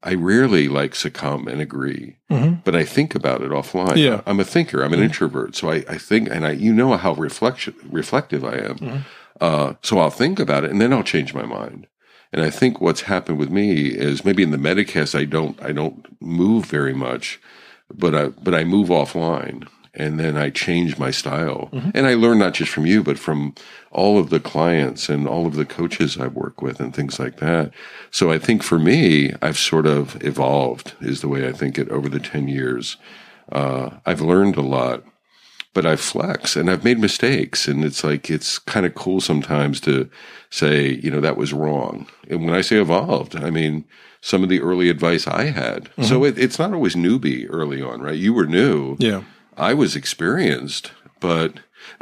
I 0.01 0.13
rarely 0.13 0.67
like 0.69 0.95
succumb 0.95 1.47
and 1.47 1.59
agree, 1.59 2.15
Mhm. 2.31 2.63
but 2.63 2.75
I 2.75 2.85
think 2.85 3.15
about 3.15 3.41
it 3.41 3.51
offline. 3.51 3.97
Yeah. 3.97 4.21
I'm 4.25 4.39
a 4.39 4.45
thinker. 4.45 4.81
I'm 4.83 4.93
an 4.93 5.01
introvert. 5.03 5.55
So 5.55 5.69
I, 5.69 5.83
I 5.89 5.97
think, 5.97 6.29
and 6.29 6.45
I, 6.45 6.51
you 6.51 6.71
know 6.73 6.95
how 6.95 7.13
reflection, 7.13 7.73
reflective 7.91 8.45
I 8.45 8.55
am. 8.55 9.03
Uh, 9.41 9.73
so 9.81 9.99
I'll 9.99 10.09
think 10.09 10.39
about 10.39 10.63
it 10.63 10.71
and 10.71 10.79
then 10.81 10.93
I'll 10.93 11.03
change 11.03 11.33
my 11.33 11.45
mind. 11.45 11.88
And 12.31 12.41
I 12.41 12.49
think 12.49 12.79
what's 12.79 13.01
happened 13.01 13.39
with 13.39 13.49
me 13.49 13.88
is 13.88 14.23
maybe 14.23 14.43
in 14.43 14.51
the 14.51 14.57
Metacast, 14.57 15.17
I 15.19 15.25
don't, 15.25 15.62
I 15.62 15.71
don't 15.73 16.05
move 16.21 16.65
very 16.65 16.93
much, 16.93 17.39
but 17.93 18.13
I, 18.15 18.27
but 18.27 18.53
I 18.55 18.63
move 18.63 18.88
offline 18.89 19.67
and 19.99 20.19
then 20.19 20.38
I 20.38 20.49
change 20.49 20.97
my 20.97 21.12
style. 21.12 21.69
And 21.93 22.07
I 22.07 22.13
learn 22.13 22.39
not 22.39 22.53
just 22.53 22.71
from 22.71 22.85
you, 22.85 23.03
but 23.03 23.19
from 23.19 23.53
all 23.91 24.17
of 24.17 24.29
the 24.29 24.39
clients 24.39 25.09
and 25.09 25.27
all 25.27 25.45
of 25.45 25.55
the 25.55 25.65
coaches 25.65 26.17
I 26.17 26.27
work 26.27 26.62
with 26.62 26.79
and 26.79 26.95
things 26.95 27.19
like 27.19 27.38
that. 27.38 27.71
So 28.09 28.31
I 28.31 28.39
think 28.39 28.63
for 28.63 28.79
me, 28.79 29.33
I've 29.41 29.57
sort 29.57 29.85
of 29.85 30.23
evolved 30.23 30.95
is 31.01 31.21
the 31.21 31.27
way 31.27 31.47
I 31.47 31.51
think 31.51 31.77
it 31.77 31.89
over 31.89 32.09
the 32.09 32.19
10 32.19 32.47
years. 32.47 32.97
Uh, 33.51 33.89
I've 34.05 34.21
learned 34.21 34.55
a 34.57 34.62
lot 34.62 35.03
but 35.73 35.85
I 35.85 35.95
flex 35.95 36.55
and 36.55 36.69
I've 36.69 36.83
made 36.83 36.99
mistakes. 36.99 37.67
And 37.67 37.85
it's 37.85 38.03
like, 38.03 38.29
it's 38.29 38.59
kind 38.59 38.85
of 38.85 38.95
cool 38.95 39.21
sometimes 39.21 39.79
to 39.81 40.09
say, 40.49 40.93
you 40.95 41.12
know, 41.12 41.21
that 41.21 41.38
was 41.38 41.53
wrong. 41.53 42.07
And 42.29 42.43
when 42.43 42.53
I 42.53 42.62
say 42.62 42.81
evolved, 42.81 43.35
I 43.35 43.49
mean, 43.49 43.85
some 44.21 44.43
of 44.43 44.49
the 44.49 44.62
early 44.62 44.89
advice 44.89 45.27
I 45.27 45.45
had. 45.45 45.89
So 46.01 46.23
it, 46.25 46.38
it's 46.38 46.59
not 46.59 46.73
always 46.73 46.95
newbie 46.95 47.47
early 47.49 47.81
on, 47.81 48.01
right? 48.01 48.17
You 48.17 48.33
were 48.33 48.45
new. 48.45 48.97
Yeah. 48.99 49.23
I 49.60 49.74
was 49.74 49.95
experienced, 49.95 50.91
but 51.19 51.60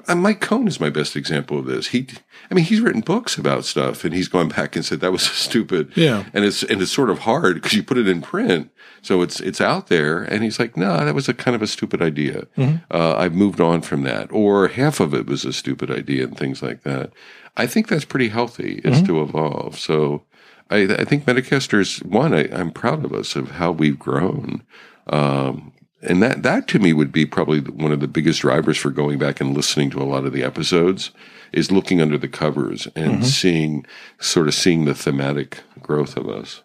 Uh, 0.07 0.15
Mike 0.15 0.41
Cohn 0.41 0.67
is 0.67 0.79
my 0.79 0.89
best 0.89 1.15
example 1.15 1.57
of 1.59 1.65
this. 1.65 1.87
He, 1.87 2.07
I 2.51 2.53
mean, 2.53 2.65
he's 2.65 2.81
written 2.81 3.01
books 3.01 3.37
about 3.37 3.63
stuff, 3.65 4.03
and 4.05 4.13
he's 4.13 4.27
gone 4.27 4.49
back 4.49 4.75
and 4.75 4.83
said 4.85 4.99
that 4.99 5.11
was 5.11 5.21
stupid. 5.47 5.91
Yeah. 5.95 6.23
and 6.33 6.43
it's 6.45 6.61
and 6.63 6.81
it's 6.81 6.91
sort 6.91 7.09
of 7.09 7.19
hard 7.19 7.55
because 7.55 7.73
you 7.73 7.83
put 7.83 7.97
it 7.97 8.07
in 8.07 8.21
print, 8.21 8.69
so 9.01 9.21
it's 9.21 9.39
it's 9.39 9.61
out 9.61 9.87
there, 9.87 10.23
and 10.23 10.43
he's 10.43 10.59
like, 10.59 10.75
no, 10.77 10.97
that 11.05 11.15
was 11.15 11.29
a 11.29 11.33
kind 11.33 11.55
of 11.55 11.61
a 11.61 11.67
stupid 11.67 12.01
idea. 12.01 12.47
Uh, 12.91 13.15
I've 13.17 13.33
moved 13.35 13.59
on 13.61 13.81
from 13.81 14.03
that, 14.03 14.27
or 14.31 14.67
half 14.67 14.99
of 14.99 15.13
it 15.13 15.25
was 15.27 15.45
a 15.45 15.53
stupid 15.53 15.89
idea, 15.91 16.23
and 16.25 16.37
things 16.37 16.61
like 16.61 16.81
that. 16.83 17.11
I 17.55 17.65
think 17.67 17.87
that's 17.87 18.05
pretty 18.05 18.29
healthy. 18.29 18.81
Is 18.83 19.01
to 19.03 19.21
evolve. 19.21 19.77
So. 19.79 20.23
I, 20.69 20.79
I 21.01 21.05
think 21.05 21.23
Metacasters, 21.23 22.03
one, 22.05 22.33
I, 22.33 22.49
I'm 22.51 22.71
proud 22.71 23.05
of 23.05 23.13
us 23.13 23.37
of 23.37 23.51
how 23.51 23.71
we've 23.71 23.97
grown. 23.97 24.63
Um, 25.07 25.71
and 26.01 26.21
that, 26.21 26.43
that 26.43 26.67
to 26.69 26.79
me 26.79 26.93
would 26.93 27.11
be 27.11 27.25
probably 27.25 27.59
one 27.59 27.91
of 27.91 27.99
the 27.99 28.07
biggest 28.07 28.41
drivers 28.41 28.77
for 28.77 28.91
going 28.91 29.17
back 29.17 29.41
and 29.41 29.55
listening 29.55 29.89
to 29.91 30.01
a 30.01 30.05
lot 30.05 30.25
of 30.25 30.33
the 30.33 30.43
episodes 30.43 31.11
is 31.51 31.71
looking 31.71 32.01
under 32.01 32.17
the 32.17 32.27
covers 32.27 32.87
and 32.95 33.25
seeing, 33.25 33.85
sort 34.19 34.47
of 34.47 34.53
seeing 34.53 34.85
the 34.85 34.93
thematic 34.93 35.61
growth 35.81 36.17
of 36.17 36.29
us. 36.29 36.63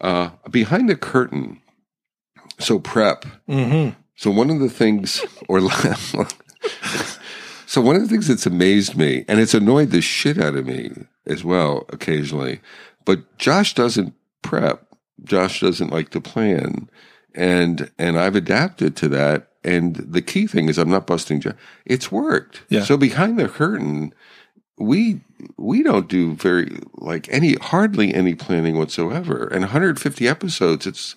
Uh, 0.00 0.30
behind 0.50 0.88
the 0.88 0.96
curtain, 0.96 1.60
so 2.58 2.78
prep. 2.78 3.24
Mm-hmm. 3.48 3.98
So 4.14 4.30
one 4.30 4.50
of 4.50 4.60
the 4.60 4.70
things, 4.70 5.24
or 5.48 5.60
so 7.66 7.80
one 7.80 7.96
of 7.96 8.02
the 8.02 8.08
things 8.08 8.28
that's 8.28 8.46
amazed 8.46 8.96
me, 8.96 9.24
and 9.28 9.40
it's 9.40 9.54
annoyed 9.54 9.90
the 9.90 10.00
shit 10.00 10.38
out 10.38 10.56
of 10.56 10.66
me 10.66 10.90
as 11.26 11.44
well 11.44 11.84
occasionally, 11.90 12.60
but 13.04 13.38
Josh 13.38 13.74
doesn't 13.74 14.14
prep. 14.42 14.86
Josh 15.24 15.60
doesn't 15.60 15.92
like 15.92 16.10
to 16.10 16.20
plan, 16.20 16.88
and 17.36 17.90
and 17.98 18.18
I've 18.18 18.34
adapted 18.36 18.96
to 18.96 19.08
that. 19.10 19.48
And 19.62 19.96
the 19.96 20.22
key 20.22 20.46
thing 20.46 20.68
is 20.68 20.78
I'm 20.78 20.90
not 20.90 21.06
busting 21.06 21.40
Josh. 21.40 21.54
It's 21.84 22.10
worked. 22.10 22.62
Yeah. 22.68 22.84
So 22.84 22.96
behind 22.96 23.38
the 23.38 23.48
curtain, 23.48 24.14
we 24.78 25.20
we 25.56 25.82
don't 25.82 26.08
do 26.08 26.34
very 26.34 26.78
like 26.94 27.28
any 27.30 27.54
hardly 27.54 28.14
any 28.14 28.34
planning 28.34 28.78
whatsoever. 28.78 29.48
And 29.48 29.60
150 29.60 30.26
episodes. 30.28 30.86
It's 30.86 31.16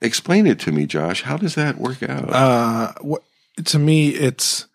explain 0.00 0.46
it 0.46 0.58
to 0.60 0.72
me, 0.72 0.86
Josh. 0.86 1.22
How 1.22 1.36
does 1.36 1.54
that 1.54 1.78
work 1.78 2.02
out? 2.02 2.30
Uh, 2.30 2.92
to 3.64 3.78
me, 3.78 4.10
it's 4.10 4.66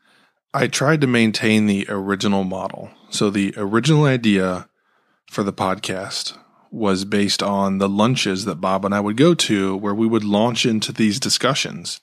I 0.53 0.67
tried 0.67 1.01
to 1.01 1.07
maintain 1.07 1.65
the 1.65 1.85
original 1.89 2.43
model. 2.43 2.89
So 3.09 3.29
the 3.29 3.53
original 3.57 4.05
idea 4.05 4.67
for 5.29 5.43
the 5.43 5.53
podcast 5.53 6.37
was 6.71 7.03
based 7.03 7.43
on 7.43 7.77
the 7.77 7.89
lunches 7.89 8.45
that 8.45 8.55
Bob 8.55 8.85
and 8.85 8.95
I 8.95 9.01
would 9.01 9.17
go 9.17 9.33
to, 9.33 9.75
where 9.75 9.93
we 9.93 10.07
would 10.07 10.23
launch 10.23 10.65
into 10.65 10.93
these 10.93 11.19
discussions, 11.19 11.99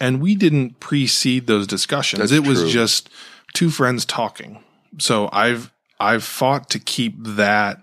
and 0.00 0.20
we 0.20 0.34
didn't 0.34 0.80
precede 0.80 1.46
those 1.46 1.66
discussions. 1.66 2.20
That's 2.20 2.32
it 2.32 2.46
was 2.46 2.60
true. 2.62 2.70
just 2.70 3.10
two 3.52 3.70
friends 3.70 4.04
talking. 4.04 4.62
So 4.98 5.28
I've 5.32 5.72
I've 5.98 6.24
fought 6.24 6.70
to 6.70 6.78
keep 6.78 7.16
that 7.18 7.82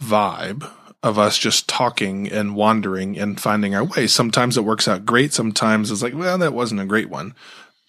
vibe 0.00 0.70
of 1.02 1.18
us 1.18 1.38
just 1.38 1.68
talking 1.68 2.28
and 2.30 2.56
wandering 2.56 3.18
and 3.18 3.40
finding 3.40 3.74
our 3.74 3.84
way. 3.84 4.06
Sometimes 4.06 4.56
it 4.56 4.64
works 4.64 4.88
out 4.88 5.06
great. 5.06 5.32
Sometimes 5.32 5.90
it's 5.90 6.02
like, 6.02 6.14
well, 6.14 6.36
that 6.38 6.52
wasn't 6.52 6.80
a 6.80 6.86
great 6.86 7.08
one. 7.08 7.34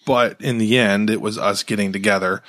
But 0.05 0.39
in 0.39 0.57
the 0.57 0.77
end, 0.77 1.09
it 1.09 1.19
was 1.19 1.37
us 1.37 1.63
getting 1.63 1.91
together 1.91 2.41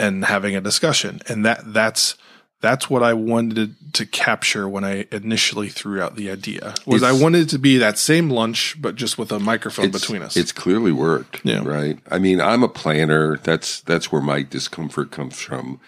and 0.00 0.24
having 0.24 0.56
a 0.56 0.60
discussion. 0.60 1.20
And 1.28 1.44
that 1.44 1.72
that's 1.72 2.16
that's 2.60 2.90
what 2.90 3.02
I 3.02 3.14
wanted 3.14 3.94
to 3.94 4.06
capture 4.06 4.68
when 4.68 4.84
I 4.84 5.06
initially 5.12 5.68
threw 5.68 6.02
out 6.02 6.16
the 6.16 6.30
idea. 6.30 6.74
Was 6.86 7.02
I 7.02 7.12
wanted 7.12 7.42
it 7.42 7.48
to 7.50 7.58
be 7.58 7.78
that 7.78 7.98
same 7.98 8.30
lunch, 8.30 8.76
but 8.80 8.96
just 8.96 9.16
with 9.16 9.30
a 9.30 9.38
microphone 9.38 9.90
between 9.90 10.22
us. 10.22 10.36
It's 10.36 10.52
clearly 10.52 10.92
worked. 10.92 11.40
Yeah. 11.44 11.62
Right. 11.64 11.98
I 12.10 12.18
mean, 12.18 12.40
I'm 12.40 12.62
a 12.62 12.68
planner. 12.68 13.36
That's 13.38 13.80
that's 13.82 14.10
where 14.10 14.22
my 14.22 14.42
discomfort 14.42 15.10
comes 15.10 15.40
from. 15.40 15.80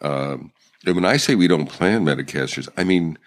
Um, 0.00 0.52
and 0.84 0.94
when 0.96 1.04
I 1.04 1.16
say 1.16 1.34
we 1.34 1.48
don't 1.48 1.66
plan 1.66 2.04
Metacasters, 2.04 2.68
I 2.76 2.84
mean 2.84 3.18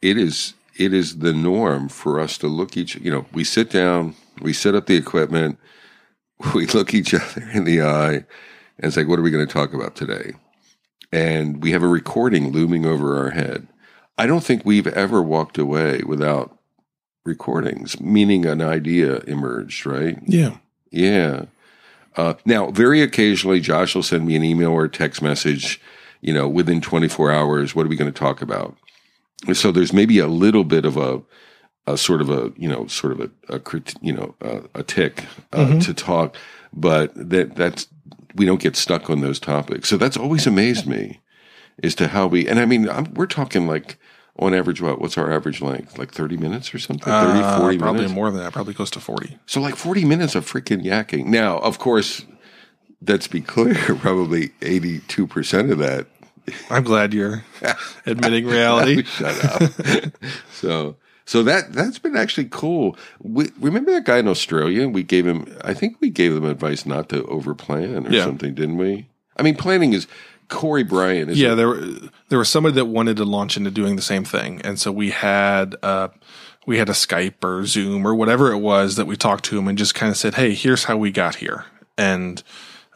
it 0.00 0.16
is 0.16 0.54
it 0.76 0.94
is 0.94 1.18
the 1.18 1.32
norm 1.32 1.88
for 1.88 2.18
us 2.18 2.38
to 2.38 2.46
look 2.46 2.76
each. 2.76 2.96
You 2.96 3.10
know, 3.10 3.26
we 3.32 3.44
sit 3.44 3.70
down, 3.70 4.14
we 4.40 4.52
set 4.52 4.74
up 4.74 4.86
the 4.86 4.96
equipment, 4.96 5.58
we 6.54 6.66
look 6.66 6.94
each 6.94 7.12
other 7.12 7.48
in 7.52 7.64
the 7.64 7.82
eye, 7.82 8.14
and 8.14 8.84
it's 8.84 8.96
like, 8.96 9.08
what 9.08 9.18
are 9.18 9.22
we 9.22 9.30
going 9.30 9.46
to 9.46 9.52
talk 9.52 9.74
about 9.74 9.96
today? 9.96 10.32
And 11.10 11.62
we 11.62 11.72
have 11.72 11.82
a 11.82 11.88
recording 11.88 12.52
looming 12.52 12.84
over 12.84 13.16
our 13.16 13.30
head. 13.30 13.68
I 14.18 14.26
don't 14.26 14.44
think 14.44 14.64
we've 14.64 14.86
ever 14.86 15.22
walked 15.22 15.58
away 15.58 16.02
without 16.06 16.58
recordings, 17.24 18.00
meaning 18.00 18.44
an 18.46 18.60
idea 18.60 19.18
emerged, 19.20 19.86
right? 19.86 20.18
yeah. 20.26 20.56
Yeah. 20.90 21.44
Uh, 22.16 22.34
now, 22.44 22.70
very 22.70 23.00
occasionally, 23.00 23.60
Josh 23.60 23.94
will 23.94 24.02
send 24.02 24.26
me 24.26 24.34
an 24.34 24.42
email 24.42 24.70
or 24.70 24.84
a 24.84 24.90
text 24.90 25.22
message, 25.22 25.80
you 26.20 26.34
know, 26.34 26.48
within 26.48 26.80
24 26.80 27.30
hours. 27.30 27.74
What 27.74 27.86
are 27.86 27.88
we 27.88 27.96
going 27.96 28.12
to 28.12 28.18
talk 28.18 28.42
about? 28.42 28.76
So 29.52 29.70
there's 29.70 29.92
maybe 29.92 30.18
a 30.18 30.26
little 30.26 30.64
bit 30.64 30.84
of 30.84 30.96
a, 30.96 31.22
a 31.86 31.96
sort 31.96 32.20
of 32.20 32.28
a, 32.28 32.52
you 32.56 32.68
know, 32.68 32.88
sort 32.88 33.12
of 33.12 33.20
a, 33.20 33.54
a 33.54 33.60
you 34.00 34.12
know, 34.12 34.34
a, 34.40 34.80
a 34.80 34.82
tick 34.82 35.26
uh, 35.52 35.78
to 35.78 35.94
talk, 35.94 36.34
but 36.72 37.12
that 37.14 37.54
that's 37.54 37.86
we 38.34 38.44
don't 38.44 38.60
get 38.60 38.76
stuck 38.76 39.08
on 39.10 39.20
those 39.20 39.38
topics. 39.40 39.88
So 39.88 39.96
that's 39.96 40.16
always 40.16 40.46
amazed 40.46 40.86
me, 40.86 41.20
as 41.82 41.94
to 41.96 42.08
how 42.08 42.26
we. 42.26 42.48
And 42.48 42.58
I 42.60 42.66
mean, 42.66 42.88
I'm, 42.88 43.12
we're 43.14 43.26
talking 43.26 43.66
like 43.66 43.98
on 44.38 44.54
average, 44.54 44.80
what? 44.80 45.00
What's 45.00 45.18
our 45.18 45.32
average 45.32 45.60
length? 45.60 45.98
Like 45.98 46.12
30 46.12 46.36
minutes 46.36 46.72
or 46.74 46.78
something? 46.78 47.04
30, 47.12 47.40
Uh, 47.40 47.58
40 47.58 47.78
probably 47.78 47.98
minutes? 48.02 48.14
more 48.14 48.30
than 48.30 48.40
that, 48.40 48.52
probably 48.52 48.74
close 48.74 48.90
to 48.92 49.00
40. 49.00 49.38
So 49.46 49.60
like 49.60 49.74
40 49.76 50.04
minutes 50.04 50.34
of 50.34 50.50
freaking 50.50 50.84
yakking. 50.84 51.26
Now, 51.26 51.58
of 51.58 51.78
course, 51.78 52.24
let's 53.06 53.26
be 53.26 53.40
clear, 53.40 53.74
probably 54.00 54.48
82% 54.60 55.72
of 55.72 55.78
that. 55.78 56.06
I'm 56.70 56.84
glad 56.84 57.12
you're 57.12 57.44
admitting 58.06 58.46
reality. 58.46 59.02
Shut 59.02 59.44
up. 59.44 60.12
so, 60.52 60.96
so 61.28 61.42
that, 61.42 61.72
that's 61.74 61.98
been 61.98 62.16
actually 62.16 62.48
cool. 62.50 62.96
We, 63.20 63.50
remember 63.60 63.92
that 63.92 64.04
guy 64.06 64.18
in 64.18 64.26
Australia? 64.28 64.88
We 64.88 65.02
gave 65.02 65.26
him, 65.26 65.54
I 65.62 65.74
think 65.74 65.98
we 66.00 66.08
gave 66.08 66.32
them 66.34 66.44
advice 66.46 66.86
not 66.86 67.10
to 67.10 67.22
overplan 67.24 68.08
or 68.08 68.12
Yeah. 68.14 68.24
something, 68.24 68.54
didn't 68.54 68.78
we? 68.78 69.08
I 69.36 69.42
mean, 69.42 69.54
planning 69.54 69.92
is 69.92 70.06
Corey 70.48 70.84
Bryan. 70.84 71.28
Is 71.28 71.38
Yeah, 71.38 71.54
there 71.54 71.74
there 72.30 72.38
was 72.38 72.48
somebody 72.48 72.74
that 72.76 72.86
wanted 72.86 73.18
to 73.18 73.24
launch 73.26 73.58
into 73.58 73.70
doing 73.70 73.96
the 73.96 74.02
same 74.02 74.24
thing, 74.24 74.62
and 74.64 74.78
so 74.80 74.90
we 74.90 75.10
had 75.10 75.76
uh 75.82 76.08
we 76.66 76.78
had 76.78 76.88
a 76.88 76.92
Skype 76.92 77.44
or 77.44 77.66
Zoom 77.66 78.06
or 78.06 78.14
whatever 78.14 78.50
it 78.50 78.58
was 78.58 78.96
that 78.96 79.06
we 79.06 79.14
talked 79.16 79.44
to 79.44 79.58
him 79.58 79.68
and 79.68 79.76
just 79.76 79.94
kind 79.94 80.10
of 80.10 80.16
said, 80.16 80.34
"Hey, 80.36 80.54
here's 80.54 80.84
how 80.84 80.96
we 80.96 81.10
got 81.10 81.34
here," 81.36 81.66
and 81.98 82.42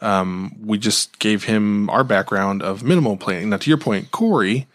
um, 0.01 0.55
we 0.65 0.77
just 0.79 1.19
gave 1.19 1.43
him 1.45 1.89
our 1.91 2.03
background 2.03 2.61
of 2.63 2.83
minimal 2.83 3.15
planning. 3.17 3.49
Now, 3.51 3.57
to 3.57 3.69
your 3.69 3.77
point, 3.77 4.11
Corey, 4.11 4.67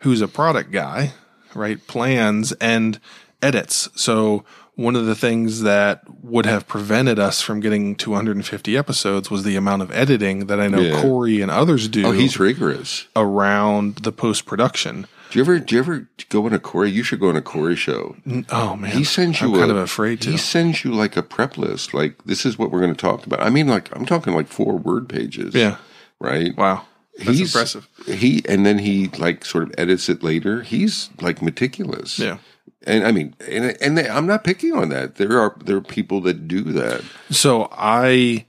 who's 0.00 0.20
a 0.20 0.28
product 0.28 0.72
guy, 0.72 1.12
right, 1.54 1.84
plans 1.86 2.52
and 2.52 2.98
edits. 3.42 3.88
So 3.94 4.44
one 4.76 4.96
of 4.96 5.06
the 5.06 5.14
things 5.14 5.62
that 5.62 6.02
would 6.24 6.46
have 6.46 6.66
prevented 6.66 7.18
us 7.18 7.40
from 7.40 7.60
getting 7.60 7.94
250 7.94 8.76
episodes 8.76 9.30
was 9.30 9.44
the 9.44 9.54
amount 9.56 9.82
of 9.82 9.92
editing 9.92 10.46
that 10.46 10.58
I 10.60 10.66
know 10.68 10.80
Yeah. 10.80 11.00
Corey 11.00 11.40
and 11.40 11.50
others 11.50 11.86
do 11.88 12.06
Oh, 12.06 12.10
he's 12.12 12.38
rigorous. 12.40 13.06
around 13.14 13.96
the 13.96 14.10
post 14.12 14.46
production. 14.46 15.06
Do 15.30 15.38
you 15.38 15.44
ever, 15.44 15.58
do 15.58 15.74
you 15.74 15.80
ever 15.80 16.08
go 16.28 16.46
on 16.46 16.52
a 16.52 16.58
Corey? 16.58 16.90
You 16.90 17.02
should 17.02 17.18
go 17.20 17.28
on 17.28 17.36
a 17.36 17.42
Corey 17.42 17.76
show. 17.76 18.16
Oh 18.50 18.76
man, 18.76 18.92
He 18.96 19.04
sends 19.04 19.40
you 19.40 19.48
I'm 19.48 19.54
a, 19.54 19.58
kind 19.58 19.70
of 19.70 19.76
afraid 19.76 20.20
to. 20.22 20.30
He 20.30 20.36
sends 20.36 20.84
you 20.84 20.92
like 20.92 21.16
a 21.16 21.22
prep 21.22 21.56
list. 21.58 21.92
Like 21.94 22.22
this 22.24 22.44
is 22.46 22.58
what 22.58 22.70
we're 22.70 22.80
going 22.80 22.94
to 22.94 23.00
talk 23.00 23.26
about. 23.26 23.40
I 23.42 23.50
mean, 23.50 23.66
like 23.68 23.94
I'm 23.96 24.06
talking 24.06 24.32
like 24.32 24.48
four 24.48 24.76
word 24.76 25.08
pages. 25.08 25.54
Yeah. 25.54 25.76
Right. 26.20 26.56
Wow, 26.56 26.86
that's 27.18 27.40
impressive. 27.40 27.88
He 28.06 28.42
and 28.48 28.66
then 28.66 28.78
he 28.78 29.08
like 29.18 29.44
sort 29.44 29.64
of 29.64 29.74
edits 29.78 30.08
it 30.08 30.22
later. 30.22 30.62
He's 30.62 31.10
like 31.20 31.42
meticulous. 31.42 32.18
Yeah. 32.18 32.38
And 32.86 33.06
I 33.06 33.12
mean, 33.12 33.34
and 33.48 33.76
and 33.80 33.96
they, 33.96 34.08
I'm 34.08 34.26
not 34.26 34.44
picking 34.44 34.72
on 34.72 34.88
that. 34.90 35.16
There 35.16 35.38
are 35.40 35.56
there 35.64 35.76
are 35.76 35.82
people 35.82 36.20
that 36.22 36.48
do 36.48 36.62
that. 36.72 37.02
So 37.30 37.68
I, 37.72 38.46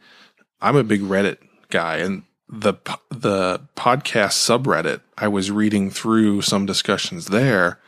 I'm 0.62 0.76
a 0.76 0.84
big 0.84 1.02
Reddit 1.02 1.38
guy, 1.70 1.98
and 1.98 2.24
the 2.50 2.74
the 3.10 3.62
podcast 3.76 4.34
subreddit. 4.34 5.02
I 5.18 5.28
was 5.28 5.52
reading 5.52 5.90
through 5.90 6.42
some 6.42 6.66
discussions 6.66 7.28
there, 7.28 7.80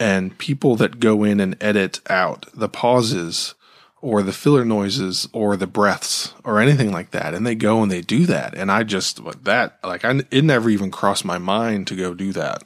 and 0.00 0.36
people 0.38 0.76
that 0.76 0.98
go 0.98 1.22
in 1.22 1.40
and 1.40 1.56
edit 1.60 2.00
out 2.10 2.46
the 2.54 2.68
pauses 2.68 3.54
or 4.00 4.22
the 4.22 4.32
filler 4.32 4.64
noises 4.64 5.28
or 5.32 5.56
the 5.56 5.66
breaths 5.66 6.34
or 6.44 6.60
anything 6.60 6.92
like 6.92 7.10
that, 7.10 7.34
and 7.34 7.46
they 7.46 7.54
go 7.54 7.82
and 7.82 7.90
they 7.90 8.00
do 8.00 8.26
that, 8.26 8.54
and 8.54 8.70
I 8.70 8.82
just 8.82 9.20
that 9.44 9.78
like 9.82 10.04
I 10.04 10.22
it 10.30 10.44
never 10.44 10.70
even 10.70 10.90
crossed 10.90 11.24
my 11.24 11.38
mind 11.38 11.86
to 11.88 11.96
go 11.96 12.14
do 12.14 12.32
that. 12.32 12.64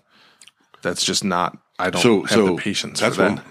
That's 0.83 1.05
just 1.05 1.25
not. 1.25 1.59
I 1.79 1.91
don't 1.91 2.03
So 2.03 2.21
have 2.23 2.31
so 2.31 2.47
the 2.47 2.57
patience 2.57 3.01
for 3.01 3.11
that. 3.11 3.43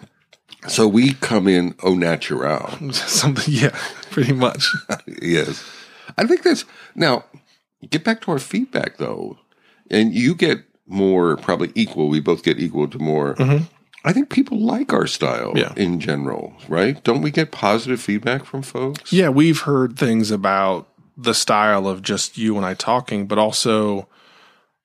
So 0.68 0.88
we 0.88 1.14
come 1.14 1.48
in 1.48 1.76
au 1.84 1.96
natural. 1.96 2.70
Something, 2.92 3.54
yeah, 3.54 3.78
pretty 4.12 4.34
much. 4.34 4.68
yes. 5.22 5.64
I 6.18 6.26
think 6.26 6.44
that's 6.44 6.66
now 6.96 7.24
get 7.90 8.04
back 8.04 8.22
to 8.22 8.32
our 8.32 8.40
feedback 8.40 8.98
though. 8.98 9.38
And 9.90 10.14
you 10.14 10.36
get 10.36 10.64
more 10.86 11.38
probably 11.38 11.72
equal. 11.76 12.10
We 12.10 12.20
both 12.20 12.44
get 12.44 12.60
equal 12.60 12.88
to 12.90 13.00
more. 13.00 13.36
Mm-hmm. 13.36 13.66
I 14.04 14.14
think 14.14 14.30
people 14.30 14.58
like 14.60 14.94
our 14.94 15.08
style 15.08 15.54
Yeah. 15.56 15.74
in 15.76 16.00
general, 16.00 16.54
right? 16.68 17.04
Don't 17.04 17.22
we 17.22 17.32
get 17.32 17.52
positive 17.52 18.00
feedback 18.02 18.46
from 18.46 18.62
folks? 18.62 19.12
Yeah, 19.12 19.30
we've 19.30 19.62
heard 19.62 19.98
things 19.98 20.32
about 20.32 20.88
the 21.18 21.34
style 21.34 21.88
of 21.88 22.02
just 22.02 22.38
you 22.38 22.56
and 22.56 22.66
I 22.66 22.74
talking, 22.76 23.28
but 23.28 23.38
also 23.38 24.08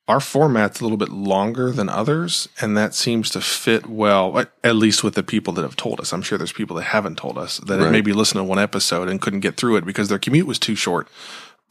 our 0.07 0.19
format's 0.19 0.81
a 0.81 0.83
little 0.83 0.97
bit 0.97 1.09
longer 1.09 1.71
than 1.71 1.89
others, 1.89 2.47
and 2.61 2.77
that 2.77 2.93
seems 2.93 3.29
to 3.31 3.41
fit 3.41 3.87
well, 3.87 4.37
at- 4.63 4.75
least 4.75 5.03
with 5.03 5.15
the 5.15 5.23
people 5.23 5.51
that 5.53 5.63
have 5.63 5.75
told 5.77 5.99
us. 5.99 6.11
I'm 6.13 6.21
sure 6.21 6.37
there's 6.37 6.51
people 6.51 6.75
that 6.75 6.83
haven't 6.83 7.17
told 7.17 7.37
us 7.39 7.57
that 7.65 7.79
Right. 7.79 7.91
maybe 7.91 8.13
listened 8.13 8.39
to 8.39 8.43
one 8.43 8.59
episode 8.59 9.09
and 9.09 9.19
couldn't 9.21 9.39
get 9.39 9.57
through 9.57 9.77
it 9.77 9.85
because 9.85 10.09
their 10.09 10.19
commute 10.19 10.45
was 10.45 10.59
too 10.59 10.75
short. 10.75 11.07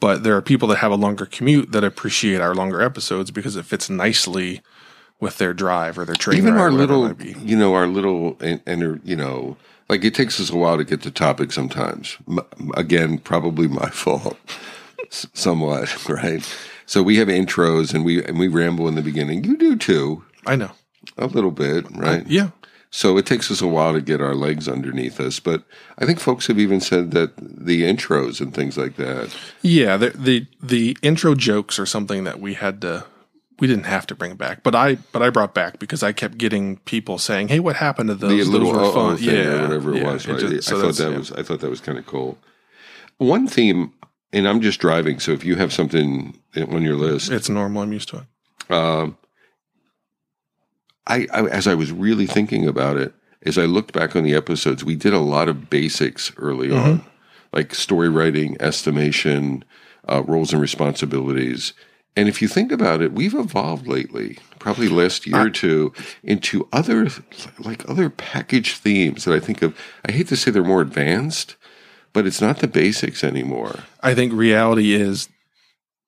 But 0.01 0.23
there 0.23 0.35
are 0.35 0.41
people 0.41 0.67
that 0.69 0.79
have 0.79 0.91
a 0.91 0.95
longer 0.97 1.25
commute 1.25 1.71
that 1.71 1.85
appreciate 1.85 2.41
our 2.41 2.53
longer 2.53 2.81
episodes 2.81 3.31
because 3.31 3.55
it 3.55 3.63
fits 3.65 3.89
nicely 3.89 4.61
with 5.19 5.37
their 5.37 5.53
drive 5.53 5.97
or 5.97 6.05
their 6.05 6.15
train. 6.15 6.37
Even 6.37 6.55
ride, 6.55 6.61
our 6.61 6.71
little, 6.71 7.13
you 7.23 7.55
know, 7.57 7.73
our 7.73 7.87
little, 7.87 8.37
and, 8.41 8.61
and 8.65 9.01
you 9.03 9.15
know, 9.15 9.57
like 9.89 10.03
it 10.03 10.13
takes 10.15 10.39
us 10.39 10.49
a 10.49 10.55
while 10.55 10.77
to 10.77 10.83
get 10.83 11.01
to 11.03 11.11
topic 11.11 11.51
sometimes. 11.51 12.17
M- 12.27 12.71
again, 12.75 13.17
probably 13.19 13.67
my 13.67 13.89
fault, 13.93 14.37
somewhat, 15.09 16.09
right? 16.09 16.43
So 16.85 17.01
we 17.01 17.17
have 17.17 17.27
intros 17.27 17.93
and 17.93 18.05
we 18.05 18.23
and 18.23 18.37
we 18.37 18.47
ramble 18.47 18.87
in 18.87 18.95
the 18.95 19.01
beginning. 19.01 19.43
You 19.43 19.57
do 19.57 19.75
too, 19.75 20.23
I 20.45 20.55
know. 20.55 20.71
a 21.17 21.27
little 21.27 21.51
bit, 21.51 21.85
right? 21.95 22.25
Yeah. 22.27 22.49
So 22.91 23.17
it 23.17 23.25
takes 23.25 23.51
us 23.51 23.61
a 23.61 23.67
while 23.67 23.91
to 23.91 23.99
get 23.99 24.21
our 24.21 24.35
legs 24.35 24.69
underneath 24.69 25.19
us. 25.19 25.41
But 25.41 25.63
I 25.97 26.05
think 26.05 26.17
folks 26.19 26.47
have 26.47 26.57
even 26.59 26.79
said 26.79 27.11
that 27.11 27.33
the 27.37 27.81
intros 27.83 28.39
and 28.39 28.53
things 28.53 28.77
like 28.77 28.95
that. 28.95 29.35
Yeah, 29.61 29.97
the, 29.97 30.11
the 30.11 30.47
the 30.61 30.97
intro 31.01 31.35
jokes 31.35 31.77
are 31.79 31.85
something 31.85 32.23
that 32.23 32.39
we 32.39 32.53
had 32.53 32.79
to 32.81 33.05
we 33.59 33.67
didn't 33.67 33.85
have 33.85 34.05
to 34.07 34.15
bring 34.15 34.31
it 34.31 34.37
back, 34.37 34.63
but 34.63 34.75
I 34.75 34.95
but 35.11 35.21
I 35.21 35.29
brought 35.29 35.53
back 35.53 35.79
because 35.79 36.03
I 36.03 36.11
kept 36.11 36.37
getting 36.37 36.77
people 36.79 37.17
saying, 37.17 37.47
"Hey, 37.47 37.59
what 37.59 37.75
happened 37.77 38.09
to 38.09 38.15
those? 38.15 38.29
the 38.31 38.37
those 38.37 38.47
little 38.49 38.71
were 38.73 38.91
fun." 38.91 39.17
thing 39.17 39.29
yeah, 39.35 39.59
or 39.59 39.61
whatever 39.63 39.93
it 39.95 40.01
yeah, 40.01 40.11
was. 40.13 40.27
Right? 40.27 40.39
just- 40.39 40.67
so 40.67 40.77
I 40.77 40.81
thought 40.81 40.95
that 40.95 41.11
yeah. 41.11 41.17
was 41.17 41.31
I 41.31 41.43
thought 41.43 41.59
that 41.61 41.69
was 41.69 41.81
kind 41.81 41.97
of 41.97 42.05
cool. 42.05 42.37
One 43.17 43.47
theme, 43.47 43.93
and 44.33 44.47
I'm 44.47 44.59
just 44.61 44.79
driving, 44.81 45.19
so 45.19 45.31
if 45.31 45.45
you 45.45 45.55
have 45.55 45.71
something 45.71 46.37
on 46.57 46.81
your 46.81 46.97
list, 46.97 47.31
it's 47.31 47.47
normal. 47.49 47.81
I'm 47.83 47.93
used 47.93 48.09
to 48.09 48.17
it. 48.69 48.73
um, 48.73 49.17
I, 51.07 51.27
I 51.31 51.45
as 51.47 51.67
I 51.67 51.75
was 51.75 51.91
really 51.91 52.25
thinking 52.25 52.67
about 52.67 52.97
it, 52.97 53.13
as 53.43 53.57
I 53.57 53.65
looked 53.65 53.93
back 53.93 54.15
on 54.15 54.23
the 54.23 54.35
episodes, 54.35 54.83
we 54.83 54.95
did 54.95 55.13
a 55.13 55.19
lot 55.19 55.47
of 55.47 55.69
basics 55.69 56.31
early 56.37 56.69
Mm-hmm. 56.69 56.89
on, 56.89 57.05
like 57.53 57.73
story 57.75 58.09
writing, 58.09 58.57
estimation, 58.59 59.63
uh, 60.09 60.23
roles 60.23 60.51
and 60.51 60.61
responsibilities. 60.61 61.73
And 62.15 62.29
if 62.29 62.41
you 62.41 62.47
think 62.47 62.71
about 62.71 63.01
it, 63.01 63.11
we've 63.11 63.33
evolved 63.33 63.87
lately, 63.87 64.37
probably 64.59 64.87
last 64.87 65.27
year 65.27 65.47
or 65.47 65.49
two, 65.49 65.93
into 66.23 66.67
other 66.71 67.09
like 67.59 67.87
other 67.89 68.09
package 68.09 68.75
themes 68.75 69.25
that 69.25 69.33
I 69.35 69.39
think 69.39 69.61
of. 69.61 69.77
I 70.07 70.11
hate 70.11 70.29
to 70.29 70.37
say 70.37 70.51
they're 70.51 70.63
more 70.63 70.81
advanced, 70.81 71.55
but 72.13 72.25
it's 72.25 72.41
not 72.41 72.59
the 72.59 72.67
basics 72.67 73.23
anymore. 73.23 73.79
I 74.01 74.13
think 74.15 74.31
reality 74.31 74.93
is 74.93 75.27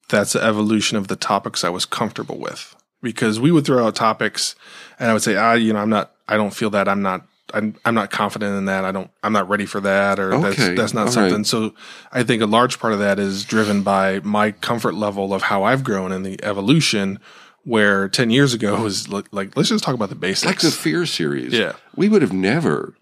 that's 0.09 0.33
the 0.33 0.43
evolution 0.43 0.97
of 0.97 1.07
the 1.09 1.15
topics 1.17 1.63
I 1.63 1.69
was 1.69 1.85
comfortable 1.85 2.39
with 2.39 2.75
because 3.01 3.39
we 3.39 3.51
would 3.51 3.65
throw 3.65 3.85
out 3.85 3.95
topics 3.95 4.55
and 4.99 5.09
I 5.09 5.13
would 5.13 5.23
say, 5.23 5.35
ah, 5.35 5.53
you 5.53 5.73
know, 5.73 5.79
I'm 5.79 5.89
not, 5.89 6.13
I 6.27 6.37
don't 6.37 6.53
feel 6.53 6.69
that 6.71 6.87
I'm 6.87 7.01
not, 7.01 7.27
I'm, 7.53 7.75
I'm 7.85 7.95
not 7.95 8.11
confident 8.11 8.57
in 8.57 8.65
that. 8.65 8.83
I 8.85 8.91
don't, 8.91 9.09
I'm 9.23 9.31
not 9.33 9.47
ready 9.47 9.65
for 9.65 9.79
that 9.81 10.19
or 10.19 10.33
Okay, 10.33 10.49
that's, 10.49 10.77
that's 10.77 10.93
not 10.93 11.07
all 11.07 11.11
something. 11.13 11.37
right. 11.37 11.45
So 11.45 11.73
I 12.11 12.23
think 12.23 12.41
a 12.41 12.45
large 12.45 12.79
part 12.79 12.93
of 12.93 12.99
that 12.99 13.19
is 13.19 13.45
driven 13.45 13.83
by 13.83 14.19
my 14.19 14.51
comfort 14.51 14.95
level 14.95 15.33
of 15.33 15.43
how 15.43 15.63
I've 15.63 15.83
grown 15.83 16.11
in 16.11 16.23
the 16.23 16.43
evolution 16.43 17.19
where 17.63 18.07
10 18.07 18.29
years 18.29 18.53
ago 18.53 18.81
was 18.81 19.09
like, 19.09 19.25
like 19.31 19.55
let's 19.57 19.69
just 19.69 19.83
talk 19.83 19.93
about 19.93 20.09
the 20.09 20.15
basics. 20.15 20.45
like 20.45 20.59
the 20.59 20.71
fear 20.71 21.05
series. 21.05 21.53
Yeah. 21.53 21.73
We 21.95 22.07
would 22.09 22.21
have 22.21 22.31
never 22.33 22.95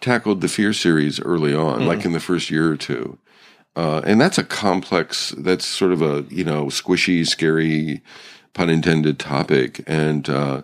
tackled 0.00 0.40
the 0.42 0.48
fear 0.48 0.72
series 0.72 1.20
early 1.20 1.54
on, 1.54 1.86
like 1.86 2.04
in 2.04 2.12
the 2.12 2.20
first 2.20 2.50
year 2.50 2.70
or 2.70 2.76
two. 2.76 3.18
Uh, 3.74 4.00
and 4.04 4.20
that's 4.20 4.36
a 4.38 4.44
complex, 4.44 5.34
that's 5.38 5.64
sort 5.64 5.92
of 5.92 6.02
a, 6.02 6.24
you 6.28 6.44
know, 6.44 6.66
squishy, 6.66 7.26
scary, 7.26 8.02
pun 8.52 8.68
intended 8.68 9.18
topic. 9.18 9.82
And, 9.86 10.28
uh, 10.28 10.62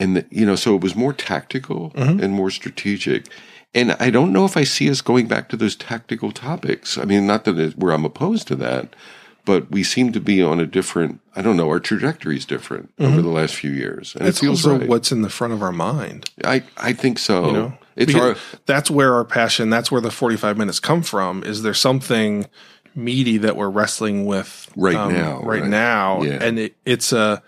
and, 0.00 0.16
the, 0.16 0.26
you 0.30 0.44
know, 0.44 0.56
so 0.56 0.74
it 0.74 0.80
was 0.80 0.96
more 0.96 1.12
tactical 1.12 1.92
and 1.94 2.32
more 2.32 2.50
strategic. 2.50 3.26
And 3.72 3.92
I 4.00 4.10
don't 4.10 4.32
know 4.32 4.44
if 4.44 4.56
I 4.56 4.64
see 4.64 4.90
us 4.90 5.00
going 5.00 5.28
back 5.28 5.48
to 5.50 5.56
those 5.56 5.76
tactical 5.76 6.32
topics. 6.32 6.98
I 6.98 7.04
mean, 7.04 7.26
not 7.26 7.44
that 7.44 7.58
it, 7.58 7.78
where 7.78 7.92
I'm 7.92 8.04
opposed 8.04 8.48
to 8.48 8.56
that, 8.56 8.96
but 9.44 9.70
we 9.70 9.84
seem 9.84 10.12
to 10.12 10.20
be 10.20 10.42
on 10.42 10.58
a 10.58 10.66
different, 10.66 11.20
I 11.36 11.42
don't 11.42 11.56
know, 11.56 11.68
our 11.68 11.78
trajectory 11.80 12.36
is 12.36 12.44
different 12.44 12.92
over 12.98 13.22
the 13.22 13.28
last 13.28 13.54
few 13.54 13.70
years. 13.70 14.16
And 14.16 14.26
it's 14.26 14.38
it 14.38 14.40
feels 14.40 14.66
also 14.66 14.80
right. 14.80 14.88
what's 14.88 15.12
in 15.12 15.22
the 15.22 15.30
front 15.30 15.52
of 15.52 15.62
our 15.62 15.72
mind. 15.72 16.28
I, 16.44 16.64
I 16.76 16.92
think 16.92 17.18
so. 17.18 17.46
you 17.46 17.52
know 17.52 17.78
it's 17.96 18.12
Because 18.12 18.36
our, 18.36 18.58
that's 18.66 18.90
where 18.90 19.14
our 19.14 19.24
passion 19.24 19.68
that's 19.68 19.90
where 19.90 20.00
the 20.00 20.10
45 20.10 20.56
minutes 20.56 20.80
come 20.80 21.02
from 21.02 21.42
is 21.42 21.62
there 21.62 21.74
something 21.74 22.46
meaty 22.94 23.38
that 23.38 23.56
we're 23.56 23.68
wrestling 23.68 24.26
with 24.26 24.68
um, 24.76 24.82
Right 24.82 25.12
now, 25.12 25.40
right, 25.42 25.62
right. 25.62 25.70
now 25.70 26.22
Yeah. 26.22 26.38
and 26.40 26.58
it, 26.58 26.76
it's 26.84 27.12
a 27.12 27.42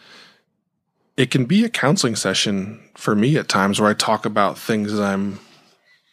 it 1.17 1.31
can 1.31 1.45
be 1.45 1.65
a 1.65 1.69
counseling 1.69 2.17
session 2.17 2.81
for 2.95 3.15
me 3.15 3.37
at 3.37 3.49
times 3.49 3.81
where 3.81 3.91
i 3.91 3.95
talk 3.95 4.25
about 4.25 4.59
things 4.59 4.93
that 4.93 5.03
i'm 5.03 5.39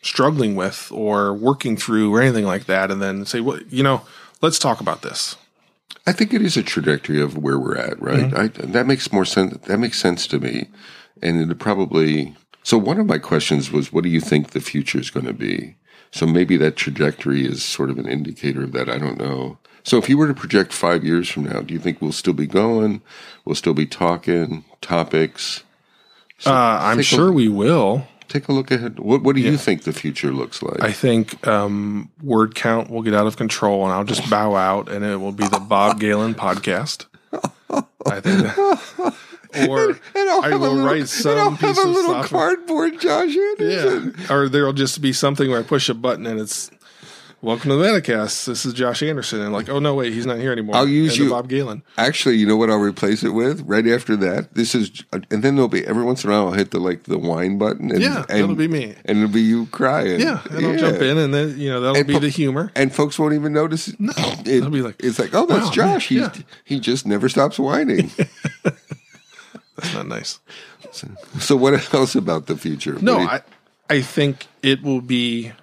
struggling 0.02 0.56
with 0.56 0.90
or 0.94 1.34
working 1.34 1.76
through 1.76 2.14
or 2.14 2.22
anything 2.22 2.46
like 2.46 2.66
that 2.66 2.90
and 2.90 3.02
then 3.02 3.26
say 3.26 3.40
well 3.42 3.60
you 3.70 3.84
know 3.84 4.02
let's 4.42 4.60
talk 4.60 4.80
about 4.80 5.02
this 5.02 5.36
I 6.10 6.12
think 6.12 6.34
it 6.34 6.42
is 6.42 6.58
a 6.58 6.64
trajectory 6.64 7.22
of 7.22 7.38
where 7.38 7.60
we're 7.60 7.78
at, 7.78 8.02
right? 8.02 8.32
Mm-hmm. 8.32 8.64
I, 8.64 8.68
that 8.72 8.88
makes 8.88 9.12
more 9.12 9.26
sense. 9.26 9.56
That 9.68 9.78
makes 9.78 10.00
sense 10.00 10.26
to 10.28 10.40
me, 10.40 10.68
and 11.22 11.52
it 11.52 11.60
probably. 11.60 12.36
So 12.64 12.80
one 12.80 13.00
of 13.00 13.06
my 13.06 13.20
questions 13.20 13.72
was, 13.72 13.94
what 13.94 14.04
do 14.04 14.10
you 14.10 14.20
think 14.20 14.50
the 14.50 14.60
future 14.60 15.00
is 15.00 15.12
going 15.12 15.28
to 15.28 15.34
be? 15.34 15.76
So 16.12 16.26
maybe 16.26 16.58
that 16.58 16.76
trajectory 16.76 17.46
is 17.46 17.64
sort 17.64 17.92
of 17.92 18.00
an 18.00 18.08
indicator 18.08 18.64
of 18.64 18.72
that. 18.72 18.90
I 18.90 18.98
don't 18.98 19.20
know. 19.20 19.60
So 19.84 19.98
if 19.98 20.10
you 20.10 20.18
were 20.18 20.28
to 20.28 20.34
project 20.34 20.74
five 20.74 21.04
years 21.04 21.30
from 21.30 21.44
now, 21.46 21.62
do 21.62 21.74
you 21.74 21.80
think 21.80 22.02
we'll 22.02 22.12
still 22.12 22.34
be 22.34 22.48
going? 22.48 23.02
We'll 23.46 23.56
still 23.56 23.74
be 23.74 23.86
talking 23.86 24.64
topics. 24.82 25.64
uh, 26.46 26.52
i'm 26.54 27.00
a- 27.00 27.04
sure 27.04 27.32
we 27.32 27.48
will 27.48 28.08
Take 28.28 28.48
a 28.48 28.52
look 28.54 28.70
ahead. 28.70 29.00
What 29.00 29.24
What 29.24 29.36
do 29.36 29.42
you 29.42 29.58
think 29.58 29.86
the 29.86 29.92
future 29.92 30.32
looks 30.32 30.62
like? 30.62 30.82
I 30.84 30.92
think 30.92 31.48
um, 31.48 32.12
word 32.22 32.54
count 32.54 32.92
will 32.92 33.02
get 33.02 33.16
out 33.16 33.26
of 33.26 33.38
control, 33.38 33.86
and 33.86 33.92
I'll 33.92 34.04
just 34.04 34.30
bow 34.36 34.54
out, 34.56 34.88
and 34.88 35.04
it 35.04 35.16
will 35.20 35.32
be 35.32 35.48
the 35.48 35.60
Bob 35.60 36.00
Galen 36.00 36.36
podcast. 36.36 37.08
I 38.06 38.20
think, 38.20 38.44
that, 38.44 39.16
or 39.68 39.90
and 39.90 40.30
I'll 40.30 40.44
I 40.46 40.50
will 40.52 40.60
little, 40.60 40.86
write 40.86 41.00
and 41.00 41.10
some 41.10 41.38
I'll 41.40 41.50
have 41.52 41.78
a 41.80 41.84
little 41.88 42.22
software. 42.22 42.56
cardboard 42.56 43.00
Josh 43.02 43.36
Anderson. 43.36 44.16
Yeah, 44.20 44.32
or 44.36 44.48
there'll 44.48 44.74
just 44.74 45.02
be 45.02 45.12
something 45.12 45.50
where 45.50 45.60
I 45.62 45.64
push 45.64 45.90
a 45.90 45.96
button 45.96 46.28
and 46.28 46.40
it's 46.40 46.70
"Welcome 47.42 47.70
to 47.70 47.76
the 47.78 47.84
Metacast." 47.84 48.46
This 48.46 48.66
is 48.66 48.74
Josh 48.74 49.02
Anderson, 49.04 49.42
and 49.42 49.54
like, 49.54 49.70
oh 49.70 49.80
no, 49.80 49.96
wait, 49.96 50.14
he's 50.14 50.26
not 50.26 50.38
here 50.40 50.52
anymore. 50.52 50.76
I'll 50.76 50.88
use 50.88 51.12
And 51.18 51.26
you- 51.26 51.30
Bob 51.30 51.48
Galen. 51.50 51.84
Actually, 51.98 52.36
you 52.38 52.46
know 52.46 52.56
what 52.58 52.70
I'll 52.70 52.78
replace 52.80 53.24
it 53.24 53.30
with 53.30 53.62
right 53.66 53.88
after 53.88 54.16
that. 54.18 54.54
This 54.56 54.76
is, 54.76 55.04
and 55.12 55.26
then 55.30 55.56
there'll 55.56 55.68
be 55.68 55.86
every 55.86 56.04
once 56.04 56.24
in 56.24 56.30
a 56.30 56.34
while 56.34 56.48
I'll 56.48 56.54
hit 56.54 56.72
the 56.72 56.80
like 56.80 57.04
the 57.04 57.18
wine 57.18 57.58
button. 57.58 57.92
And, 57.92 58.02
Yeah, 58.02 58.26
and, 58.30 58.42
that'll 58.44 58.56
be 58.56 58.68
me. 58.68 58.96
and 59.06 59.18
it'll 59.20 59.30
be 59.34 59.42
you 59.42 59.66
crying. 59.68 60.20
Yeah, 60.20 60.42
and 60.52 60.66
I'll 60.66 60.78
jump 60.78 61.02
in, 61.02 61.18
and 61.18 61.34
then 61.34 61.60
you 61.60 61.70
know 61.70 61.80
that'll 61.82 61.98
And 61.98 62.08
be 62.08 62.14
po- 62.14 62.20
the 62.20 62.30
humor. 62.30 62.72
and 62.76 62.94
folks 62.94 63.18
won't 63.18 63.34
even 63.34 63.54
notice. 63.54 63.94
No, 64.00 64.12
it, 64.18 64.44
they'll 64.46 64.70
be 64.70 64.82
like, 64.82 64.96
it's 65.00 65.20
like, 65.20 65.34
oh, 65.34 65.46
that's 65.46 65.66
"Wow, 65.68 65.72
Josh. 65.72 66.08
He's 66.10 66.20
yeah." 66.20 66.32
he 66.66 66.80
just 66.80 67.06
never 67.06 67.30
stops 67.30 67.58
whining. 67.60 68.12
That's 69.76 69.94
not 69.94 70.08
nice. 70.08 70.40
so 71.40 71.56
what 71.56 71.94
else 71.94 72.14
about 72.16 72.48
the 72.48 72.58
future? 72.58 72.98
No, 73.02 73.20
you- 73.20 73.28
I 73.30 73.42
I 73.90 74.02
think 74.02 74.48
it 74.62 74.84
will 74.84 75.00
be 75.02 75.54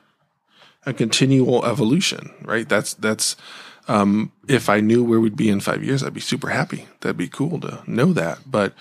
a 0.87 0.92
continual 0.94 1.64
evolution, 1.66 2.31
right? 2.42 2.68
That's 2.68 2.94
that's 2.94 3.37
um, 3.88 4.33
if 4.49 4.68
I 4.68 4.81
knew 4.81 5.05
where 5.05 5.20
we'd 5.20 5.37
be 5.37 5.49
in 5.49 5.61
five 5.61 5.85
years, 5.85 6.03
I'd 6.03 6.14
be 6.14 6.20
super 6.20 6.49
happy. 6.49 6.87
That'd 7.01 7.16
be 7.16 7.29
cool 7.29 7.61
to 7.61 7.83
know 7.87 8.12
that. 8.14 8.38
But 8.46 8.72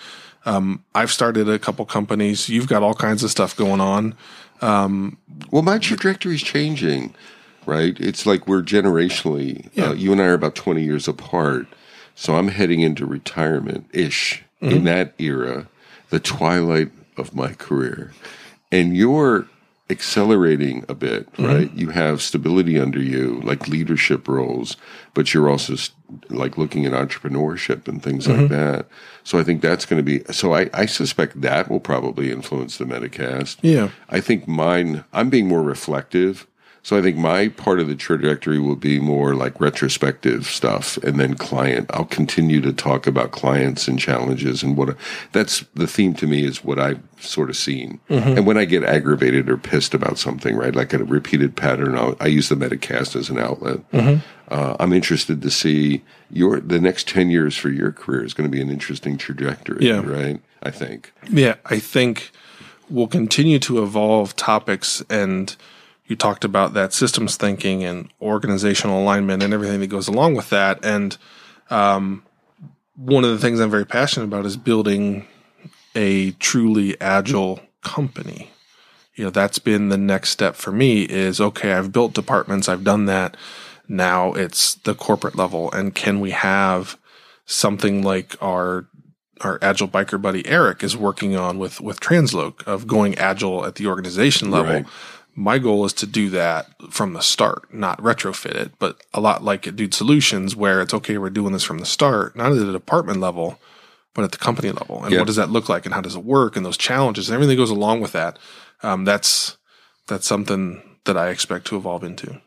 um, 0.44 0.84
I've 0.94 1.10
started 1.12 1.48
a 1.48 1.58
couple 1.58 1.84
companies. 1.86 2.48
You've 2.48 2.68
got 2.68 2.82
all 2.82 2.94
kinds 2.94 3.22
of 3.22 3.30
stuff 3.30 3.56
going 3.56 3.80
on. 3.80 4.14
Well, 5.50 5.62
my 5.62 5.78
trajectory's 5.78 6.42
changing, 6.42 7.14
right? 7.66 7.98
It's 8.00 8.26
like 8.26 8.46
we're 8.48 8.62
generationally, 8.62 9.68
Yeah. 9.74 9.90
uh, 9.90 9.92
you 9.92 10.12
and 10.12 10.20
I 10.20 10.26
are 10.26 10.34
about 10.34 10.54
20 10.54 10.82
years 10.82 11.08
apart. 11.08 11.66
So 12.14 12.36
I'm 12.36 12.48
heading 12.48 12.80
into 12.80 13.04
retirement 13.06 13.86
ish 13.92 14.42
in 14.60 14.84
that 14.84 15.12
era, 15.18 15.68
the 16.10 16.18
twilight 16.18 16.90
of 17.16 17.34
my 17.34 17.52
career. 17.52 18.12
And 18.72 18.96
you're 18.96 19.46
accelerating 19.88 20.84
a 20.88 20.94
bit, 20.94 21.32
mm-hmm. 21.34 21.44
right? 21.44 21.72
You 21.72 21.90
have 21.90 22.20
stability 22.20 22.78
under 22.78 23.00
you, 23.00 23.40
like 23.42 23.68
leadership 23.68 24.26
roles, 24.26 24.76
but 25.14 25.32
you're 25.32 25.48
also 25.48 25.74
s- 25.74 25.90
like 26.28 26.58
looking 26.58 26.86
at 26.86 26.92
entrepreneurship 26.92 27.86
and 27.86 28.02
things 28.02 28.26
like 28.26 28.36
mm-hmm. 28.36 28.54
that. 28.54 28.86
So 29.22 29.38
I 29.38 29.44
think 29.44 29.62
that's 29.62 29.86
going 29.86 29.98
to 29.98 30.02
be, 30.02 30.24
so 30.32 30.54
I, 30.54 30.70
I 30.74 30.86
suspect 30.86 31.40
that 31.40 31.70
will 31.70 31.80
probably 31.80 32.32
influence 32.32 32.78
the 32.78 32.84
Metacast. 32.84 33.58
Yeah. 33.62 33.90
I 34.08 34.20
think 34.20 34.48
mine, 34.48 35.04
I'm 35.12 35.30
being 35.30 35.46
more 35.46 35.62
reflective. 35.62 36.46
So 36.86 36.96
I 36.96 37.02
think 37.02 37.16
my 37.16 37.48
part 37.48 37.80
of 37.80 37.88
the 37.88 37.96
trajectory 37.96 38.60
will 38.60 38.76
be 38.76 39.00
more 39.00 39.34
like 39.34 39.60
retrospective 39.60 40.46
stuff, 40.46 40.96
and 40.98 41.18
then 41.18 41.34
client. 41.34 41.90
I'll 41.92 42.04
continue 42.04 42.60
to 42.60 42.72
talk 42.72 43.08
about 43.08 43.32
clients 43.32 43.88
and 43.88 43.98
challenges 43.98 44.62
and 44.62 44.76
what. 44.76 44.96
That's 45.32 45.64
the 45.74 45.88
theme 45.88 46.14
to 46.14 46.28
me 46.28 46.44
is 46.44 46.62
what 46.62 46.78
I've 46.78 47.02
sort 47.18 47.50
of 47.50 47.56
seen. 47.56 47.98
And 48.08 48.46
when 48.46 48.56
I 48.56 48.66
get 48.66 48.84
aggravated 48.84 49.50
or 49.50 49.56
pissed 49.56 49.94
about 49.94 50.16
something, 50.16 50.54
right, 50.54 50.76
like 50.76 50.92
a 50.92 50.98
repeated 50.98 51.56
pattern, 51.56 51.98
I'll, 51.98 52.14
I 52.20 52.28
use 52.28 52.50
the 52.50 52.54
Metacast 52.54 53.16
as 53.16 53.30
an 53.30 53.38
outlet. 53.40 53.80
Uh, 54.46 54.76
I'm 54.78 54.92
interested 54.92 55.42
to 55.42 55.50
see 55.50 56.04
your 56.30 56.60
the 56.60 56.78
next 56.78 57.08
ten 57.08 57.30
years 57.30 57.56
for 57.56 57.68
your 57.68 57.90
career 57.90 58.24
is 58.24 58.32
going 58.32 58.48
to 58.48 58.56
be 58.56 58.62
an 58.62 58.70
interesting 58.70 59.18
trajectory. 59.18 59.84
Yeah. 59.84 60.02
right. 60.06 60.40
I 60.62 60.70
think. 60.70 61.12
Yeah, 61.28 61.56
I 61.64 61.80
think 61.80 62.30
we'll 62.88 63.08
continue 63.08 63.58
to 63.58 63.82
evolve 63.82 64.36
topics 64.36 65.02
and 65.10 65.56
you 66.06 66.16
talked 66.16 66.44
about 66.44 66.74
that 66.74 66.92
systems 66.92 67.36
thinking 67.36 67.84
and 67.84 68.12
organizational 68.20 69.00
alignment 69.00 69.42
and 69.42 69.52
everything 69.52 69.80
that 69.80 69.88
goes 69.88 70.08
along 70.08 70.34
with 70.34 70.50
that. 70.50 70.84
And 70.84 71.16
um, 71.70 72.22
one 72.94 73.24
of 73.24 73.30
the 73.30 73.38
things 73.38 73.60
I'm 73.60 73.70
very 73.70 73.86
passionate 73.86 74.26
about 74.26 74.46
is 74.46 74.56
building 74.56 75.26
a 75.94 76.32
truly 76.32 77.00
agile 77.00 77.60
company. 77.82 78.50
You 79.14 79.24
know, 79.24 79.30
that's 79.30 79.58
been 79.58 79.88
the 79.88 79.98
next 79.98 80.30
step 80.30 80.56
for 80.56 80.70
me 80.70 81.02
is 81.02 81.40
okay, 81.40 81.72
I've 81.72 81.92
built 81.92 82.12
departments, 82.12 82.68
I've 82.68 82.84
done 82.84 83.06
that. 83.06 83.36
Now 83.88 84.32
it's 84.32 84.74
the 84.74 84.94
corporate 84.94 85.36
level. 85.36 85.72
And 85.72 85.94
can 85.94 86.20
we 86.20 86.32
have 86.32 86.98
something 87.46 88.02
like 88.02 88.36
our 88.42 88.86
our 89.42 89.58
agile 89.60 89.88
biker 89.88 90.20
buddy 90.20 90.46
Eric 90.46 90.82
is 90.82 90.96
working 90.96 91.36
on 91.36 91.58
with 91.58 91.80
with 91.80 92.00
Transloc 92.00 92.62
of 92.66 92.86
going 92.86 93.16
agile 93.16 93.64
at 93.64 93.76
the 93.76 93.86
organization 93.86 94.50
level. 94.50 94.72
Right. 94.72 94.86
My 95.38 95.58
goal 95.58 95.84
is 95.84 95.92
to 95.94 96.06
do 96.06 96.30
that 96.30 96.68
from 96.90 97.12
the 97.12 97.20
start, 97.20 97.72
not 97.72 98.00
retrofit 98.00 98.54
it, 98.54 98.72
but 98.78 99.02
a 99.12 99.20
lot 99.20 99.44
like 99.44 99.66
at 99.66 99.76
Dude 99.76 99.92
Solutions, 99.92 100.56
where 100.56 100.80
it's 100.80 100.94
okay, 100.94 101.18
we're 101.18 101.28
doing 101.28 101.52
this 101.52 101.62
from 101.62 101.78
the 101.78 101.84
start, 101.86 102.34
not 102.36 102.52
at 102.52 102.58
the 102.58 102.72
department 102.72 103.20
level, 103.20 103.58
but 104.14 104.24
at 104.24 104.32
the 104.32 104.38
company 104.38 104.70
level. 104.72 105.04
And 105.04 105.12
Yeah. 105.12 105.18
what 105.18 105.26
does 105.26 105.36
that 105.36 105.50
look 105.50 105.68
like, 105.68 105.84
and 105.84 105.94
how 105.94 106.00
does 106.00 106.16
it 106.16 106.24
work, 106.24 106.56
and 106.56 106.64
those 106.64 106.78
challenges, 106.78 107.28
and 107.28 107.34
everything 107.34 107.54
that 107.54 107.60
goes 107.62 107.70
along 107.70 108.00
with 108.00 108.12
that. 108.12 108.38
Um, 108.82 109.04
that's 109.04 109.58
that's 110.06 110.26
something 110.26 110.82
that 111.04 111.16
I 111.18 111.28
expect 111.28 111.66
to 111.66 111.76
evolve 111.76 112.02
into. 112.02 112.40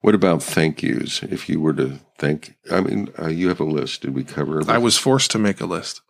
What 0.00 0.14
about 0.14 0.42
thank 0.42 0.82
yous? 0.82 1.22
If 1.22 1.48
you 1.48 1.60
were 1.60 1.74
to 1.74 2.00
thank, 2.18 2.54
I 2.70 2.80
mean, 2.80 3.10
uh, 3.18 3.28
you 3.28 3.48
have 3.48 3.60
a 3.60 3.64
list. 3.64 4.02
Did 4.02 4.14
we 4.14 4.24
cover? 4.24 4.62
I 4.68 4.78
was 4.78 4.96
forced 4.96 5.30
to 5.32 5.38
make 5.38 5.60
a 5.60 5.66
list. 5.66 6.00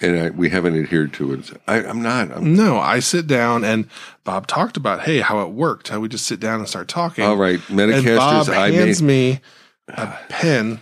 And 0.00 0.18
I, 0.18 0.30
we 0.30 0.48
haven't 0.50 0.76
adhered 0.76 1.12
to 1.14 1.32
it. 1.34 1.50
I, 1.66 1.76
I'm 1.84 2.02
not. 2.02 2.30
I'm, 2.32 2.54
No, 2.54 2.78
I 2.78 3.00
sit 3.00 3.26
down 3.26 3.64
and 3.64 3.86
Bob 4.24 4.46
talked 4.46 4.76
about, 4.76 5.02
hey, 5.02 5.20
how 5.20 5.40
it 5.40 5.50
worked, 5.50 5.88
how 5.88 6.00
we 6.00 6.08
just 6.08 6.26
sit 6.26 6.40
down 6.40 6.60
and 6.60 6.68
start 6.68 6.88
talking. 6.88 7.24
all 7.24 7.36
right, 7.36 7.60
and 7.68 8.04
Bob 8.16 8.48
I 8.48 8.70
hands 8.70 9.02
made. 9.02 9.34
me 9.34 9.40
a 9.88 10.18
pen 10.28 10.80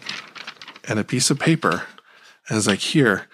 and 0.88 0.98
a 0.98 1.04
piece 1.04 1.30
of 1.30 1.38
paper 1.38 1.84
and 2.48 2.58
is 2.58 2.66
like, 2.66 2.78
here, 2.80 3.26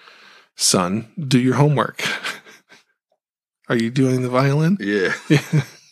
son, 0.55 1.07
do 1.17 1.39
your 1.39 1.55
homework. 1.55 2.03
Are 3.69 3.75
you 3.77 3.89
doing 3.89 4.21
the 4.21 4.29
violin? 4.29 4.77
Yeah. 4.79 5.13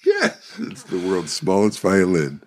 yes, 0.05 0.57
it's 0.59 0.83
the 0.83 0.99
world's 0.99 1.33
smallest 1.33 1.79
violin. 1.79 2.41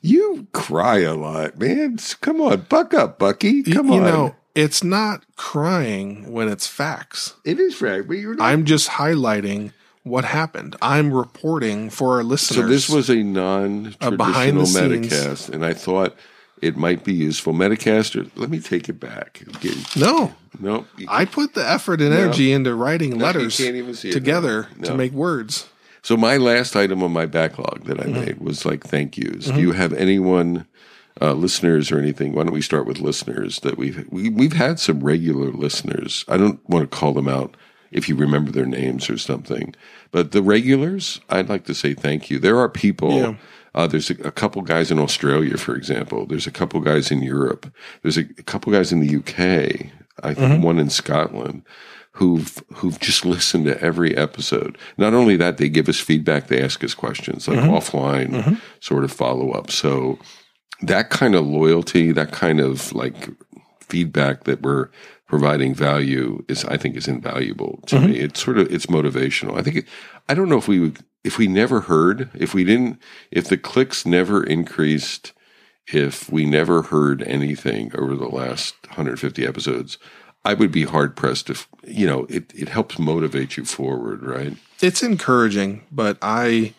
You 0.00 0.48
cry 0.52 0.98
a 1.00 1.14
lot, 1.14 1.58
man. 1.58 1.98
Come 2.20 2.40
on, 2.40 2.62
buck 2.68 2.92
up, 2.92 3.18
Bucky. 3.18 3.62
Come 3.62 3.88
you 3.88 4.00
on. 4.00 4.02
know, 4.02 4.34
it's 4.54 4.82
not 4.84 5.24
crying 5.36 6.30
when 6.32 6.48
it's 6.48 6.66
facts. 6.66 7.34
it 7.44 7.58
is 7.60 7.80
right, 7.80 8.06
but 8.06 8.14
you're 8.18 8.34
not. 8.34 8.44
I'm 8.44 8.64
just 8.64 8.88
highlighting 8.90 9.72
what 10.02 10.24
happened. 10.24 10.76
I'm 10.82 11.12
reporting 11.12 11.88
for 11.90 12.16
our 12.16 12.24
listeners. 12.24 12.60
so 12.64 12.66
this 12.68 12.88
was 12.88 13.08
a 13.08 13.22
non-traditional 13.22 14.16
behind 14.16 14.58
the 14.58 14.66
scenes. 14.66 15.08
Metacast, 15.12 15.48
and 15.50 15.64
I 15.64 15.74
thought 15.74 16.14
it 16.60 16.76
might 16.76 17.04
be 17.04 17.12
useful. 17.12 17.52
Metacaster. 17.52 18.30
Let 18.36 18.50
me 18.50 18.60
take 18.60 18.88
it 18.88 18.98
back. 19.00 19.42
Get- 19.60 19.96
no. 19.96 20.34
No, 20.60 20.84
I 21.08 21.24
put 21.24 21.54
the 21.54 21.66
effort 21.68 22.00
and 22.02 22.12
energy 22.12 22.52
into 22.52 22.74
writing 22.74 23.12
you 23.12 23.16
letters 23.18 23.56
can't 23.56 23.74
even 23.74 23.94
see 23.94 24.12
together 24.12 24.68
No. 24.76 24.88
to 24.88 24.94
make 24.94 25.12
words. 25.12 25.66
So 26.02 26.14
my 26.16 26.36
last 26.36 26.76
item 26.76 27.02
on 27.02 27.10
my 27.12 27.24
backlog 27.26 27.84
that 27.86 27.98
I 27.98 28.04
Mm-hmm. 28.04 28.20
made 28.20 28.38
was 28.40 28.66
like 28.66 28.84
thank 28.84 29.16
yous. 29.16 29.46
Do 29.46 29.58
you 29.60 29.72
have 29.72 29.92
anyone, 29.94 30.66
uh, 31.22 31.32
listeners 31.34 31.92
or 31.92 31.98
anything? 31.98 32.32
Why 32.34 32.42
don't 32.44 32.52
we 32.52 32.62
start 32.70 32.86
with 32.86 32.98
listeners 33.00 33.60
that 33.60 33.76
we've 33.78 33.98
we, 34.10 34.28
we've 34.30 34.54
had 34.66 34.80
some 34.80 35.00
regular 35.00 35.50
listeners. 35.52 36.24
I 36.28 36.36
don't 36.36 36.60
want 36.68 36.90
to 36.90 36.96
call 36.98 37.12
them 37.14 37.28
out 37.28 37.56
if 37.90 38.08
you 38.08 38.16
remember 38.16 38.50
their 38.50 38.66
names 38.66 39.10
or 39.10 39.18
something, 39.18 39.74
but 40.10 40.32
the 40.32 40.42
regulars, 40.42 41.20
I'd 41.28 41.48
like 41.50 41.64
to 41.66 41.74
say 41.74 41.94
thank 41.94 42.30
you. 42.30 42.38
There 42.38 42.58
are 42.58 42.68
people. 42.68 43.12
Yeah. 43.18 43.34
Uh, 43.74 43.86
there's 43.86 44.10
a, 44.10 44.14
a 44.26 44.30
couple 44.30 44.60
guys 44.62 44.90
in 44.90 44.98
Australia, 44.98 45.56
for 45.56 45.74
example. 45.74 46.26
There's 46.26 46.46
a 46.46 46.50
couple 46.50 46.78
guys 46.80 47.10
in 47.10 47.22
Europe. 47.22 47.72
There's 48.02 48.18
a, 48.18 48.26
a 48.38 48.42
couple 48.42 48.70
guys 48.72 48.92
in 48.92 49.00
the 49.00 49.16
UK. 49.16 49.86
I 50.22 50.34
think 50.34 50.52
Mm-hmm. 50.52 50.62
one 50.62 50.78
in 50.78 50.90
Scotland 50.90 51.62
who've 52.16 52.62
who've 52.74 53.00
just 53.00 53.24
listened 53.24 53.64
to 53.64 53.80
every 53.80 54.14
episode. 54.16 54.76
Not 54.98 55.14
only 55.14 55.36
that, 55.38 55.56
they 55.56 55.70
give 55.70 55.88
us 55.88 55.98
feedback. 55.98 56.48
They 56.48 56.62
ask 56.62 56.84
us 56.84 56.94
questions 56.94 57.48
like 57.48 57.58
Mm-hmm. 57.60 57.70
offline 57.74 58.60
sort 58.80 59.04
of 59.04 59.12
follow 59.12 59.52
up. 59.52 59.70
So 59.70 60.18
that 60.82 61.10
kind 61.10 61.34
of 61.34 61.46
loyalty, 61.46 62.12
that 62.12 62.32
kind 62.32 62.60
of 62.60 62.92
like 62.92 63.28
feedback 63.80 64.44
that 64.44 64.62
we're 64.62 64.88
providing 65.26 65.74
value 65.74 66.44
is, 66.48 66.64
I 66.66 66.76
think, 66.76 66.96
is 66.96 67.08
invaluable 67.08 67.80
to 67.86 67.96
Mm-hmm. 67.96 68.06
me. 68.12 68.18
It's 68.20 68.42
sort 68.42 68.58
of 68.58 68.72
it's 68.72 68.86
motivational. 68.86 69.58
I 69.58 69.62
think 69.62 69.76
it, 69.76 69.86
I 70.28 70.34
don't 70.34 70.48
know 70.48 70.58
if 70.58 70.68
we 70.68 70.80
would 70.80 70.98
if 71.24 71.38
we 71.38 71.46
never 71.46 71.80
heard 71.82 72.30
if 72.34 72.52
we 72.54 72.64
didn't 72.64 73.00
if 73.30 73.48
the 73.48 73.56
clicks 73.56 74.04
never 74.04 74.42
increased 74.44 75.32
if 75.86 76.30
we 76.30 76.44
never 76.46 76.82
heard 76.82 77.22
anything 77.22 77.90
over 77.96 78.14
the 78.16 78.28
last 78.28 78.74
150 78.86 79.46
episodes 79.46 79.98
i 80.44 80.52
would 80.54 80.70
be 80.72 80.84
hard 80.84 81.14
pressed 81.16 81.48
if 81.50 81.68
you 81.84 82.06
know 82.06 82.26
it, 82.28 82.52
it 82.54 82.68
helps 82.68 82.98
motivate 82.98 83.56
you 83.56 83.64
forward 83.64 84.22
right 84.24 84.56
It's 84.80 85.02
encouraging, 85.02 85.82
but 85.92 86.18
I 86.22 86.74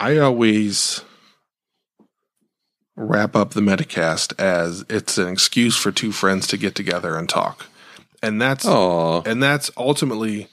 I 0.00 0.18
always 0.18 1.02
wrap 2.98 3.36
up 3.36 3.50
the 3.50 3.60
Metacast 3.60 4.38
as 4.40 4.84
it's 4.90 5.18
an 5.18 5.28
excuse 5.28 5.76
for 5.76 5.92
two 5.92 6.10
friends 6.12 6.46
to 6.48 6.56
get 6.56 6.74
together 6.74 7.16
and 7.16 7.28
talk. 7.28 7.66
And 8.22 8.40
that's 8.42 8.64
oh 8.66 9.22
and 9.24 9.40
that's 9.42 9.70
ultimately 9.76 10.48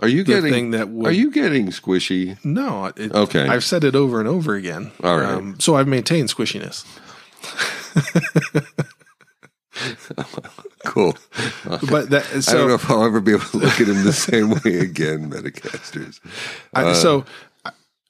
are 0.00 0.06
you 0.08 0.22
the 0.22 0.34
getting 0.34 0.52
thing 0.52 0.70
that 0.70 0.88
would 0.88 1.08
are 1.08 1.12
you 1.12 1.32
getting 1.32 1.66
squishy 1.68 2.38
No, 2.44 2.86
it, 2.96 3.12
Okay. 3.12 3.48
I've 3.48 3.64
said 3.64 3.82
it 3.82 3.96
over 3.96 4.20
and 4.20 4.28
over 4.28 4.54
again. 4.54 4.92
Um, 5.02 5.10
All 5.10 5.18
right. 5.18 5.60
so 5.60 5.74
I've 5.74 5.88
maintained 5.88 6.28
squishiness. 6.28 6.84
cool 10.84 11.16
But 11.90 12.10
that 12.10 12.24
i 12.48 12.52
don't 12.52 12.68
know 12.68 12.74
if 12.74 12.90
i'll 12.90 13.04
ever 13.04 13.20
be 13.20 13.32
able 13.32 13.44
to 13.44 13.56
look 13.58 13.80
at 13.80 13.88
him 13.88 14.04
the 14.04 14.12
same 14.12 14.50
way 14.50 14.78
again 14.78 15.30
metacasters 15.30 16.20
I, 16.74 16.92
so 16.94 17.24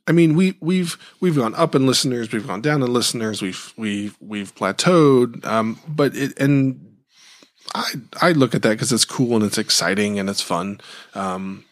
I- 0.08 0.12
mean 0.12 0.34
we 0.34 0.56
we've 0.60 0.96
we've 1.20 1.36
gone 1.36 1.54
up 1.54 1.74
in 1.74 1.86
listeners, 1.86 2.32
we've 2.32 2.46
gone 2.46 2.62
down 2.62 2.82
in 2.82 2.92
listeners, 2.92 3.40
we've 3.42 3.72
we've 3.76 4.16
we've 4.20 4.54
plateaued. 4.54 5.44
Um, 5.44 5.78
but 5.86 6.16
it 6.16 6.38
and 6.40 6.84
I 7.74 7.84
I 8.20 8.32
look 8.32 8.54
at 8.54 8.62
that 8.62 8.70
because 8.70 8.92
it's 8.92 9.04
cool 9.04 9.36
and 9.36 9.44
it's 9.44 9.58
exciting 9.58 10.18
and 10.18 10.28
it's 10.30 10.42
fun. 10.42 10.80
Um, 11.14 11.64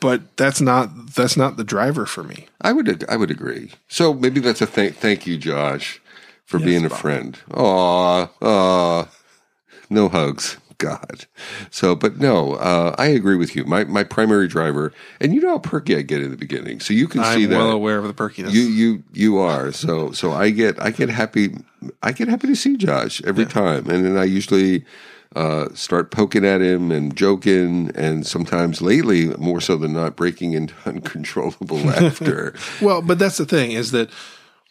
but 0.00 0.36
that's 0.36 0.60
not 0.60 1.14
that's 1.14 1.36
not 1.36 1.56
the 1.56 1.64
driver 1.64 2.06
for 2.06 2.24
me. 2.24 2.48
I 2.60 2.72
would 2.72 3.04
I 3.08 3.16
would 3.16 3.30
agree. 3.30 3.70
So 3.88 4.12
maybe 4.14 4.40
that's 4.40 4.60
a 4.62 4.66
thank 4.66 4.96
thank 4.96 5.26
you, 5.26 5.36
Josh, 5.38 6.00
for 6.44 6.58
being 6.58 6.84
a 6.84 6.88
Bob. 6.88 6.98
friend. 6.98 7.38
Aw, 7.54 8.28
aw, 8.42 9.08
no 9.90 10.08
hugs. 10.08 10.56
God. 10.82 11.26
So, 11.70 11.94
but 11.94 12.18
no, 12.18 12.54
uh, 12.54 12.94
I 12.98 13.06
agree 13.06 13.36
with 13.36 13.54
you. 13.54 13.64
My 13.64 13.84
my 13.84 14.04
primary 14.04 14.48
driver, 14.48 14.92
and 15.20 15.34
you 15.34 15.40
know 15.40 15.50
how 15.50 15.58
perky 15.58 15.96
I 15.96 16.02
get 16.02 16.22
in 16.22 16.30
the 16.30 16.36
beginning, 16.36 16.80
so 16.80 16.92
you 16.92 17.08
can 17.08 17.22
see 17.24 17.46
that. 17.46 17.54
I'm 17.54 17.66
well 17.66 17.70
aware 17.70 17.98
of 17.98 18.04
the 18.04 18.14
perkiness. 18.14 18.52
you 18.52 18.62
you 18.62 19.04
you 19.12 19.38
are 19.38 19.72
so 19.72 20.10
so 20.12 20.32
I 20.32 20.50
get 20.50 20.80
I 20.82 20.90
get 20.90 21.08
happy 21.08 21.54
I 22.02 22.12
get 22.12 22.28
happy 22.28 22.48
to 22.48 22.56
see 22.56 22.76
Josh 22.76 23.22
every 23.24 23.46
time, 23.46 23.88
and 23.88 24.04
then 24.04 24.16
I 24.16 24.24
usually 24.24 24.84
uh, 25.34 25.68
start 25.74 26.10
poking 26.10 26.44
at 26.44 26.60
him 26.60 26.90
and 26.90 27.16
joking, 27.16 27.90
and 27.94 28.26
sometimes 28.26 28.82
lately 28.82 29.28
more 29.38 29.60
so 29.60 29.76
than 29.76 29.92
not 29.92 30.16
breaking 30.16 30.52
into 30.52 30.74
uncontrollable 30.84 31.76
laughter. 31.78 32.54
well, 32.80 33.02
but 33.02 33.18
that's 33.18 33.38
the 33.38 33.46
thing 33.46 33.72
is 33.72 33.92
that 33.92 34.10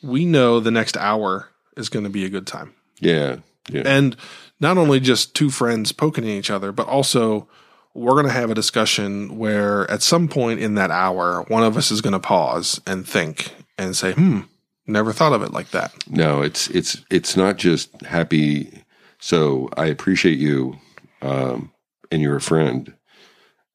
we 0.03 0.26
know 0.26 0.59
the 0.59 0.72
next 0.72 0.97
hour 0.97 1.49
is 1.78 1.89
going 1.89 2.03
to 2.03 2.09
be 2.09 2.26
a 2.26 2.30
good 2.30 2.47
time. 2.47 2.74
Yeah, 2.99 3.38
yeah, 3.70 3.84
and 3.86 4.16
not 4.62 4.78
only 4.78 4.99
just 5.01 5.36
two 5.36 5.49
friends 5.49 5.91
poking 5.91 6.24
at 6.24 6.30
each 6.30 6.49
other, 6.49 6.72
but 6.72 6.88
also 6.88 7.47
we're 7.93 8.14
going 8.14 8.26
to 8.26 8.32
have 8.32 8.49
a 8.49 8.55
discussion 8.55 9.38
where 9.38 9.89
at 9.91 10.01
some 10.01 10.30
point 10.30 10.62
in 10.62 10.76
that 10.76 10.91
hour, 10.91 11.43
one 11.49 11.64
of 11.64 11.76
us 11.76 11.91
is 11.91 11.99
going 11.99 12.14
to 12.14 12.20
pause 12.20 12.80
and 12.88 13.05
think 13.05 13.53
and 13.78 13.95
say, 13.97 14.14
"Hmm, 14.14 14.41
never 14.88 15.12
thought 15.12 15.34
of 15.34 15.43
it 15.43 15.51
like 15.51 15.72
that." 15.72 15.91
no, 16.07 16.41
it's 16.41 16.70
it's 16.70 17.03
it's 17.09 17.36
not 17.36 17.57
just 17.57 17.89
happy. 18.03 18.84
So 19.20 19.70
I 19.76 19.88
appreciate 19.88 20.39
you, 20.39 20.78
um, 21.22 21.72
and 22.12 22.22
you're 22.22 22.38
a 22.38 22.41
friend, 22.41 22.93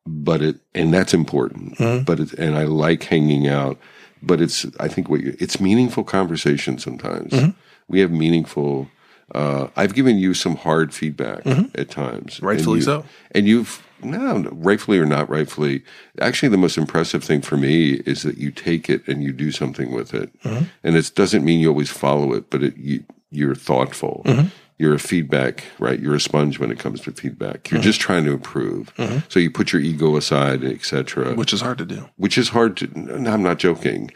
but 0.06 0.40
it 0.40 0.56
and 0.74 0.94
that's 0.94 1.12
important. 1.12 1.76
Mhm. 1.78 2.06
But 2.06 2.20
it, 2.20 2.32
and 2.34 2.56
I 2.56 2.64
like 2.64 3.02
hanging 3.04 3.46
out. 3.48 3.78
but 4.22 4.40
it's 4.40 4.64
I 4.80 4.88
think 4.88 5.10
what 5.10 5.20
you, 5.20 5.36
it's 5.38 5.60
meaningful 5.60 6.02
conversation 6.04 6.78
sometimes. 6.78 7.32
Mm-hmm. 7.32 7.50
We 7.88 8.00
have 8.00 8.10
meaningful. 8.10 8.88
Uh, 9.34 9.68
I've 9.76 9.94
given 9.94 10.18
you 10.18 10.34
some 10.34 10.56
hard 10.56 10.94
feedback 10.94 11.44
at 11.74 11.90
times, 11.90 12.36
Mm-hmm. 12.36 12.46
Rightfully 12.46 12.74
and 12.78 12.80
you- 12.80 12.84
so. 12.84 13.04
and 13.32 13.46
you've 13.48 13.82
no, 14.02 14.48
rightfully 14.52 14.98
or 14.98 15.06
not 15.06 15.28
rightfully. 15.30 15.82
Actually, 16.20 16.50
the 16.50 16.58
most 16.58 16.76
impressive 16.76 17.24
thing 17.24 17.40
for 17.40 17.56
me 17.56 17.94
is 18.06 18.22
that 18.24 18.36
you 18.36 18.50
take 18.50 18.90
it 18.90 19.06
and 19.08 19.22
you 19.24 19.32
do 19.32 19.50
something 19.50 19.90
with 19.90 20.12
it, 20.14 20.30
Mm-hmm. 20.42 20.64
and 20.84 20.96
it 20.96 21.10
doesn't 21.14 21.44
mean 21.44 21.60
you 21.60 21.68
always 21.70 21.90
follow 21.90 22.34
it, 22.34 22.50
but 22.50 22.62
it, 22.62 22.76
you, 22.76 23.04
you're 23.30 23.54
thoughtful. 23.54 24.22
Mm-hmm. 24.26 24.48
You're 24.78 24.94
a 24.94 24.98
feedback, 24.98 25.64
right? 25.78 25.98
You're 25.98 26.14
a 26.16 26.20
sponge 26.20 26.58
when 26.58 26.70
it 26.70 26.78
comes 26.78 27.00
to 27.00 27.10
feedback. 27.12 27.62
Mm-hmm. 27.64 27.76
You're 27.76 27.82
just 27.82 27.98
trying 27.98 28.26
to 28.26 28.32
improve. 28.32 28.92
So 29.30 29.40
you 29.40 29.50
put 29.50 29.72
your 29.72 29.80
ego 29.80 30.16
aside, 30.16 30.62
etc 30.62 31.34
which 31.34 31.54
is 31.54 31.62
hard 31.62 31.78
to 31.78 31.86
do. 31.86 32.10
which 32.18 32.36
is 32.36 32.50
hard 32.50 32.76
to. 32.76 32.86
No, 33.18 33.32
I'm 33.32 33.42
not 33.42 33.58
joking. 33.58 34.10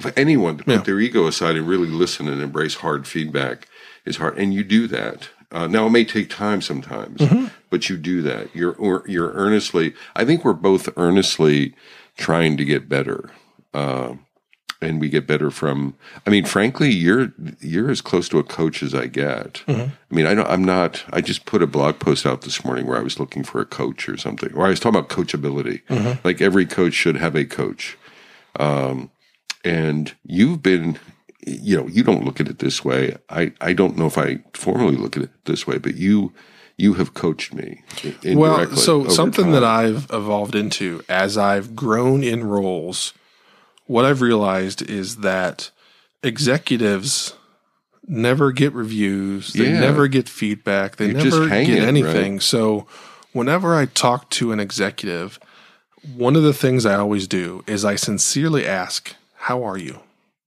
For 0.00 0.14
anyone 0.16 0.56
to 0.56 0.64
put 0.64 0.72
Yeah. 0.72 0.80
their 0.80 0.98
ego 1.00 1.26
aside 1.26 1.56
and 1.56 1.68
really 1.68 1.88
listen 1.88 2.26
and 2.28 2.40
embrace 2.40 2.76
hard 2.76 3.06
feedback 3.06 3.68
is 4.06 4.16
hard, 4.16 4.38
and 4.38 4.54
you 4.54 4.64
do 4.64 4.86
that. 4.88 5.28
Uh, 5.52 5.66
now 5.66 5.86
it 5.86 5.90
may 5.90 6.04
take 6.04 6.28
time 6.30 6.60
sometimes, 6.60 7.20
Mm-hmm. 7.20 7.46
but 7.70 7.88
you 7.88 7.96
do 7.96 8.22
that. 8.22 8.54
You're 8.54 8.72
or, 8.74 9.04
you're 9.06 9.32
earnestly. 9.32 9.94
I 10.14 10.24
think 10.24 10.44
we're 10.44 10.52
both 10.54 10.88
earnestly 10.96 11.74
trying 12.16 12.56
to 12.56 12.64
get 12.64 12.88
better, 12.88 13.30
uh, 13.74 14.14
and 14.82 15.00
we 15.00 15.08
get 15.08 15.26
better 15.26 15.50
from. 15.50 15.94
I 16.26 16.30
mean, 16.30 16.44
frankly, 16.44 16.90
you're 16.90 17.32
you're 17.60 17.90
as 17.90 18.00
close 18.00 18.28
to 18.30 18.38
a 18.38 18.42
coach 18.44 18.82
as 18.82 18.94
I 18.94 19.06
get. 19.06 19.62
Mm-hmm. 19.68 19.90
I 20.10 20.14
mean, 20.14 20.26
I 20.26 20.34
don't. 20.34 20.48
I'm 20.48 20.64
not. 20.64 21.04
I 21.12 21.20
just 21.20 21.46
put 21.46 21.62
a 21.62 21.66
blog 21.66 21.98
post 22.00 22.26
out 22.26 22.42
this 22.42 22.64
morning 22.64 22.86
where 22.86 22.98
I 22.98 23.02
was 23.02 23.20
looking 23.20 23.44
for 23.44 23.60
a 23.60 23.66
coach 23.66 24.08
or 24.08 24.16
something, 24.16 24.52
or 24.54 24.66
I 24.66 24.70
was 24.70 24.80
talking 24.80 24.98
about 24.98 25.10
coachability. 25.10 25.82
Mm-hmm. 25.88 26.26
Like 26.26 26.40
every 26.42 26.66
coach 26.66 26.94
should 26.94 27.16
have 27.16 27.36
a 27.36 27.44
coach 27.44 27.96
and 29.64 30.14
you've 30.24 30.62
been 30.62 30.98
you 31.46 31.76
know 31.76 31.86
you 31.86 32.02
don't 32.02 32.24
look 32.24 32.40
at 32.40 32.48
it 32.48 32.58
this 32.58 32.84
way 32.84 33.16
i 33.30 33.52
i 33.60 33.72
don't 33.72 33.96
know 33.96 34.06
if 34.06 34.18
i 34.18 34.38
formally 34.52 34.96
look 34.96 35.16
at 35.16 35.22
it 35.22 35.30
this 35.44 35.66
way 35.66 35.78
but 35.78 35.94
you 35.96 36.32
you 36.76 36.94
have 36.94 37.14
coached 37.14 37.54
me 37.54 37.82
Well, 38.34 38.66
so 38.76 39.08
something 39.08 39.52
that. 39.52 39.64
I've 39.64 40.10
evolved 40.12 40.54
into 40.54 41.02
as 41.08 41.38
I've 41.38 41.74
grown 41.74 42.22
in 42.22 42.44
roles, 42.44 43.14
what 43.86 44.04
I've 44.04 44.20
realized 44.20 44.82
is 44.82 45.16
that 45.18 45.70
executives 46.22 47.32
never 48.06 48.52
get 48.52 48.74
reviews, 48.74 49.52
they 49.54 49.70
Yeah. 49.72 49.80
never 49.80 50.06
get 50.06 50.28
feedback, 50.28 50.96
they 50.96 51.06
You're 51.12 51.20
just 51.22 51.38
never 51.38 51.48
get 51.48 51.78
right? 51.78 51.88
anything. 51.88 52.40
So 52.40 52.86
whenever 53.32 53.74
I 53.74 53.86
talk 53.86 54.28
to 54.30 54.52
an 54.52 54.60
executive, 54.60 55.38
one 56.14 56.36
of 56.36 56.42
the 56.42 56.52
things 56.52 56.84
I 56.84 56.94
always 56.96 57.26
do 57.26 57.64
is 57.66 57.84
I 57.86 57.96
sincerely 57.96 58.66
ask, 58.66 59.14
"How 59.48 59.62
are 59.64 59.78
you?" 59.78 60.00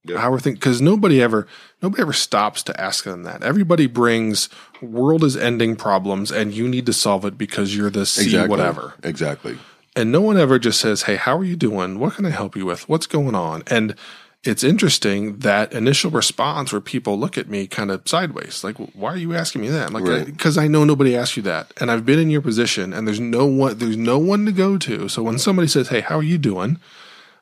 How 0.08 0.32
are 0.32 0.40
things? 0.40 0.58
Because 0.58 0.80
nobody 0.80 1.20
ever, 1.20 1.46
nobody 1.82 2.00
ever 2.02 2.12
stops 2.12 2.62
to 2.64 2.80
ask 2.80 3.04
them 3.04 3.22
that. 3.24 3.42
Everybody 3.42 3.86
brings 3.86 4.48
world 4.80 5.22
is 5.22 5.36
ending 5.36 5.76
problems, 5.76 6.30
and 6.32 6.54
you 6.54 6.68
need 6.68 6.86
to 6.86 6.92
solve 6.92 7.24
it 7.24 7.36
because 7.36 7.76
you're 7.76 7.90
the 7.90 8.06
C 8.06 8.24
exactly 8.24 8.48
whatever. 8.48 8.94
exactly 9.02 9.58
And 9.94 10.10
no 10.10 10.20
one 10.22 10.38
ever 10.38 10.58
just 10.58 10.80
says, 10.80 11.02
"Hey, 11.02 11.16
how 11.16 11.36
are 11.36 11.44
you 11.44 11.56
doing? 11.56 11.98
What 11.98 12.14
can 12.14 12.24
I 12.24 12.30
help 12.30 12.56
you 12.56 12.64
with? 12.64 12.88
What's 12.88 13.06
going 13.06 13.34
on?" 13.34 13.62
And 13.66 13.94
it's 14.42 14.64
interesting 14.64 15.36
that 15.40 15.70
initial 15.74 16.10
response 16.10 16.72
where 16.72 16.80
people 16.80 17.18
look 17.18 17.36
at 17.36 17.50
me 17.50 17.66
kind 17.66 17.90
of 17.90 18.00
sideways, 18.06 18.64
like, 18.64 18.76
"Why 18.94 19.10
are 19.12 19.18
you 19.18 19.34
asking 19.34 19.60
me 19.60 19.68
that?" 19.68 19.88
I'm 19.88 19.92
like, 19.92 20.04
Right. 20.04 20.24
"Because 20.24 20.56
I 20.56 20.66
know 20.66 20.84
nobody 20.84 21.14
asked 21.14 21.36
you 21.36 21.42
that, 21.42 21.74
and 21.78 21.90
I've 21.90 22.06
been 22.06 22.18
in 22.18 22.30
your 22.30 22.40
position, 22.40 22.94
and 22.94 23.06
there's 23.06 23.20
no 23.20 23.44
one, 23.44 23.76
there's 23.76 23.98
no 23.98 24.16
one 24.16 24.46
to 24.46 24.52
go 24.52 24.78
to. 24.78 25.08
So 25.10 25.22
when 25.22 25.38
somebody 25.38 25.68
says, 25.68 25.88
"Hey, 25.88 26.00
how 26.00 26.16
are 26.18 26.22
you 26.22 26.38
doing?" 26.38 26.78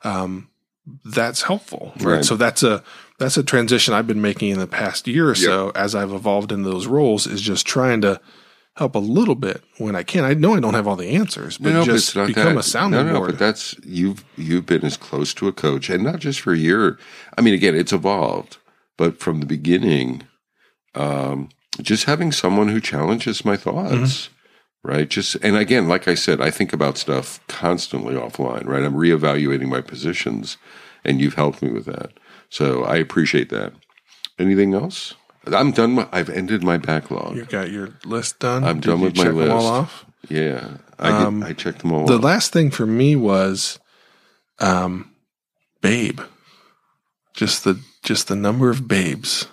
Um, 0.02 0.48
that's 1.05 1.43
helpful, 1.43 1.93
right? 1.97 2.05
Right. 2.05 2.24
So 2.24 2.36
that's 2.36 2.62
a 2.62 2.82
that's 3.18 3.36
a 3.36 3.43
transition 3.43 3.95
I've 3.95 4.07
been 4.07 4.22
making 4.22 4.51
in 4.51 4.59
the 4.59 4.66
past 4.66 5.07
year 5.09 5.28
or 5.28 5.34
so 5.34 5.70
as 5.74 5.95
I've 5.95 6.12
evolved 6.12 6.53
in 6.53 6.62
those 6.62 6.86
roles 6.86 7.26
is 7.26 7.41
just 7.41 7.66
trying 7.66 8.01
to 8.03 8.20
help 8.76 8.95
a 8.95 9.01
little 9.01 9.34
bit 9.34 9.62
when 9.78 9.97
I 9.97 10.05
can. 10.05 10.24
I 10.24 10.34
know 10.34 10.55
I 10.55 10.61
don't 10.61 10.74
have 10.74 10.86
all 10.86 10.95
the 10.95 11.09
answers, 11.16 11.59
but 11.59 11.72
no, 11.72 11.84
just 11.84 12.14
not 12.14 12.28
become 12.28 12.55
that. 12.55 12.61
a 12.61 12.62
sounding 12.62 13.07
no, 13.07 13.12
no, 13.12 13.18
board. 13.18 13.30
but 13.32 13.39
that's 13.39 13.74
you've 13.84 14.24
you've 14.36 14.66
been 14.66 14.84
as 14.84 14.97
close 14.97 15.34
to 15.34 15.49
a 15.49 15.53
coach, 15.53 15.91
and 15.91 16.05
not 16.05 16.20
just 16.20 16.41
for 16.41 16.53
a 16.53 16.59
year. 16.59 16.99
I 17.36 17.41
mean, 17.41 17.55
again, 17.55 17.74
it's 17.74 17.93
evolved, 17.93 18.59
but 18.97 19.18
from 19.18 19.41
the 19.41 19.47
beginning, 19.47 20.22
um, 20.95 21.49
just 21.82 22.05
having 22.05 22.30
someone 22.32 22.68
who 22.68 22.80
challenges 22.80 23.45
my 23.45 23.57
thoughts, 23.57 23.93
Mm-hmm. 23.93 24.34
Right? 24.89 25.09
Just 25.09 25.34
and 25.36 25.57
again, 25.57 25.86
like 25.86 26.09
I 26.09 26.14
said, 26.14 26.41
I 26.41 26.51
think 26.51 26.72
about 26.72 26.97
stuff 26.99 27.41
constantly 27.47 28.14
offline, 28.14 28.64
right? 28.66 28.82
I'm 28.82 28.95
reevaluating 28.95 29.68
my 29.68 29.80
positions, 29.82 30.57
and 31.05 31.20
you've 31.20 31.34
helped 31.34 31.62
me 31.62 31.70
with 31.70 31.84
that, 31.84 32.11
so 32.49 32.82
I 32.84 32.97
appreciate 32.97 33.51
that. 33.51 33.72
Anything 34.39 34.72
else? 34.74 35.14
I'm 35.47 35.70
done. 35.72 35.93
My, 35.93 36.09
I've 36.12 36.28
ended 36.30 36.62
my 36.62 36.78
backlog. 36.78 37.36
you 37.36 37.45
got 37.45 37.70
your 37.70 37.91
list 38.05 38.39
done. 38.41 38.64
I'm 38.64 38.80
Did 38.80 38.89
done 38.91 39.01
with 39.01 39.16
my 39.16 39.24
them 39.24 39.51
all 39.51 39.66
off? 39.66 40.05
Yeah, 40.28 40.78
I 40.99 41.11
Um, 41.11 41.41
did, 41.41 41.49
I 41.49 41.53
checked 41.53 41.80
them 41.80 41.93
all. 41.93 42.07
The 42.07 42.16
off. 42.18 42.24
last 42.24 42.53
thing 42.53 42.70
for 42.70 42.86
me 42.86 43.14
was, 43.16 43.78
um, 44.59 45.11
babe. 45.80 46.20
Just 47.34 47.64
the 47.64 47.78
just 48.03 48.28
the 48.28 48.36
number 48.36 48.68
of 48.70 48.89
babes, 48.89 49.47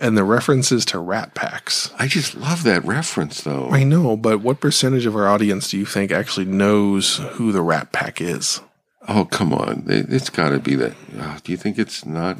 and 0.00 0.16
the 0.16 0.24
references 0.24 0.84
to 0.86 0.98
Rat 0.98 1.34
Packs. 1.34 1.92
I 1.98 2.06
just 2.08 2.34
love 2.34 2.62
that 2.64 2.84
reference, 2.84 3.42
though. 3.42 3.68
I 3.70 3.84
know, 3.84 4.16
but 4.16 4.40
what 4.40 4.60
percentage 4.60 5.06
of 5.06 5.14
our 5.14 5.28
audience 5.28 5.70
do 5.70 5.78
you 5.78 5.84
think 5.86 6.10
actually 6.10 6.46
knows 6.46 7.18
who 7.32 7.52
the 7.52 7.62
Rat 7.62 7.92
Pack 7.92 8.20
is? 8.20 8.60
Oh, 9.08 9.24
come 9.24 9.52
on. 9.52 9.84
It, 9.88 10.06
it's 10.12 10.30
got 10.30 10.50
to 10.50 10.58
be 10.58 10.74
that. 10.76 10.94
Uh, 11.18 11.38
do 11.44 11.52
you 11.52 11.58
think 11.58 11.78
it's 11.78 12.04
not 12.04 12.38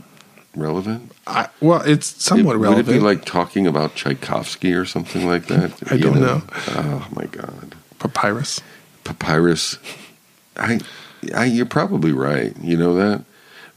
relevant? 0.57 1.13
I, 1.27 1.49
well, 1.61 1.83
it's 1.83 2.13
It- 2.13 2.21
somewhat 2.23 2.59
would 2.59 2.63
relevant. 2.65 2.89
it 2.89 2.93
be 2.93 2.99
like 3.01 3.25
talking 3.25 3.67
about 3.67 3.95
Tchaikovsky 3.95 4.73
or 4.75 4.85
something 4.85 5.27
like 5.27 5.47
that? 5.47 5.73
I 5.91 5.95
You 5.95 6.01
don't 6.05 6.21
know. 6.21 6.43
Oh, 6.69 7.07
my 7.15 7.25
God. 7.27 7.75
papyrus? 7.99 8.61
Papyrus. 9.05 9.79
I, 10.57 10.81
I, 11.35 11.45
you're 11.47 11.67
probably 11.67 12.13
right. 12.13 12.55
You 12.61 12.77
know 12.77 12.95
that? 12.95 13.25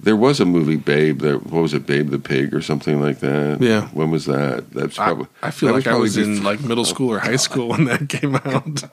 There 0.04 0.16
was 0.16 0.40
a 0.40 0.46
movie, 0.46 0.76
Babe. 0.76 1.20
That 1.22 1.46
what 1.48 1.62
was 1.62 1.74
it, 1.74 1.86
Babe 1.86 2.10
the 2.10 2.20
Pig 2.20 2.54
or 2.54 2.62
something 2.62 3.02
like 3.02 3.20
that? 3.20 3.62
Yeah. 3.62 3.88
When 3.88 4.12
was 4.12 4.26
that? 4.26 4.70
That's 4.72 4.98
probably. 4.98 5.28
I 5.42 5.52
feel 5.52 5.70
that 5.70 5.76
like 5.76 5.88
I 5.88 5.96
was 5.96 6.18
in 6.18 6.44
like 6.44 6.62
middle 6.62 6.86
school 6.86 7.10
or 7.10 7.20
high 7.20 7.38
school 7.38 7.70
when 7.70 7.86
that 7.86 8.10
came 8.10 8.36
out. 8.36 8.84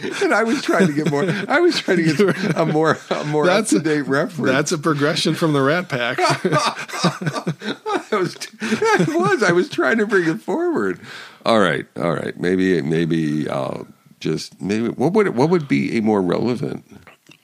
and 0.22 0.34
I 0.34 0.42
was 0.44 0.62
trying 0.62 0.86
to 0.88 0.92
get 0.92 1.10
more. 1.10 1.24
I 1.48 1.60
was 1.60 1.78
trying 1.78 1.98
to 1.98 2.14
get 2.14 2.56
a 2.56 2.66
more, 2.66 2.98
a 3.10 3.24
more 3.24 3.44
up 3.44 3.48
That's- 3.48 3.70
to 3.70 3.80
date 3.80 4.02
reference. 4.02 4.50
That's 4.50 4.72
a 4.72 4.78
progression 4.78 5.34
from 5.34 5.52
the 5.52 5.62
Rat 5.62 5.88
Pack. 5.88 6.18
I 8.10 8.16
was, 8.16 8.36
I 8.60 9.06
was. 9.08 9.42
I 9.42 9.52
was 9.52 9.68
trying 9.68 9.98
to 9.98 10.06
bring 10.06 10.28
it 10.28 10.40
forward. 10.40 11.00
All 11.44 11.60
right, 11.60 11.86
all 11.96 12.12
right. 12.12 12.38
Maybe, 12.38 12.80
maybe 12.82 13.48
I'll 13.48 13.86
just 14.20 14.60
maybe. 14.60 14.88
What 14.88 15.12
would 15.12 15.36
what 15.36 15.50
would 15.50 15.68
be 15.68 15.96
a 15.98 16.02
more 16.02 16.22
relevant? 16.22 16.84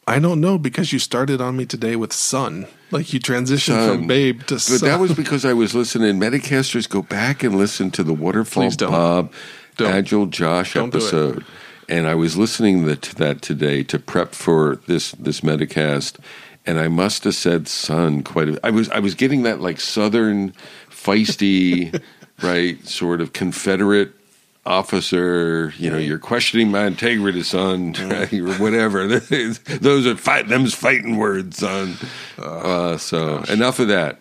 I 0.07 0.19
don't 0.19 0.41
know 0.41 0.59
because 0.59 0.93
you 0.93 0.99
started 0.99 1.41
on 1.41 1.57
me 1.57 1.65
today 1.65 1.97
with 1.97 2.13
Sun. 2.13 2.67
Like 2.91 3.13
you 3.13 3.21
transitioned 3.21 3.75
Sun. 3.75 3.99
from 3.99 4.07
Babe 4.07 4.43
to 4.45 4.55
But 4.55 4.61
Sun. 4.61 4.89
that 4.89 5.01
was 5.01 5.15
because 5.15 5.45
I 5.45 5.53
was 5.53 5.75
listening. 5.75 6.21
Metacasters, 6.21 6.89
go 6.89 7.03
back 7.03 7.43
and 7.43 7.57
listen 7.57 7.91
to 7.93 8.03
the 8.03 8.13
Waterfall 8.13 8.71
don't. 8.71 8.91
Bob, 8.91 9.33
Don't. 9.77 9.91
Agile 9.91 10.27
Josh 10.27 10.75
Don't 10.75 10.89
episode. 10.95 11.45
And 11.89 12.07
I 12.07 12.15
was 12.15 12.37
listening 12.37 12.87
to 12.95 13.15
that 13.17 13.43
today 13.43 13.83
to 13.85 13.99
prep 13.99 14.35
for 14.35 14.77
this 14.87 15.13
this 15.13 15.41
Metacast, 15.41 16.19
and 16.65 16.79
I 16.81 16.89
must 16.89 17.25
have 17.25 17.35
said 17.35 17.69
"son" 17.69 18.23
quite. 18.23 18.49
A, 18.49 18.61
I 18.67 18.71
was 18.71 18.89
I 18.91 19.01
was 19.01 19.15
getting 19.15 19.43
that 19.43 19.61
like 19.61 19.81
Southern 19.81 20.55
feisty, 20.91 22.01
right, 22.43 22.83
sort 22.87 23.21
of 23.21 23.35
Confederate 23.35 24.13
officer. 24.67 25.73
You 25.77 25.91
know, 25.91 25.99
you're 25.99 26.19
questioning 26.19 26.71
my 26.71 26.87
integrity, 26.87 27.43
son, 27.43 27.95
or 28.01 28.55
whatever. 28.55 29.07
Those 29.19 30.07
are 30.07 30.17
fight. 30.17 30.49
Them's 30.49 30.75
fighting 30.75 31.17
words, 31.17 31.59
son. 31.59 31.97
Uh, 32.39 32.97
so 32.97 33.39
enough 33.45 33.79
of 33.79 33.89
that. 33.89 34.21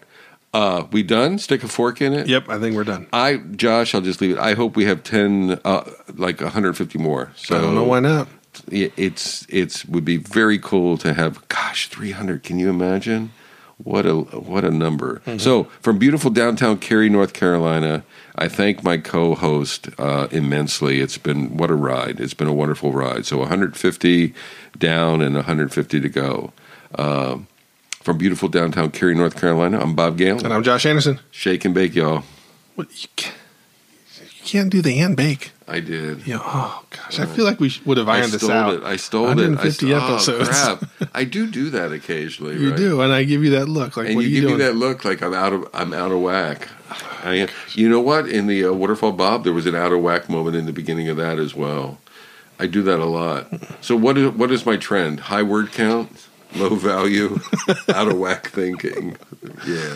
Uh, 0.53 0.85
we 0.91 1.01
done? 1.01 1.39
Stick 1.39 1.63
a 1.63 1.67
fork 1.67 1.99
in 1.99 2.13
it. 2.13 2.27
Yep, 2.27 2.47
I 2.47 2.59
think 2.59 2.75
we're 2.75 2.83
done. 2.83 3.07
I, 3.11 3.37
Josh, 3.37 3.95
I'll 3.95 4.01
just 4.01 4.21
leave 4.21 4.31
it. 4.31 4.39
I 4.39 4.53
hope 4.53 4.75
we 4.75 4.85
have 4.85 5.01
ten, 5.03 5.59
uh, 5.65 5.89
like 6.13 6.41
150 6.41 6.99
more. 6.99 7.31
So 7.35 7.57
I 7.57 7.61
don't 7.61 7.73
know 7.73 7.83
why 7.83 7.99
not. 7.99 8.27
it's 8.69 9.47
it's 9.49 9.83
would 9.85 10.05
be 10.05 10.17
very 10.17 10.59
cool 10.59 10.97
to 10.99 11.13
have. 11.15 11.47
Gosh, 11.47 11.87
300. 11.87 12.43
Can 12.43 12.59
you 12.59 12.69
imagine? 12.69 13.31
What 13.77 14.05
a 14.05 14.15
what 14.15 14.63
a 14.63 14.71
number. 14.71 15.21
So 15.37 15.65
from 15.81 15.97
beautiful 15.97 16.29
downtown 16.29 16.77
Cary, 16.77 17.09
North 17.09 17.33
Carolina, 17.33 18.03
I 18.35 18.47
thank 18.47 18.83
my 18.83 18.97
co-host 18.97 19.89
uh, 19.97 20.27
immensely. 20.31 20.99
It's 21.01 21.17
been 21.17 21.57
what 21.57 21.69
a 21.69 21.75
ride. 21.75 22.19
It's 22.19 22.33
been 22.33 22.47
a 22.47 22.53
wonderful 22.53 22.91
ride. 22.91 23.25
So 23.25 23.39
150 23.39 24.33
down 24.77 25.21
and 25.21 25.35
150 25.35 25.99
to 25.99 26.09
go. 26.09 26.53
Um, 26.95 27.47
from 28.01 28.17
beautiful 28.17 28.49
downtown 28.49 28.91
Cary, 28.91 29.15
North 29.15 29.39
Carolina, 29.39 29.79
I'm 29.79 29.95
Bob 29.95 30.17
Galen. 30.17 30.43
And 30.45 30.53
I'm 30.53 30.61
Josh 30.63 30.85
Anderson. 30.85 31.19
Shake 31.31 31.63
and 31.65 31.73
bake, 31.73 31.95
y'all. 31.95 32.23
What 32.75 32.87
you 33.01 33.07
can't, 33.15 33.35
You 34.19 34.45
can't 34.45 34.69
do 34.69 34.81
the 34.81 34.99
and 34.99 35.15
bake. 35.15 35.52
I 35.67 35.79
did. 35.79 36.27
Know, 36.27 36.41
oh 36.43 36.83
gosh, 36.89 37.19
I 37.19 37.25
feel 37.25 37.45
like 37.45 37.59
we 37.59 37.71
would 37.85 37.97
have 37.97 38.09
I 38.09 38.17
ironed 38.17 38.33
this 38.33 38.41
stole 38.41 38.51
out. 38.51 38.73
it. 38.73 38.83
I 38.83 38.95
stole 38.97 39.25
it. 39.27 39.31
I 39.31 39.35
150 39.35 39.71
st- 39.71 39.91
episodes. 39.91 40.49
Oh, 40.49 40.77
crap. 40.79 41.09
I 41.15 41.23
do 41.23 41.47
do 41.49 41.69
that 41.71 41.91
occasionally. 41.91 42.57
You 42.57 42.69
right? 42.71 42.77
do, 42.77 43.01
and 43.01 43.13
I 43.13 43.23
give 43.23 43.43
you 43.43 43.51
that 43.51 43.67
look. 43.69 43.95
Like, 43.97 44.07
and 44.07 44.15
what 44.15 44.25
you 44.25 44.31
you 44.31 44.41
give 44.41 44.49
doing? 44.49 44.59
me 44.59 44.65
that 44.65 44.75
look 44.75 45.05
like 45.05 45.21
I'm 45.21 45.33
out 45.33 45.53
of 45.53 45.69
I'm 45.73 45.93
out 45.93 46.11
of 46.11 46.19
whack. 46.21 46.67
I, 47.23 47.47
you 47.73 47.87
know 47.89 48.01
what? 48.01 48.27
In 48.27 48.47
the 48.47 48.65
uh, 48.65 48.73
Waterfall 48.73 49.13
Bob, 49.13 49.45
there 49.45 49.53
was 49.53 49.65
an 49.65 49.75
out 49.75 49.93
of 49.93 50.01
whack 50.01 50.29
moment 50.29 50.55
in 50.55 50.65
the 50.65 50.73
beginning 50.73 51.07
of 51.07 51.17
that 51.17 51.39
as 51.39 51.55
well. 51.55 51.99
I 52.59 52.67
do 52.67 52.83
that 52.83 52.99
a 52.99 53.05
lot. 53.05 53.47
So 53.81 53.95
what 53.95 54.17
is 54.17 54.31
what 54.31 54.51
is 54.51 54.65
my 54.65 54.75
trend? 54.77 55.21
High 55.21 55.43
word 55.43 55.71
count, 55.71 56.27
low 56.55 56.75
value, 56.75 57.39
out 57.93 58.07
of 58.09 58.17
whack 58.19 58.49
thinking. 58.49 59.17
Yeah. 59.67 59.95